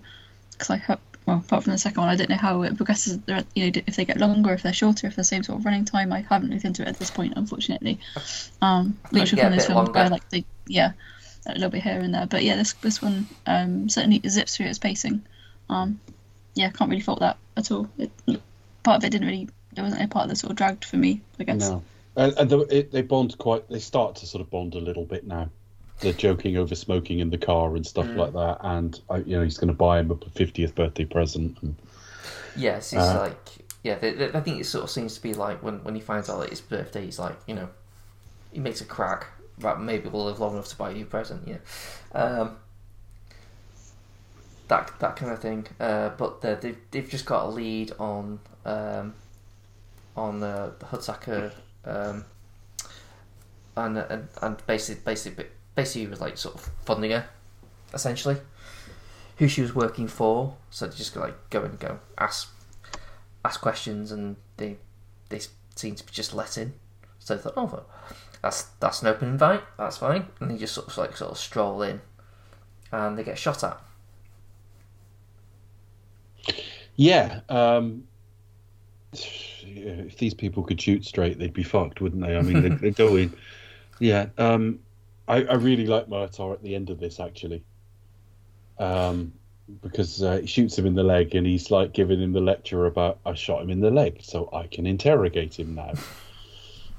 [0.51, 3.17] because I have, well, apart from the second one, I don't know how it progresses.
[3.55, 5.65] You know, if they get longer, if they're shorter, if they're the same sort of
[5.65, 6.11] running time.
[6.11, 7.97] I haven't looked into it at this point, unfortunately.
[8.61, 10.09] Um, but Might each of get a one of those bit films where longer.
[10.09, 10.91] like they, yeah,
[11.45, 12.25] a little bit here and there.
[12.25, 15.23] But yeah, this this one um certainly zips through its pacing.
[15.69, 16.01] Um,
[16.55, 17.87] yeah, can't really fault that at all.
[17.97, 18.11] It,
[18.83, 19.47] part of it didn't really.
[19.71, 21.21] There wasn't a part that sort of dragged for me.
[21.39, 21.69] I guess.
[21.69, 21.83] No,
[22.17, 23.69] and, and the, it, they bond quite.
[23.69, 25.49] They start to sort of bond a little bit now.
[26.03, 29.43] They're joking over smoking in the car and stuff like that, and I, you know
[29.43, 31.57] he's going to buy him a fiftieth birthday present.
[31.61, 31.75] And,
[32.55, 33.37] Yes, it's Uh, like
[33.83, 33.95] yeah.
[34.33, 36.51] I think it sort of seems to be like when when he finds out that
[36.51, 37.69] it's birthday, he's like you know,
[38.51, 39.27] he makes a crack.
[39.59, 41.47] Right, maybe we'll live long enough to buy you a present.
[41.47, 41.57] Yeah,
[42.13, 42.57] um,
[44.67, 45.67] that that kind of thing.
[45.79, 49.13] Uh, but the, they've they've just got a lead on um,
[50.15, 51.51] on the, the Hunsaker,
[51.85, 52.25] um,
[53.77, 57.27] and and and basically basically basically he was like sort of funding her,
[57.93, 58.37] essentially
[59.37, 60.55] who she was working for.
[60.69, 62.49] So they just like go and go ask
[63.43, 64.77] ask questions, and they
[65.29, 65.41] they
[65.75, 66.73] seem to be just let in.
[67.19, 67.85] So they thought, oh, well,
[68.41, 69.63] that's that's an open invite.
[69.77, 70.27] That's fine.
[70.39, 72.01] And they just sort of like sort of stroll in,
[72.91, 73.79] and they get shot at.
[76.95, 78.03] yeah, um,
[79.13, 82.35] if these people could shoot straight, they'd be fucked, wouldn't they?
[82.35, 83.33] I mean, they, they go in.
[83.99, 84.79] Yeah, um,
[85.27, 87.65] I, I really like Murtaugh at the end of this actually,
[88.77, 89.33] um,
[89.81, 92.85] because uh, he shoots him in the leg, and he's like giving him the lecture
[92.85, 95.99] about I shot him in the leg, so I can interrogate him now.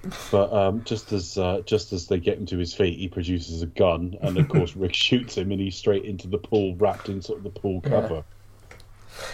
[0.31, 3.63] But um, just as uh, just as they get him to his feet, he produces
[3.63, 7.09] a gun, and of course Rick shoots him, and he's straight into the pool, wrapped
[7.09, 8.15] in sort of the pool Yeah.
[8.21, 8.25] cover.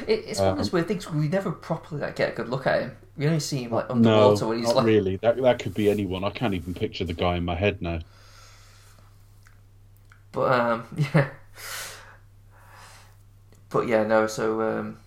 [0.06, 1.10] It, it's one of Um, those weird things.
[1.10, 2.96] We never properly like, get a good look at him.
[3.16, 4.86] We only see him like No, underwater when he's not like.
[4.86, 5.16] really.
[5.18, 6.24] That that could be anyone.
[6.24, 8.00] I can't even picture the guy in my head now.
[10.32, 11.30] But um, yeah.
[13.68, 14.26] But yeah, no.
[14.26, 14.98] So um,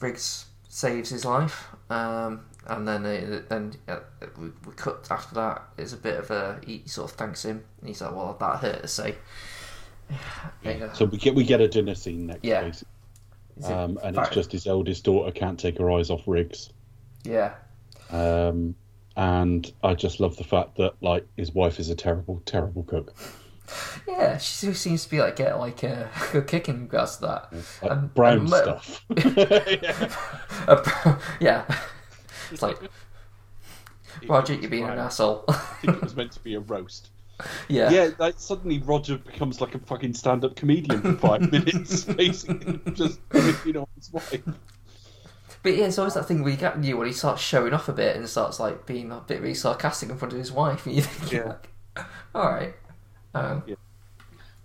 [0.00, 4.00] Riggs saves his life, um, and then uh, then uh,
[4.38, 5.62] we, we cut after that.
[5.78, 8.58] It's a bit of a he sort of thanks him, and he's like, "Well, that
[8.60, 9.16] hurt to say."
[10.62, 10.92] Yeah.
[10.92, 12.62] So we get we get a dinner scene next, Yeah.
[12.62, 12.88] basically.
[13.64, 14.26] Um, and Right.
[14.26, 16.70] it's just his eldest daughter can't take her eyes off Riggs.
[17.24, 17.54] yeah,
[18.10, 18.74] Um,
[19.16, 23.14] and I just love the fact that like his wife is a terrible, terrible cook.
[24.08, 24.38] Yeah.
[24.38, 27.52] She still seems to be like get like a good kick in regards to that.
[27.82, 29.04] Like And- brown and Mo- stuff.
[30.68, 31.64] Uh, yeah.
[32.50, 32.78] It's like
[34.28, 35.44] Roger, you're being an asshole.
[35.48, 37.10] I think it was meant to be a roast.
[37.68, 37.90] yeah.
[37.90, 43.18] Yeah, like suddenly Roger becomes like a fucking stand-up comedian for five minutes, basically, just
[43.66, 44.42] you know his wife.
[45.64, 47.88] But yeah, it's always that thing where you get new when he starts showing off
[47.88, 50.86] a bit and starts like being a bit really sarcastic in front of his wife,
[50.86, 51.56] and you think, Yeah.
[51.96, 52.74] like, all right,
[53.34, 53.62] um,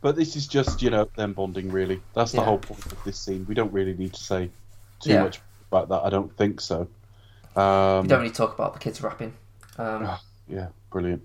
[0.01, 1.71] But this is just you know them bonding.
[1.71, 2.45] Really, that's the Yeah.
[2.45, 3.45] whole point of this scene.
[3.47, 4.49] We don't really need to say
[5.01, 5.23] too Yeah.
[5.23, 5.41] much
[5.71, 6.03] about that.
[6.05, 6.87] I don't think so.
[7.55, 9.33] Um, we don't really talk about the kids rapping.
[9.77, 11.21] Um, Ah, yeah, brilliant.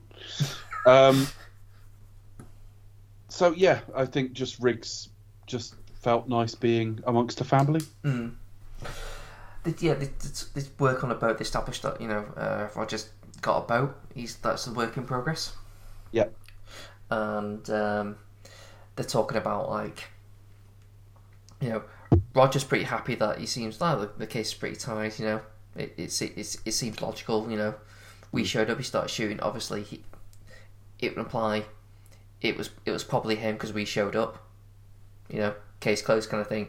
[0.86, 1.26] um,
[3.28, 5.08] so yeah, I think just Riggs
[5.46, 7.82] just felt nice being amongst a family.
[8.04, 8.34] Mm.
[9.64, 10.10] They, yeah, they,
[10.78, 11.38] work on a boat.
[11.38, 13.08] They established that you know uh, Roger's
[13.40, 13.96] got a boat.
[14.14, 15.52] He's that's a work in progress.
[16.12, 16.26] Yeah.
[17.14, 18.16] And um,
[18.96, 20.04] they're talking about like,
[21.60, 21.82] you know,
[22.34, 25.18] Roger's pretty happy that he seems like the, the case is pretty tight.
[25.18, 25.40] You know,
[25.76, 27.48] it it's, it's it seems logical.
[27.50, 27.74] You know,
[28.32, 28.78] we showed up.
[28.78, 29.40] He started shooting.
[29.40, 30.02] Obviously, he,
[30.98, 31.64] it would imply
[32.44, 34.42] it was it was probably him because we showed up.
[35.30, 36.68] You know, case closed kind of thing.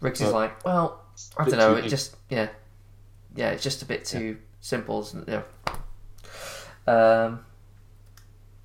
[0.00, 1.02] Riggs is Uh, like, well,
[1.36, 1.74] I don't know.
[1.74, 2.48] It just yeah,
[3.34, 3.50] yeah.
[3.50, 5.00] It's just a bit too simple.
[5.00, 5.44] Isn't it?
[6.86, 7.24] Yeah.
[7.26, 7.44] Um.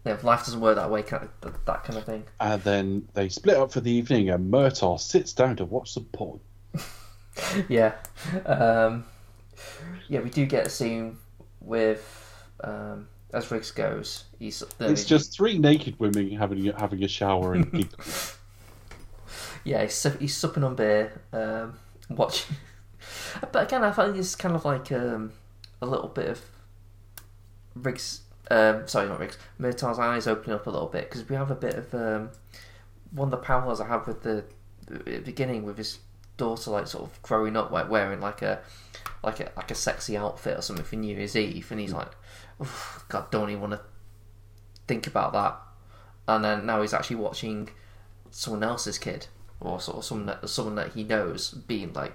[0.06, 1.02] Yeah, life doesn't work that way.
[1.04, 2.26] Kind of that, kind of thing.
[2.40, 6.06] And then they split up for the evening, and Murtaugh sits down to watch some
[6.06, 6.40] porn.
[7.70, 7.94] yeah.
[8.46, 9.06] Um,
[10.10, 11.18] yeah, we do get a scene
[11.62, 14.26] with um, as Riggs goes.
[14.40, 17.90] He's It's just three naked women having a- having a shower and
[19.64, 22.56] yeah, he's, he's supping on beer, um, watching.
[23.52, 25.32] but again, I think it's kind of like um,
[25.82, 26.42] a little bit of
[27.76, 28.22] Riggs.
[28.52, 29.38] Um, sorry, not Riggs.
[29.58, 32.30] Murtaugh's eyes opening up a little bit because we have a bit of um,
[33.12, 34.44] one of the parallels I have with the,
[34.88, 36.00] the beginning with his
[36.38, 38.60] daughter, like sort of growing up, like wearing like a
[39.24, 42.12] like a like a sexy outfit or something for New Year's Eve, and he's like,
[43.10, 43.82] God, don't even want to
[44.88, 45.60] think about that.
[46.28, 47.70] And then now he's actually watching
[48.32, 49.28] someone else's kid
[49.60, 52.14] or sort of someone that someone that he knows being like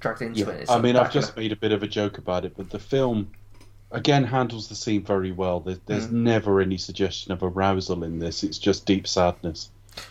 [0.00, 0.62] dragged into Yeah, it.
[0.62, 2.70] It's I like mean, I've just made a bit of a joke about it, but
[2.70, 3.32] the film
[3.94, 5.60] again handles the scene very well.
[5.60, 6.12] There's, there's Mm.
[6.12, 8.42] never any suggestion of arousal in this.
[8.42, 9.70] It's just deep sadness,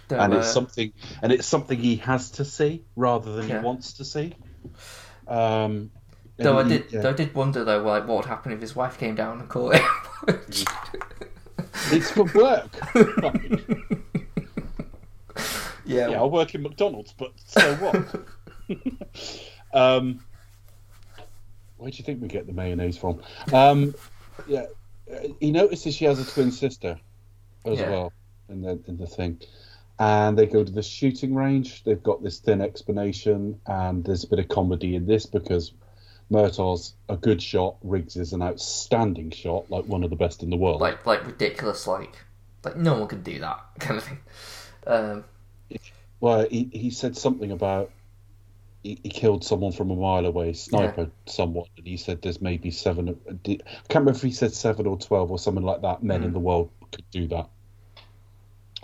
[0.10, 0.91] and it's something,
[1.22, 3.60] and it's something he has to see rather than Yeah.
[3.60, 4.34] he wants to see.
[5.27, 5.91] Um,
[6.38, 7.01] Though I he- did, yeah.
[7.01, 9.47] though I did wonder though, like what would happen if his wife came down and
[9.49, 9.85] caught him.
[11.91, 12.72] it's for work.
[15.85, 18.15] yeah, yeah, I work in McDonald's, but so what?
[19.73, 20.19] um,
[21.84, 23.22] where do you think we get the mayonnaise from?
[23.51, 23.93] Um,
[24.47, 24.68] yeah,
[25.14, 26.97] uh, he notices she has a twin sister
[27.65, 27.89] as Yeah.
[27.89, 28.14] well
[28.47, 29.41] in the in the thing,
[29.99, 31.84] and they go to the shooting range.
[31.84, 35.73] They've got this thin explanation, and there's a bit of comedy in this because
[36.30, 40.49] Murtaugh's a good shot, Riggs is an outstanding shot, like one of the best in
[40.49, 40.80] the world.
[40.80, 42.15] like like ridiculous, like
[42.64, 44.19] like no one could do that kind of thing.
[44.88, 45.26] Um,
[46.22, 47.91] Well, he, he said something about
[48.84, 52.69] he, he killed someone from a mile away, sniper someone, and he said there's maybe
[52.69, 53.18] seven.
[53.27, 56.03] I can't remember if he said seven or twelve or something like that.
[56.03, 57.47] Men in the world could do that.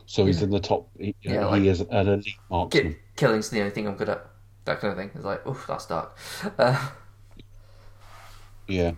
[0.05, 0.45] So he's Yeah.
[0.45, 0.89] in the top.
[0.97, 2.95] He, Yeah, know, like- he is an elite marksman.
[3.15, 4.25] killing's the only thing I'm good at.
[4.65, 5.11] That kind of thing.
[5.13, 6.17] It's like, oof, that's dark.
[6.57, 6.89] Uh,
[8.67, 8.91] Yeah.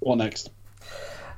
[0.00, 0.50] What next?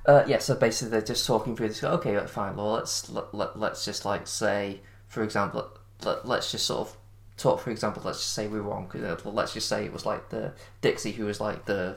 [0.06, 1.82] Uh, yeah, so basically they're just talking through this.
[1.82, 2.56] Okay, fine.
[2.56, 5.70] Well, let's let, let, let's just like say, for example,
[6.04, 6.96] let, let's just sort of
[7.36, 7.60] talk.
[7.60, 8.88] For example, let's just say we were wrong.
[8.88, 11.96] 'cause, uh, Let's just say it was like the Dixie who was like the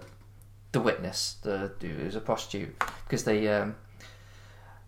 [0.72, 3.76] the witness, the who was a prostitute, because they um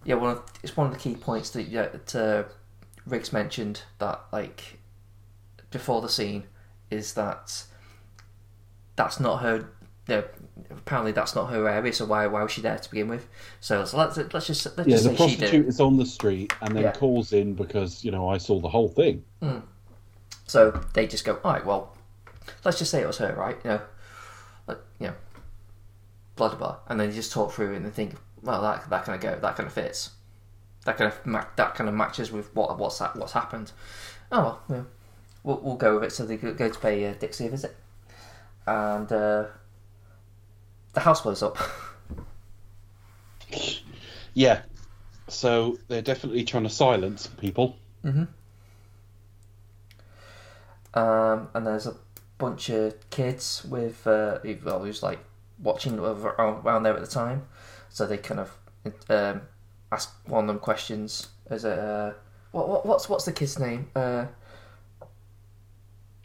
[0.06, 2.44] yeah one of it's one of the key points that yeah, that uh,
[3.06, 4.80] Riggs mentioned that like
[5.72, 6.44] before the scene
[6.90, 7.64] is that
[8.96, 9.70] that's not her.
[10.08, 10.24] No,
[10.72, 11.94] apparently that's not her area.
[11.94, 13.28] So why why was she there to begin with?
[13.60, 15.38] So, so let's let's just let's Yeah, just the say she did.
[15.38, 16.92] prostitute is on the street and then Yeah.
[16.92, 19.24] calls in because you know I saw the whole thing.
[20.50, 21.96] So they just go, all right, well,
[22.66, 23.58] let's just say it was her, right?
[23.64, 23.82] You know,
[24.68, 25.14] like, you know,
[26.36, 29.06] blah blah blah, and then you just talk through it and think, well, that that
[29.06, 30.10] kind of go, that kind of fits,
[30.86, 33.72] that kind of ma- that kind of matches with what what's that what's happened.
[34.32, 34.84] Oh well, yeah,
[35.44, 36.12] we'll we'll go with it.
[36.12, 37.76] So they go to pay uh, Dixie a visit,
[38.66, 39.46] and uh,
[40.94, 41.58] the house blows up.
[44.34, 44.62] Yeah.
[45.28, 47.76] So they're definitely trying to silence people.
[50.94, 51.96] Um, and there's a
[52.38, 55.20] bunch of kids with uh, well, who's like
[55.60, 57.48] watching around there at the time,
[57.90, 58.58] so they kind of
[59.10, 59.42] um,
[59.92, 61.30] ask one of them questions.
[61.52, 62.14] Is it uh,
[62.52, 63.90] what, what what's what's the kid's name?
[63.96, 64.26] Uh,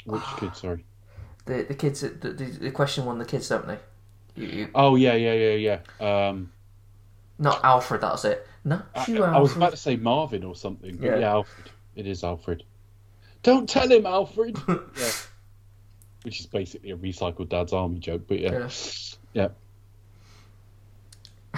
[0.04, 0.56] Which kid?
[0.56, 0.84] Sorry.
[1.46, 3.78] the the kids the, the, the question one the kids, don't they?
[4.34, 6.28] You, you, Oh yeah, yeah, yeah, yeah.
[6.28, 6.52] Um,
[7.38, 8.46] not Alfred, that's it.
[8.64, 11.16] Not I, you, I was about to say Marvin or something, but Yeah.
[11.16, 11.30] yeah.
[11.32, 11.70] Alfred.
[11.96, 12.64] It is Alfred.
[13.44, 14.58] Don't tell him, Alfred.
[14.68, 15.10] yeah.
[16.22, 18.68] Which is basically a recycled Dad's Army joke, but yeah, Yeah.
[19.34, 19.48] yeah.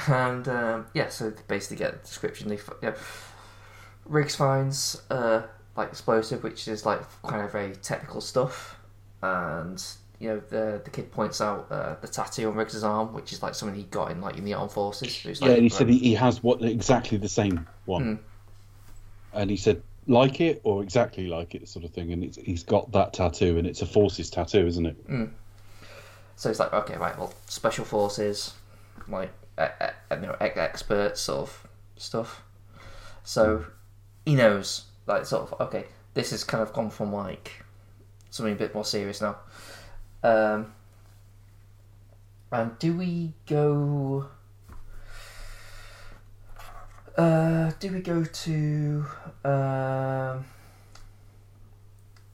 [0.08, 2.48] And um, yeah, so they basically get a description.
[2.48, 2.94] They f- yeah.
[4.04, 5.42] Riggs finds uh,
[5.76, 8.78] like explosive, which is like kind of very technical stuff,
[9.22, 9.82] and
[10.18, 13.42] you know the the kid points out uh, the tattoo on Riggs's arm, which is
[13.42, 15.16] like something he got in like in the armed forces.
[15.16, 18.18] So it's Yeah, and he said he, he has what exactly the same one.
[19.32, 22.12] and he said like it or exactly like it, sort of thing.
[22.12, 24.96] And it's, he's got that tattoo, and it's a forces tattoo, isn't it?
[26.36, 28.54] So it's like, okay, right, well, special forces,
[29.08, 32.42] like, e- e- you know, ex- experts sort of stuff.
[33.24, 33.64] So
[34.24, 37.64] he knows, like, sort of, okay, this has kind of gone from like
[38.30, 39.36] something a bit more serious now.
[40.22, 40.72] Um,
[42.52, 44.28] and do we go?
[47.16, 49.06] Uh, do we go to?
[49.46, 50.44] Um,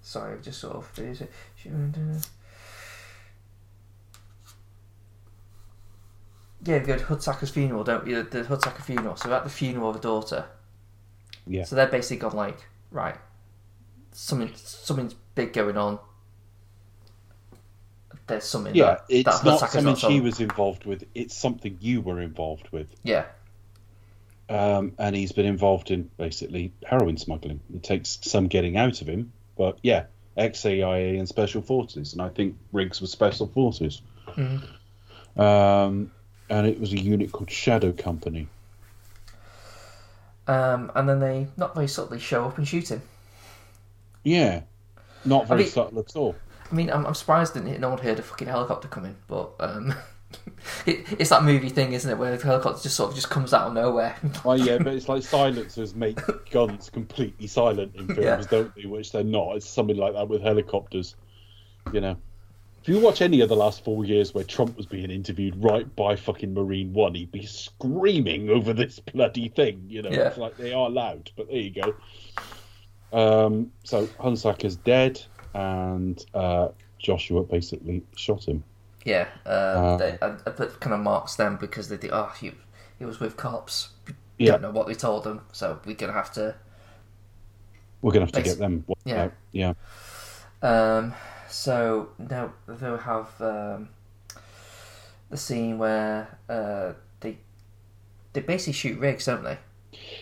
[0.00, 0.98] sorry, just sort of.
[0.98, 1.30] Is it?
[6.64, 8.14] Yeah, we go to Hunsaker's funeral, don't we?
[8.14, 9.16] The Hudsacker funeral.
[9.16, 10.46] So we're at the funeral of a daughter.
[11.46, 11.64] Yeah.
[11.64, 13.16] So they're basically gone like, right,
[14.12, 15.98] something, something's big going on.
[18.28, 18.74] There's something.
[18.76, 21.04] Yeah, that, it's that not something she was involved with.
[21.14, 22.94] It's something you were involved with.
[23.02, 23.24] Yeah,
[24.52, 27.60] Um, and he's been involved in basically heroin smuggling.
[27.74, 30.04] It takes some getting out of him, but yeah,
[30.36, 34.02] ex-CIA and special forces, and I think Riggs was special forces.
[35.36, 36.10] Um,
[36.50, 38.48] and it was a unit called Shadow Company.
[40.46, 43.00] um, and then they not very subtly show up and shoot him.
[44.24, 44.62] Yeah,
[45.24, 46.34] not very mean- subtle at all.
[46.70, 49.94] I mean, I'm, I'm surprised that no one heard a fucking helicopter coming, but um,
[50.86, 53.52] it, it's that movie thing, isn't it, where the helicopter just sort of just comes
[53.54, 54.16] out of nowhere.
[54.44, 56.18] Oh yeah, but it's like silencers make
[56.50, 58.42] guns completely silent in films, Yeah.
[58.50, 58.86] don't they?
[58.86, 59.56] Which they're not.
[59.56, 61.16] It's something like that with helicopters.
[61.92, 62.16] You know,
[62.82, 65.94] if you watch any of the last four years where Trump was being interviewed right
[65.96, 69.84] by fucking Marine One, he'd be screaming over this bloody thing.
[69.88, 70.28] You know, Yeah.
[70.28, 71.94] it's like they are loud, but there you go.
[73.12, 75.20] Um, so Hunsaker's dead,
[75.54, 76.68] and uh,
[76.98, 78.64] Joshua basically shot him.
[79.04, 79.52] Yeah, um,
[79.84, 82.52] Uh, they, I, I put kind of marks them because they think, oh, he,
[82.98, 83.90] he was with cops.
[84.38, 84.52] We Yeah.
[84.52, 86.54] don't know what we told them, so we're gonna have to.
[88.00, 88.84] We're gonna have to get them.
[89.04, 89.24] Yeah.
[89.24, 89.32] out.
[89.52, 89.74] yeah.
[90.62, 91.14] Um,
[91.48, 93.88] so now they'll have um,
[95.30, 97.38] the scene where uh, they
[98.32, 99.58] they basically shoot Riggs, don't they?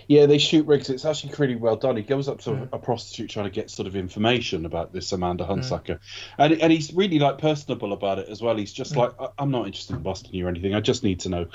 [0.09, 0.91] Yeah, they shoot Riggs.
[0.91, 1.97] It's actually pretty well done.
[1.97, 5.45] He goes up to a prostitute trying to get sort of information about this Amanda
[5.45, 5.99] Hunsaker,
[6.39, 8.57] and and he's really like personable about it as well.
[8.57, 10.75] He's just like, "I- I'm not interested in busting you or anything.
[10.75, 11.47] I just need to know.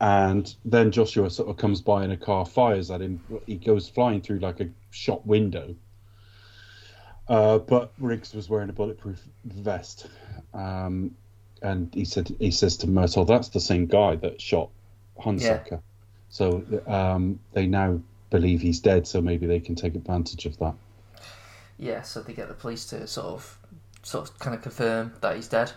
[0.00, 3.20] And then Joshua sort of comes by in a car, fires at him.
[3.46, 5.76] He goes flying through like a shop window.
[7.28, 10.08] Uh, but Riggs was wearing a bulletproof vest,
[10.52, 11.12] um,
[11.62, 14.70] and he said he says to Murtaugh, "That's the same guy that shot
[15.20, 15.80] Hunsaker."
[16.32, 18.00] So um, they now
[18.30, 20.74] believe he's dead, so maybe they can take advantage of that.
[21.78, 23.58] Yeah, so they get the police to sort of
[24.02, 25.72] sort of kind of confirm that he's dead.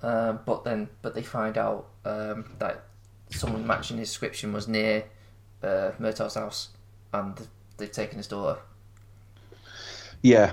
[0.00, 2.84] Um, but then, but they find out um, that
[3.30, 5.04] someone matching his description was near
[5.64, 6.68] uh, Murtaugh's house,
[7.12, 8.60] and they've taken his daughter.
[10.22, 10.52] Yeah,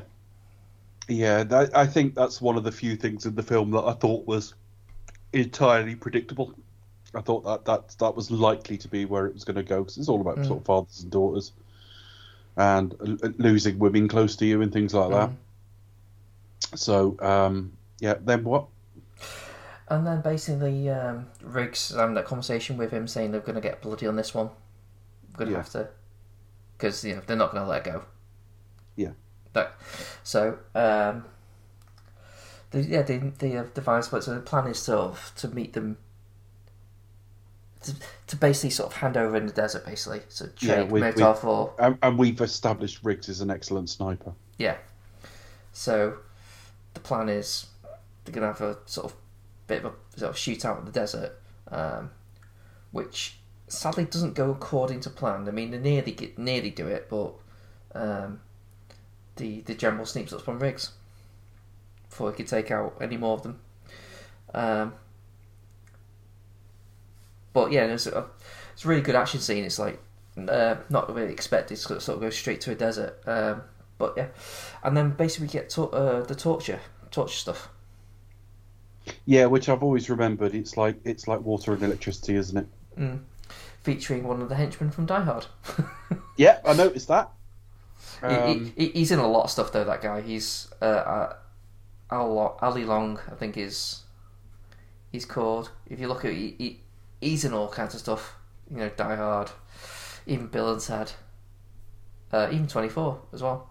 [1.07, 1.43] yeah.
[1.43, 4.25] That, I think that's one of the few things in the film that I thought
[4.25, 4.55] was
[5.31, 6.55] entirely predictable.
[7.17, 9.79] I thought that that that was likely to be where it was going to go
[9.83, 11.51] because it's all about sort of fathers and daughters,
[12.55, 15.31] and l- losing women close to you and things like that.
[16.77, 18.67] So um, yeah, then what?
[19.89, 23.81] And then basically, um, Riggs having that conversation with him, saying they're going to get
[23.81, 24.49] bloody on this one.
[25.31, 25.57] We're going to Yeah.
[25.57, 25.87] have to,
[26.77, 28.03] because you know they're not going to let go.
[28.95, 29.11] Yeah.
[29.53, 29.73] That,
[30.23, 31.25] so um,
[32.71, 35.73] the, yeah, they they have devised but so the plan is sort of to meet
[35.73, 35.97] them.
[37.87, 37.95] To,
[38.27, 40.21] to basically sort of hand over in the desert, basically.
[40.29, 44.33] So Yeah, trade we- Murtaugh for And, and we've established Riggs is an excellent sniper.
[44.57, 44.77] yeah.
[45.73, 46.17] So
[46.93, 47.67] the plan is
[48.25, 49.15] they're gonna have a sort of
[49.67, 51.39] bit of a sort of shootout in the desert,
[51.71, 52.09] um,
[52.91, 53.37] which
[53.67, 55.47] sadly doesn't go according to plan.
[55.47, 57.33] I mean, they nearly get, nearly do it, but
[57.93, 58.39] um,
[59.35, 60.91] the the general sneaks up on Riggs
[62.09, 63.59] before he could take out any more of them.
[64.53, 64.93] Um,
[67.57, 68.23] but yeah, it's a,
[68.73, 69.63] it's a really good action scene.
[69.63, 69.99] It's like
[70.47, 73.19] uh, not really expected to sort of go straight to a desert.
[73.25, 73.63] Um,
[73.97, 74.27] but yeah,
[74.83, 76.79] and then basically we get to, uh, the torture,
[77.09, 77.69] torture stuff.
[79.25, 80.53] Yeah, which I've always remembered.
[80.53, 82.67] It's like it's like water and electricity, isn't it?
[82.95, 83.21] Mm.
[83.81, 85.47] Featuring one of the henchmen from Die Hard.
[86.37, 87.31] Yeah, I noticed that.
[88.21, 89.83] Um, he, he's in a lot of stuff though.
[89.83, 90.21] That guy.
[90.21, 91.35] He's uh, uh,
[92.11, 94.03] Al Leong, I think is
[95.11, 95.71] he's called.
[95.87, 96.81] If you look at he, he,
[97.21, 98.35] he's in all kinds of stuff.
[98.69, 99.49] You know, Die Hard,
[100.25, 101.11] even Bill and Ted,
[102.31, 103.69] uh, even Twenty Four as well.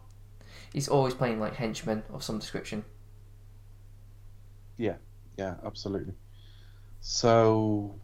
[0.73, 2.85] He's always playing like henchmen of some description.
[4.77, 4.97] Yeah,
[5.37, 6.15] yeah, absolutely.
[7.01, 7.95] So,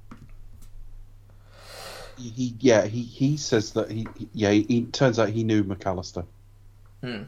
[2.17, 6.25] he yeah he, he says that he yeah he, he turns out he knew McAllister.
[7.03, 7.23] Hmm.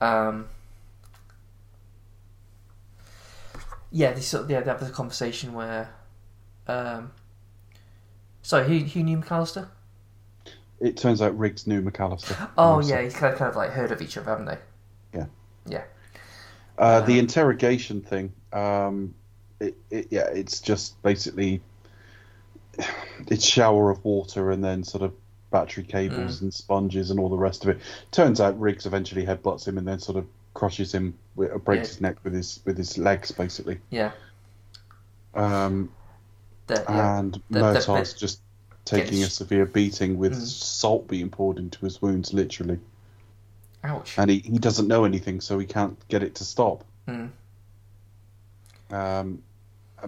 [0.00, 0.48] Um.
[3.96, 5.94] Yeah, they sort of, yeah, they have the conversation where,
[6.68, 7.12] um.
[8.42, 9.68] Sorry, who who knew McAllister?
[10.80, 12.38] It turns out Riggs knew McAllister.
[12.58, 14.58] Oh yeah, he's kind of, kind of like heard of each other, haven't they?
[15.12, 15.26] Yeah.
[15.66, 15.84] Yeah.
[16.78, 19.14] Uh, the Um, interrogation thing, um,
[19.60, 21.62] it, it, yeah, it's just basically
[23.26, 25.12] it's shower of water and then sort of
[25.50, 27.80] battery cables and sponges and all the rest of it.
[28.10, 31.80] Turns out Riggs eventually headbutts him and then sort of crushes him, breaks Yeah.
[31.92, 33.78] his neck with his with his legs, basically.
[33.90, 34.12] Yeah.
[35.34, 35.90] Um,
[36.66, 37.18] The, yeah.
[37.18, 38.40] and The- Murtaugh's just
[38.84, 40.46] taking a severe beating with Mm.
[40.46, 42.78] salt being poured into his wounds, literally.
[43.84, 44.18] Ouch.
[44.18, 46.84] And he, he doesn't know anything, so he can't get it to stop.
[47.06, 47.26] Hmm.
[48.90, 49.42] Um,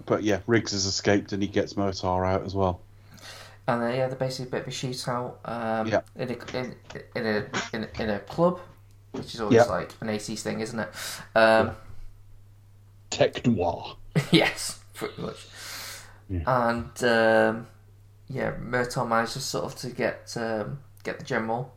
[0.05, 2.81] but yeah, Riggs has escaped and he gets Murtaugh out as well.
[3.67, 6.01] And uh, yeah, they're basically a bit of a shootout um, Yeah.
[6.15, 6.75] in, a, in,
[7.15, 8.59] in, a, in, a, in a club,
[9.11, 9.63] which is always Yeah.
[9.63, 10.89] like an 80s thing, isn't it?
[11.35, 11.71] Um,
[13.09, 13.97] Tech noir.
[14.31, 15.47] yes, pretty much.
[16.29, 17.67] And um,
[18.27, 21.73] yeah, Murtaugh manages sort of to get um, get the general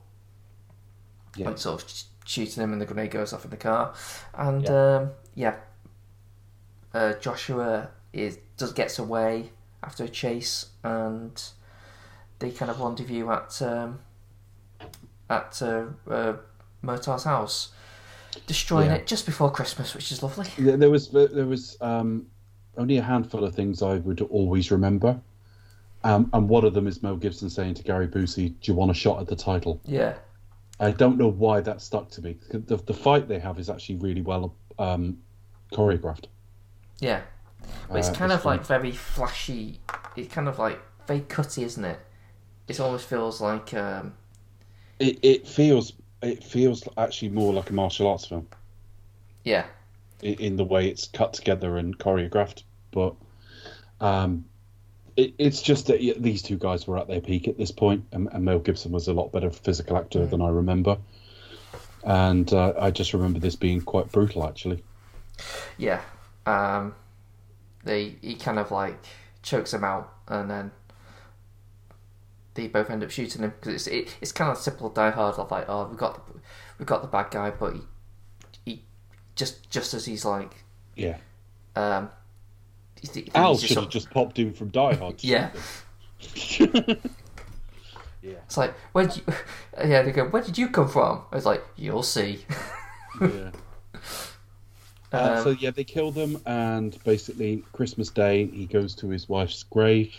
[1.36, 1.48] Yeah.
[1.48, 1.90] and sort of
[2.26, 3.94] shooting him, and the grenade goes off in the car.
[4.34, 4.96] And Yeah.
[4.96, 5.54] um, yeah,
[6.92, 9.52] uh, Joshua is does gets away
[9.82, 11.42] after a chase, and
[12.38, 14.00] they kind of rendezvous at um,
[15.30, 16.34] at uh, uh,
[16.82, 17.70] Murtaugh's house,
[18.46, 18.96] destroying Yeah.
[18.96, 20.46] it just before Christmas, which is lovely.
[20.58, 22.26] There there was there was um,
[22.76, 25.20] only a handful of things I would always remember,
[26.04, 28.90] um, and one of them is Mel Gibson saying to Gary Busey, "Do you want
[28.90, 30.14] a shot at the title?" Yeah,
[30.80, 32.36] I don't know why that stuck to me.
[32.50, 35.18] The, the fight they have is actually really well um,
[35.72, 36.24] choreographed.
[37.00, 37.22] yeah.
[37.88, 39.78] But it's Uh, kind of like very flashy.
[40.16, 42.00] It's kind of like very cutty, isn't it?
[42.66, 44.14] It almost feels like um,
[44.98, 45.92] It, it feels
[46.22, 48.46] it feels actually more like a martial arts film.
[49.44, 49.66] yeah,
[50.22, 52.62] i- in the way it's cut together and choreographed.
[52.92, 53.14] But
[54.00, 54.44] um,
[55.16, 58.04] it, it's just that yeah, these two guys were at their peak at this point,
[58.12, 60.96] and, and Mel Gibson was a lot better physical actor than I remember.
[62.04, 64.82] And uh, I just remember this being quite brutal, actually.
[65.78, 66.00] yeah.
[66.46, 66.94] Um,
[67.84, 68.98] they he kind of like
[69.42, 70.70] chokes him out, and then
[72.54, 75.36] they both end up shooting him because it's it, it's kind of simple Die Hard
[75.36, 76.40] of like oh we got the,
[76.78, 77.80] we got the bad guy, but he,
[78.64, 78.84] he
[79.34, 80.64] just just as he's like
[80.96, 81.16] Yeah.
[81.76, 82.10] um.
[83.00, 85.18] he th- he Al should have just popped in from Die Hard.
[85.18, 85.50] to Yeah.
[88.22, 88.32] yeah.
[88.44, 89.22] It's like where would you?
[89.84, 90.26] Yeah, they go.
[90.28, 91.22] Where did you come from?
[91.32, 92.44] It's like you'll see.
[93.20, 93.50] yeah.
[95.12, 99.28] Uh, Um, so yeah, they kill them, and basically Christmas Day, he goes to his
[99.28, 100.14] wife's grave,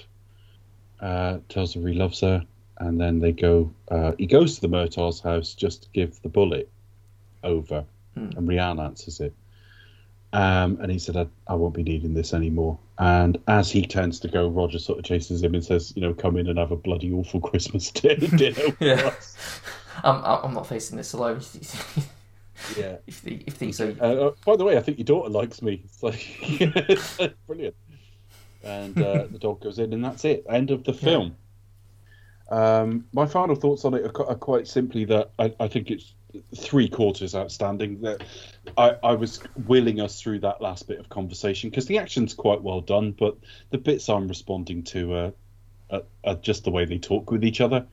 [0.99, 2.45] uh, tells her he loves her,
[2.79, 3.71] and then they go.
[3.89, 6.69] Uh, he goes to the Murtaugh's house just to give the bullet
[7.43, 9.33] over, and Rianne answers it.
[10.33, 14.19] Um, and he said, I, "I won't be needing this anymore." And as he turns
[14.21, 16.71] to go, Roger sort of chases him and says, "You know, come in and have
[16.71, 18.27] a bloody awful Christmas dinner."
[18.79, 19.07] Yeah.
[19.07, 19.37] us."
[20.03, 21.41] I'm I'm not facing this alone.
[22.77, 22.97] Yeah.
[23.07, 25.61] if they if they so Uh, uh, by the way, I think your daughter likes
[25.61, 25.81] me.
[25.83, 27.75] It's like it's like brilliant.
[28.63, 30.45] And uh, the dog goes in, and that's it.
[30.49, 31.35] End of the film.
[32.49, 36.13] Um, my final thoughts on it are, are quite simply that I, I think it's
[36.55, 38.01] three quarters outstanding.
[38.01, 38.23] That
[38.77, 42.61] I, I was willing us through that last bit of conversation because the action's quite
[42.61, 43.37] well done, but
[43.69, 45.31] the bits I'm responding to uh,
[45.89, 47.85] are, are just the way they talk with each other.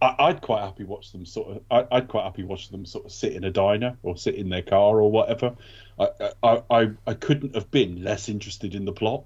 [0.00, 1.62] I, I'd quite happy watch them sort of.
[1.70, 4.48] I, I'd quite happy watch them sort of sit in a diner or sit in
[4.48, 5.56] their car or whatever.
[5.98, 6.08] I,
[6.42, 9.24] I, I, I couldn't have been less interested in the plot,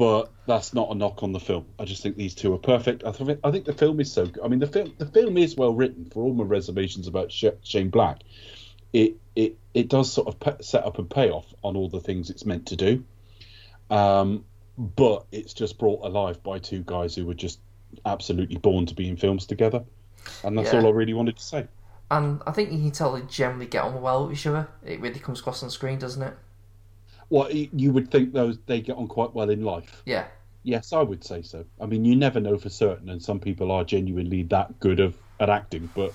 [0.00, 1.66] but that's not a knock on the film.
[1.78, 3.04] I just think these two are perfect.
[3.04, 4.24] I think I think the film is so.
[4.24, 4.42] good.
[4.42, 6.06] I mean, the film the film is well written.
[6.06, 8.22] For all my reservations about Sh- Shane Black,
[8.94, 12.00] it it it does sort of pe- set up and pay off on all the
[12.00, 13.04] things it's meant to do.
[13.90, 14.46] Um,
[14.78, 17.60] but it's just brought alive by two guys who were just
[18.06, 19.84] absolutely born to be in films together,
[20.44, 20.80] and that's Yeah.
[20.80, 21.66] all I really wanted to say.
[22.10, 24.66] and I think you can tell they generally get on well with each other.
[24.84, 26.34] It really comes across on screen, doesn't it?
[27.30, 30.02] Well, you would think those they get on quite well in life.
[30.04, 30.26] Yeah,
[30.62, 31.64] Yes, I would say so.
[31.80, 35.16] I mean, you never know for certain, and some people are genuinely that good of
[35.38, 35.88] at acting.
[35.94, 36.12] But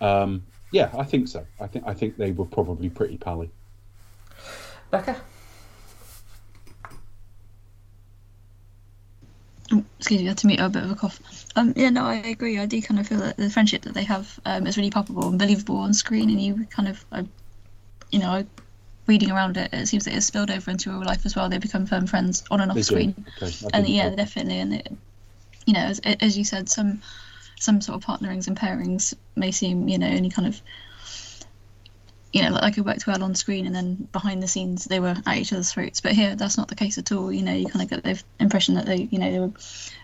[0.00, 1.46] um, yeah, I think so.
[1.60, 3.50] I think I think they were probably pretty pally.
[4.90, 5.20] Becca.
[9.72, 11.20] Oh, excuse me, I had to meet a bit of a cough.
[11.56, 12.58] Um, yeah, no, I agree.
[12.58, 15.28] I do kind of feel that the friendship that they have um, is really palpable
[15.28, 17.26] and believable on screen, and you kind of, I,
[18.10, 18.46] you know, I
[19.06, 21.48] reading around it, it seems that it's spilled over into real life as well.
[21.48, 23.14] They become firm friends on and off They screen.
[23.42, 24.60] Okay, and yeah, definitely.
[24.60, 24.92] And it,
[25.66, 27.00] you know, as, as you said, some
[27.58, 30.60] some sort of partnerings and pairings may seem, you know, only kind of,
[32.32, 35.16] you know, like it worked well on screen, and then behind the scenes they were
[35.26, 36.00] at each other's throats.
[36.00, 37.32] But here, that's not the case at all.
[37.32, 39.52] You know, you kind of get the impression that they, you know, they were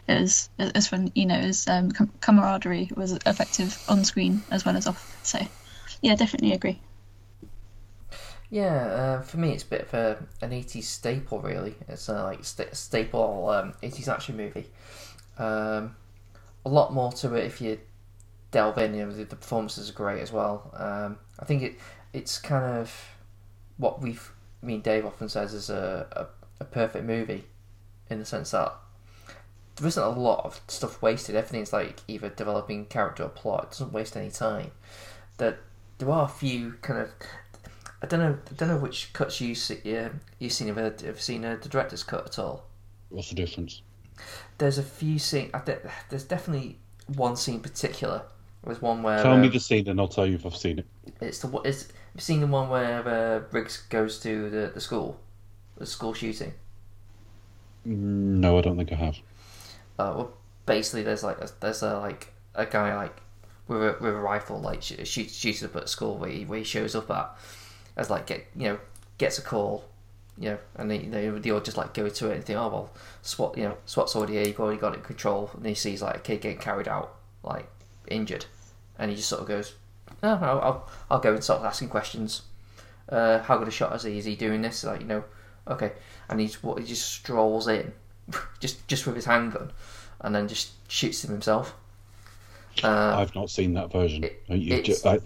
[0.08, 1.90] as as from you know as um,
[2.20, 5.06] camaraderie was effective on screen as well as off.
[5.22, 5.38] So,
[6.02, 6.80] yeah, definitely agree.
[8.50, 11.76] Yeah, uh, for me, it's a bit of a, an 80s staple, really.
[11.88, 14.66] It's a like sta staple um, 80s action movie.
[15.38, 15.94] Um,
[16.64, 17.78] a lot more to it if you
[18.50, 18.94] delve in.
[18.94, 20.74] You know, the, the performances are great as well.
[20.76, 21.78] Um, I think it
[22.12, 22.92] it's kind of
[23.76, 24.32] what we've.
[24.62, 26.26] I mean, Dave often says is a, a,
[26.60, 27.44] a perfect movie,
[28.10, 28.74] in the sense that
[29.76, 31.36] there isn't a lot of stuff wasted.
[31.36, 33.64] Everything's like either developing character or plot.
[33.64, 34.72] It doesn't waste any time.
[35.38, 35.58] That
[35.98, 37.10] there are a few kind of
[38.02, 38.38] I don't know.
[38.50, 39.78] I don't know which cuts you see.
[39.84, 40.68] Yeah, you've seen.
[40.68, 42.66] Have you ever seen uh, the director's cut at all?
[43.10, 43.82] What's the difference?
[44.58, 45.52] There's a few scenes.
[46.08, 46.78] There's definitely
[47.16, 48.22] one scene in particular.
[48.64, 50.78] There's one where Tell me um, the scene and I'll tell you if I've seen
[50.80, 50.86] it.
[51.20, 55.18] it's the it's you've seen the one where uh, Briggs goes to the, the school,
[55.76, 56.52] the school shooting.
[57.84, 59.16] No, I don't think I have.
[59.98, 60.32] Uh, well,
[60.66, 63.16] basically, there's like a, there's a like a guy like
[63.66, 66.58] with a, with a rifle like sh- shoots shoots up at school where he, where
[66.58, 67.34] he shows up at
[68.00, 68.78] as like get you know
[69.18, 69.84] gets a call,
[70.38, 72.68] you know, and they they, they all just like go to it and think oh
[72.68, 72.90] well
[73.22, 76.02] SWAT you know SWAT's already here you've already got it in control and he sees
[76.02, 77.14] like a kid getting carried out
[77.44, 77.68] like
[78.08, 78.46] injured,
[78.98, 79.74] and he just sort of goes
[80.22, 82.42] oh I'll I'll, I'll go and start asking questions.
[83.08, 84.18] Uh, how good a shot is he?
[84.18, 84.84] Is he doing this?
[84.84, 85.24] Like you know,
[85.68, 85.92] okay,
[86.28, 87.92] and he's what he just strolls in,
[88.60, 89.72] just just with his handgun,
[90.20, 91.74] and then just shoots him himself.
[92.84, 94.22] Uh, I've not seen that version.
[94.24, 94.54] it- Uh,
[94.84, 95.18] ju- I,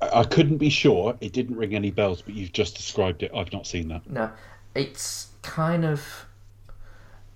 [0.00, 1.16] I couldn't be sure.
[1.20, 3.30] It didn't ring any bells, but you've just described it.
[3.34, 4.08] I've not seen that.
[4.08, 4.30] No,
[4.74, 6.26] it's kind of.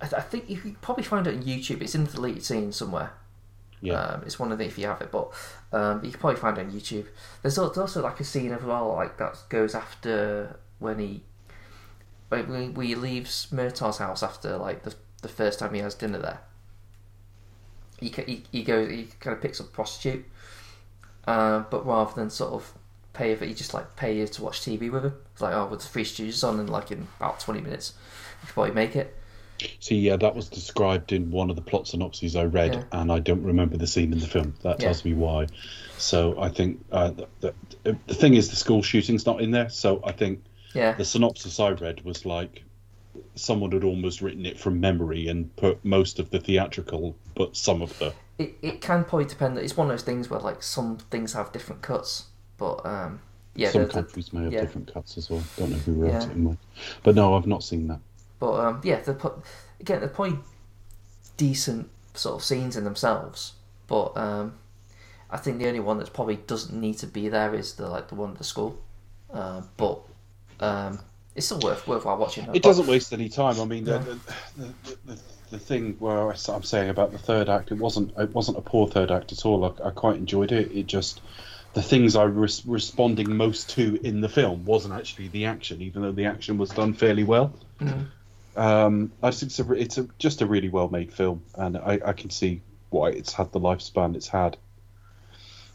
[0.01, 1.83] I, th- I think you could probably find it on YouTube.
[1.83, 3.13] It's in the deleted scene somewhere.
[3.81, 4.01] Yeah.
[4.01, 5.31] Um, it's one of the if you have it, but
[5.73, 7.07] um, you can probably find it on YouTube.
[7.43, 11.23] There's al- there's also like a scene as well, like that goes after when he
[12.29, 16.41] when he leaves Murtaugh's house after like the the first time he has dinner there.
[18.01, 20.25] He he, he goes he kind of picks up a prostitute,
[21.27, 22.73] uh, but rather than sort of
[23.13, 25.15] pay for, he just like pay you to watch TV with him.
[25.33, 27.95] It's like oh, with the free studios on, and like in about twenty minutes,
[28.43, 29.15] you could probably make it.
[29.79, 32.83] See, yeah, that was described in one of the plot synopses I read, Yeah.
[33.01, 34.55] and I don't remember the scene in the film.
[34.63, 34.85] That Yeah.
[34.85, 35.47] tells me why.
[35.97, 39.69] So I think uh, the, the, the thing is the school shooting's not in there.
[39.71, 40.45] So I think
[40.75, 42.65] Yeah, the synopsis I read was like
[43.37, 47.81] someone had almost written it from memory and put most of the theatrical, but some
[47.83, 48.15] of the.
[48.39, 49.59] It, it can probably depend.
[49.59, 53.21] It's one of those things where like some things have different cuts, but um,
[53.55, 54.61] yeah, some countries may have yeah.
[54.61, 55.43] different cuts as well.
[55.57, 56.25] Don't know who wrote Yeah.
[56.25, 56.59] it in.
[57.03, 58.01] But no, I've not seen that.
[58.41, 59.19] But um, yeah, they're
[59.81, 60.39] again they're probably
[61.37, 63.53] decent sort of scenes in themselves.
[63.87, 64.55] But um,
[65.31, 68.09] I think the only one that's probably doesn't need to be there is the like
[68.09, 68.81] the one at the school.
[69.33, 70.01] Uh, but
[70.61, 70.99] um,
[71.35, 72.49] it's still worth worthwhile watching.
[72.55, 73.61] It doesn't waste any time.
[73.61, 74.05] I mean, the, No.
[74.05, 74.19] the,
[74.57, 75.19] the, the,
[75.51, 78.63] the thing where I, am saying about the third act, it wasn't it wasn't a
[78.63, 79.65] poor third act at all.
[79.65, 80.73] I, I quite enjoyed it.
[80.73, 81.21] It just
[81.75, 86.03] the things I was responding most to in the film wasn't actually the action, even
[86.03, 87.53] though the action was done fairly well.
[87.81, 88.07] Mhm.
[88.57, 92.01] Um, I think it's a, it's a, just a really well made film, and I,
[92.05, 94.57] I can see why it's had the lifespan it's had.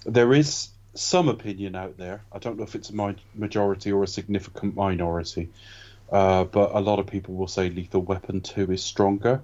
[0.05, 2.23] There is some opinion out there.
[2.31, 5.49] I don't know if it's a majority or a significant minority,
[6.09, 9.41] uh, but a lot of people will say Lethal Weapon 2 is stronger.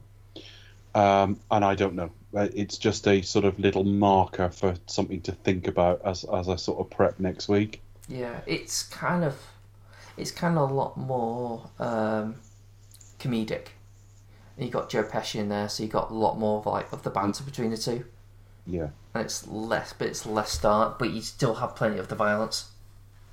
[0.96, 2.10] Um, and I don't know.
[2.36, 6.50] Uh, It's just a sort of little marker for something to think about as, as
[6.50, 7.82] I sort of prep next week.
[8.08, 9.36] Yeah, it's kind of
[10.18, 12.36] it's kind of a lot more um,
[13.20, 13.68] comedic.
[14.58, 17.04] You got Joe Pesci in there, so you got a lot more of like of
[17.04, 18.06] the banter between the two,
[18.66, 18.90] Yeah.
[19.14, 22.70] and it's less, but it's less dark, but you still have plenty of the violence.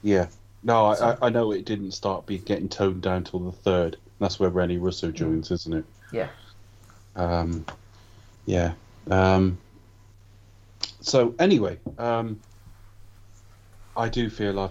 [0.02, 0.26] Yeah.
[0.64, 3.52] No, I, So- I, I know it didn't start be getting toned down till the
[3.52, 3.98] third.
[4.18, 5.84] That's where Rene Russo joins, isn't it?
[6.12, 6.28] Yeah.
[7.16, 7.64] Um,
[8.46, 8.72] yeah.
[9.10, 9.58] Um,
[11.00, 12.40] so anyway, um,
[13.96, 14.70] I do feel I've,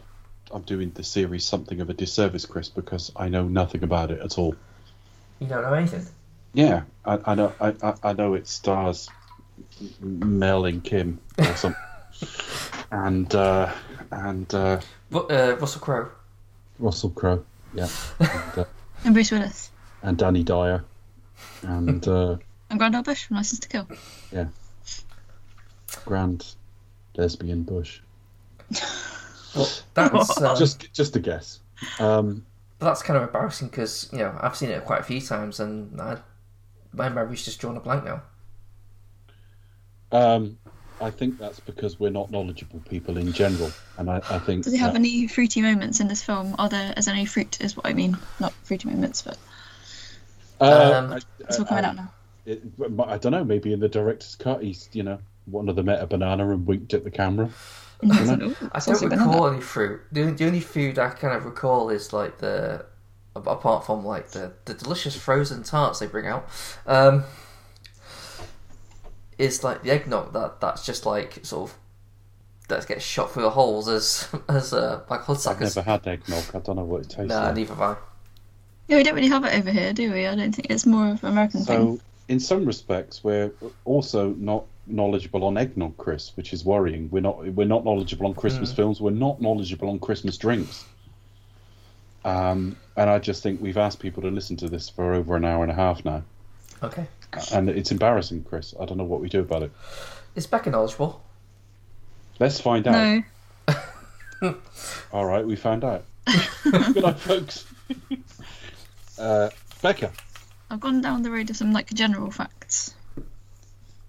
[0.52, 4.20] I'm doing the series something of a disservice, Chris, because I know nothing about it
[4.22, 4.56] at all.
[5.40, 6.06] You don't know anything.
[6.54, 7.54] Yeah, I, I know.
[7.62, 9.10] I, I- I know it stars
[10.02, 11.82] Mel and Kim or something,
[12.92, 13.72] and uh,
[14.12, 14.82] and uh,
[15.12, 16.10] Ru- uh, Russell Crowe.
[16.80, 17.88] Russell Crowe, yeah,
[18.20, 18.66] and, uh,
[19.06, 19.72] And Bruce Willis.
[20.04, 20.84] and Danny Dyer,
[21.64, 22.38] and uh,
[22.70, 23.04] And Grand L.
[23.04, 23.88] Bush from License to Kill.
[24.32, 24.48] Yeah,
[26.06, 26.46] Grand
[27.16, 28.00] Lesbian Bush.
[29.54, 31.60] But that's uh, Just just a guess.
[32.00, 32.46] Um,
[32.80, 35.60] but that's kind of embarrassing because you know I've seen it quite a few times
[35.60, 36.18] and I,
[36.94, 38.22] my memory's just drawn a blank now.
[40.12, 40.58] Um,
[41.00, 44.64] I think that's because we're not knowledgeable people in general, and I, I think.
[44.66, 46.56] Does he have that- any fruity moments in this film?
[46.60, 47.60] Are there is there any fruit?
[47.62, 49.38] Is what I mean, not fruity moments, but
[50.62, 52.12] Um, I- it's all coming I- out now.
[52.46, 52.62] it,
[53.08, 53.44] I don't know.
[53.44, 56.66] Maybe in the director's cut, he's you know one of them met a banana and
[56.66, 57.50] winked at the camera.
[58.06, 59.26] Ooh, I don't banana.
[59.28, 60.02] recall any fruit.
[60.12, 62.86] The, only- the only food I kind of recall is like the
[63.36, 66.48] apart from like the, the delicious frozen tarts they bring out.
[66.86, 67.24] Um,
[69.38, 71.78] is like the eggnog that that's just like sort of
[72.68, 76.44] that gets shot through the holes as as uh, like I've never had eggnog.
[76.56, 77.56] I don't know what it tastes Nah, like.
[77.56, 77.96] neither have I.
[78.92, 80.28] Yeah, we don't really have it over here, do we?
[80.28, 81.98] I don't think it's more of an American thing.
[81.98, 83.50] So, in some respects, we're
[83.86, 87.10] also not knowledgeable on eggnog, Chris, which is worrying.
[87.10, 89.00] We're not we're not knowledgeable on Christmas films.
[89.00, 90.84] We're not knowledgeable on Christmas drinks.
[92.26, 95.46] Um, and I just think we've asked people to listen to this for over an
[95.46, 96.24] hour and a half now,
[96.84, 97.08] Okay,
[97.54, 98.76] and it's embarrassing, Chris.
[98.78, 99.72] I don't know what we do about it.
[100.36, 101.24] is Becca knowledgeable?
[102.40, 103.24] Let's find out.
[104.42, 104.56] No,
[105.14, 106.04] All right, we found out.
[106.64, 107.66] Good night, folks.
[109.22, 109.50] uh,
[109.82, 110.12] Becca.
[110.70, 112.94] I've gone down the road of some like general facts.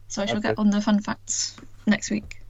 [0.09, 0.49] So I shall Okay.
[0.49, 1.57] get on the fun facts
[1.87, 2.41] next week.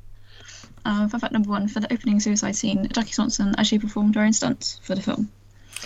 [0.85, 4.23] Uh, fun fact number one: for the opening suicide scene, Jackie Swanson actually performed her
[4.23, 5.31] own stunts for the film.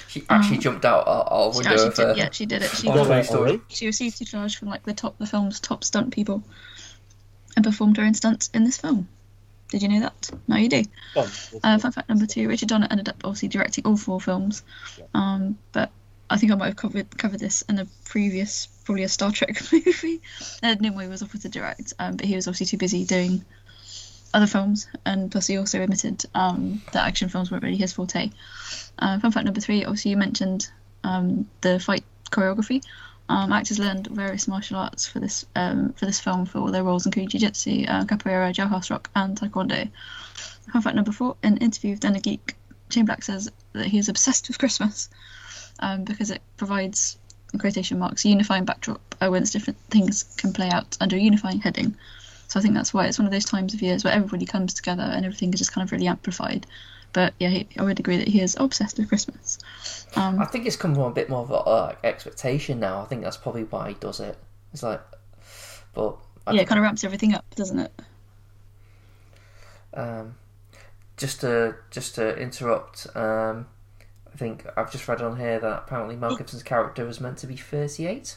[0.08, 2.70] She actually jumped out our, our window actually of did, yeah, she did it.
[2.70, 3.60] She of got, Toy Story.
[3.68, 6.42] she received tutelage from like the top, the film's top stunt people,
[7.56, 9.08] and performed her own stunts in this film.
[9.70, 10.30] Did you know that?
[10.48, 10.84] Now you do.
[11.62, 14.62] Uh, fun fact number two: Richard Donner ended up obviously directing all four films,
[15.14, 15.90] um, but
[16.28, 19.60] I think I might have covered covered this in a previous, probably a Star Trek
[19.72, 20.20] movie.
[20.62, 23.44] Ed Nimoy was offered to direct, um, but he was obviously too busy doing
[24.34, 28.30] other films, and plus he also admitted um, that action films weren't really his forte.
[28.98, 30.68] Uh, fun fact number three: obviously you mentioned
[31.04, 32.82] um, the fight choreography.
[33.28, 37.06] Um, actors learned various martial arts for this um, for this film for their roles,
[37.06, 39.88] including jiu-jitsu, uh, capoeira, jailhouse rock, and taekwondo.
[40.72, 42.56] Fun fact number four: in an interview with Den of Geek,
[42.90, 45.08] Shane Black says that he is obsessed with Christmas
[45.80, 47.18] um, because it provides,
[47.52, 51.20] in quotation marks, a unifying backdrop uh, whence different things can play out under a
[51.20, 51.96] unifying heading.
[52.48, 54.74] So I think that's why it's one of those times of years where everybody comes
[54.74, 56.66] together and everything is just kind of really amplified.
[57.12, 59.58] But yeah, he, I would agree that he is obsessed with Christmas.
[60.16, 63.00] Um, I think it's come from a bit more of a uh, expectation now.
[63.00, 64.36] I think that's probably why he does it.
[64.72, 65.00] It's like,
[65.94, 67.92] but I yeah, it kind of ramps everything up, doesn't it?
[69.94, 70.34] Um,
[71.16, 73.66] just to just to interrupt, um,
[74.36, 77.46] I think I've just read on here that apparently Mel Gibson's character was meant to
[77.46, 78.36] be thirty-eight.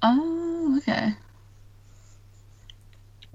[0.00, 1.14] Oh, okay.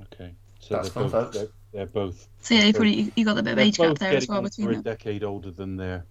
[0.03, 0.33] Okay.
[0.61, 1.37] So That's they're fun, both, folks.
[1.37, 2.29] They're, they're both.
[2.39, 4.29] So yeah, you probably you, you got the bit of age gap there as getting
[4.29, 6.05] well on between for a decade older than their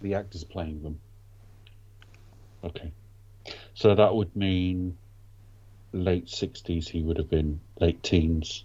[0.00, 0.98] the actors playing them.
[2.64, 2.90] Okay.
[3.74, 4.96] So that would mean
[5.92, 6.88] late sixties.
[6.88, 8.64] He would have been late teens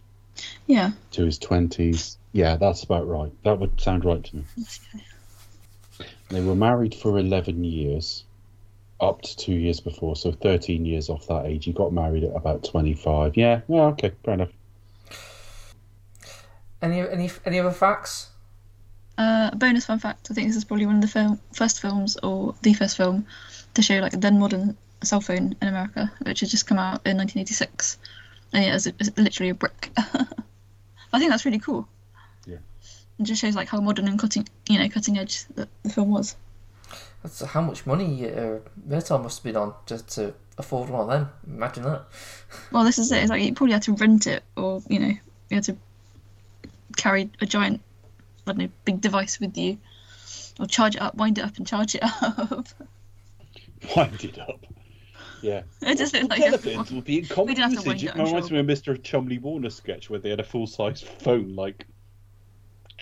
[0.65, 0.91] Yeah.
[1.11, 2.17] to his twenties.
[2.31, 3.33] Yeah, that's about right.
[3.43, 4.43] That would sound right to me.
[6.29, 8.23] They were married for eleven years,
[8.99, 11.65] up to two years before, so thirteen years off that age.
[11.65, 13.37] He got married at about twenty-five.
[13.37, 13.61] Yeah.
[13.67, 13.83] Yeah.
[13.87, 14.11] Okay.
[14.23, 14.51] Fair enough.
[16.81, 18.29] Any any any other facts?
[19.17, 21.81] Uh, a bonus fun fact: I think this is probably one of the film, first
[21.81, 23.25] films, or the first film,
[23.75, 27.01] to show like a then modern cell phone in America, which had just come out
[27.05, 27.97] in 1986.
[28.53, 29.91] And yeah, it's, it's literally a brick.
[29.97, 31.87] I think that's really cool.
[33.17, 33.23] Yeah.
[33.23, 36.09] It just shows like how modern and cutting, you know, cutting edge the, the film
[36.11, 36.35] was.
[37.21, 41.07] That's how much money uh, Murtaugh must have been on just to afford one of
[41.09, 41.29] them.
[41.47, 42.03] Imagine that.
[42.71, 43.19] Well, this is it.
[43.21, 45.77] It's like you probably had to rent it, or you know, you had to
[46.97, 47.81] carry a giant,
[48.45, 49.77] I don't know, big device with you,
[50.59, 52.67] or charge it up, wind it up, and charge it up.
[53.95, 54.59] Wind it up.
[55.41, 55.63] Yeah.
[55.81, 58.03] it just looked like Telephones will be in common We didn't have to usage.
[58.03, 58.63] wind It it, reminds sure.
[58.63, 58.97] me of Mr.
[59.01, 61.85] Cholmondley-Warner sketch where they had a full size phone like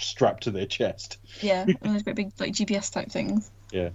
[0.04, 1.18] strapped to their chest.
[1.42, 3.50] Yeah, one of those great big like GPS type things.
[3.72, 3.90] Yeah.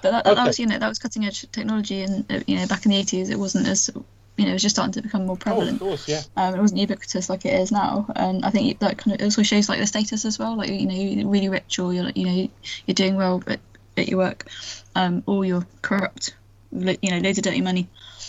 [0.00, 2.56] But that, that, that was you know that was cutting edge technology, and uh, you
[2.56, 3.90] know back in the eighties it wasn't as
[4.36, 5.80] you know it was just starting to become more Oh, of prevalent.
[5.80, 6.22] course, yeah.
[6.36, 9.42] Um, it wasn't ubiquitous like it is now, and I think that kind of also
[9.42, 10.56] shows like the status as well.
[10.56, 12.48] Like you know you're really rich or you're like, you know
[12.86, 13.58] you're doing well at,
[13.96, 14.46] at your work,
[14.94, 16.36] um, or you're corrupt,
[16.70, 17.88] you know loads of dirty money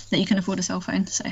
[0.10, 1.06] that you can afford a cell phone.
[1.06, 1.26] So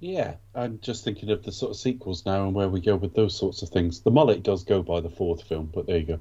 [0.00, 3.14] Yeah, I'm just thinking of the sort of sequels now and where we go with
[3.14, 4.00] those sorts of things.
[4.00, 6.20] The mullet does go by the fourth film, but there you go.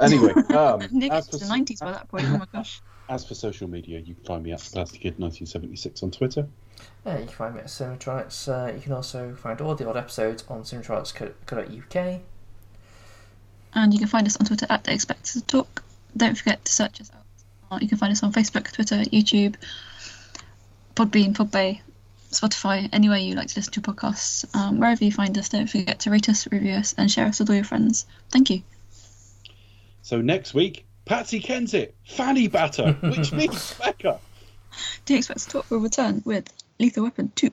[0.00, 2.24] Anyway, um, Nick, as, for, the nineties by that point.
[2.28, 2.80] Oh my gosh.
[3.10, 6.46] as for social media, you can find me at Plastic Kid 1976 on Twitter.
[7.04, 8.48] Yeah, you can find me at Cinematronics.
[8.48, 12.20] Uh, you can also find all the odd episodes on cinematronics.co.uk.
[13.74, 15.82] and you can find us on Twitter at They Expect to Talk.
[16.16, 17.10] Don't forget to search us
[17.70, 17.82] out.
[17.82, 19.56] You can find us on Facebook, Twitter, YouTube,
[20.94, 21.80] Podbean, Podbay,
[22.32, 24.44] Spotify, anywhere you like to listen to podcasts.
[24.54, 27.38] Um, wherever you find us, don't forget to rate us, review us, and share us
[27.38, 28.06] with all your friends.
[28.30, 28.62] Thank you.
[30.02, 34.20] So next week, Patsy Kensit, Fanny Batter, which means Becca.
[35.04, 37.50] Do you expect to talk will return with Lethal Weapon 2?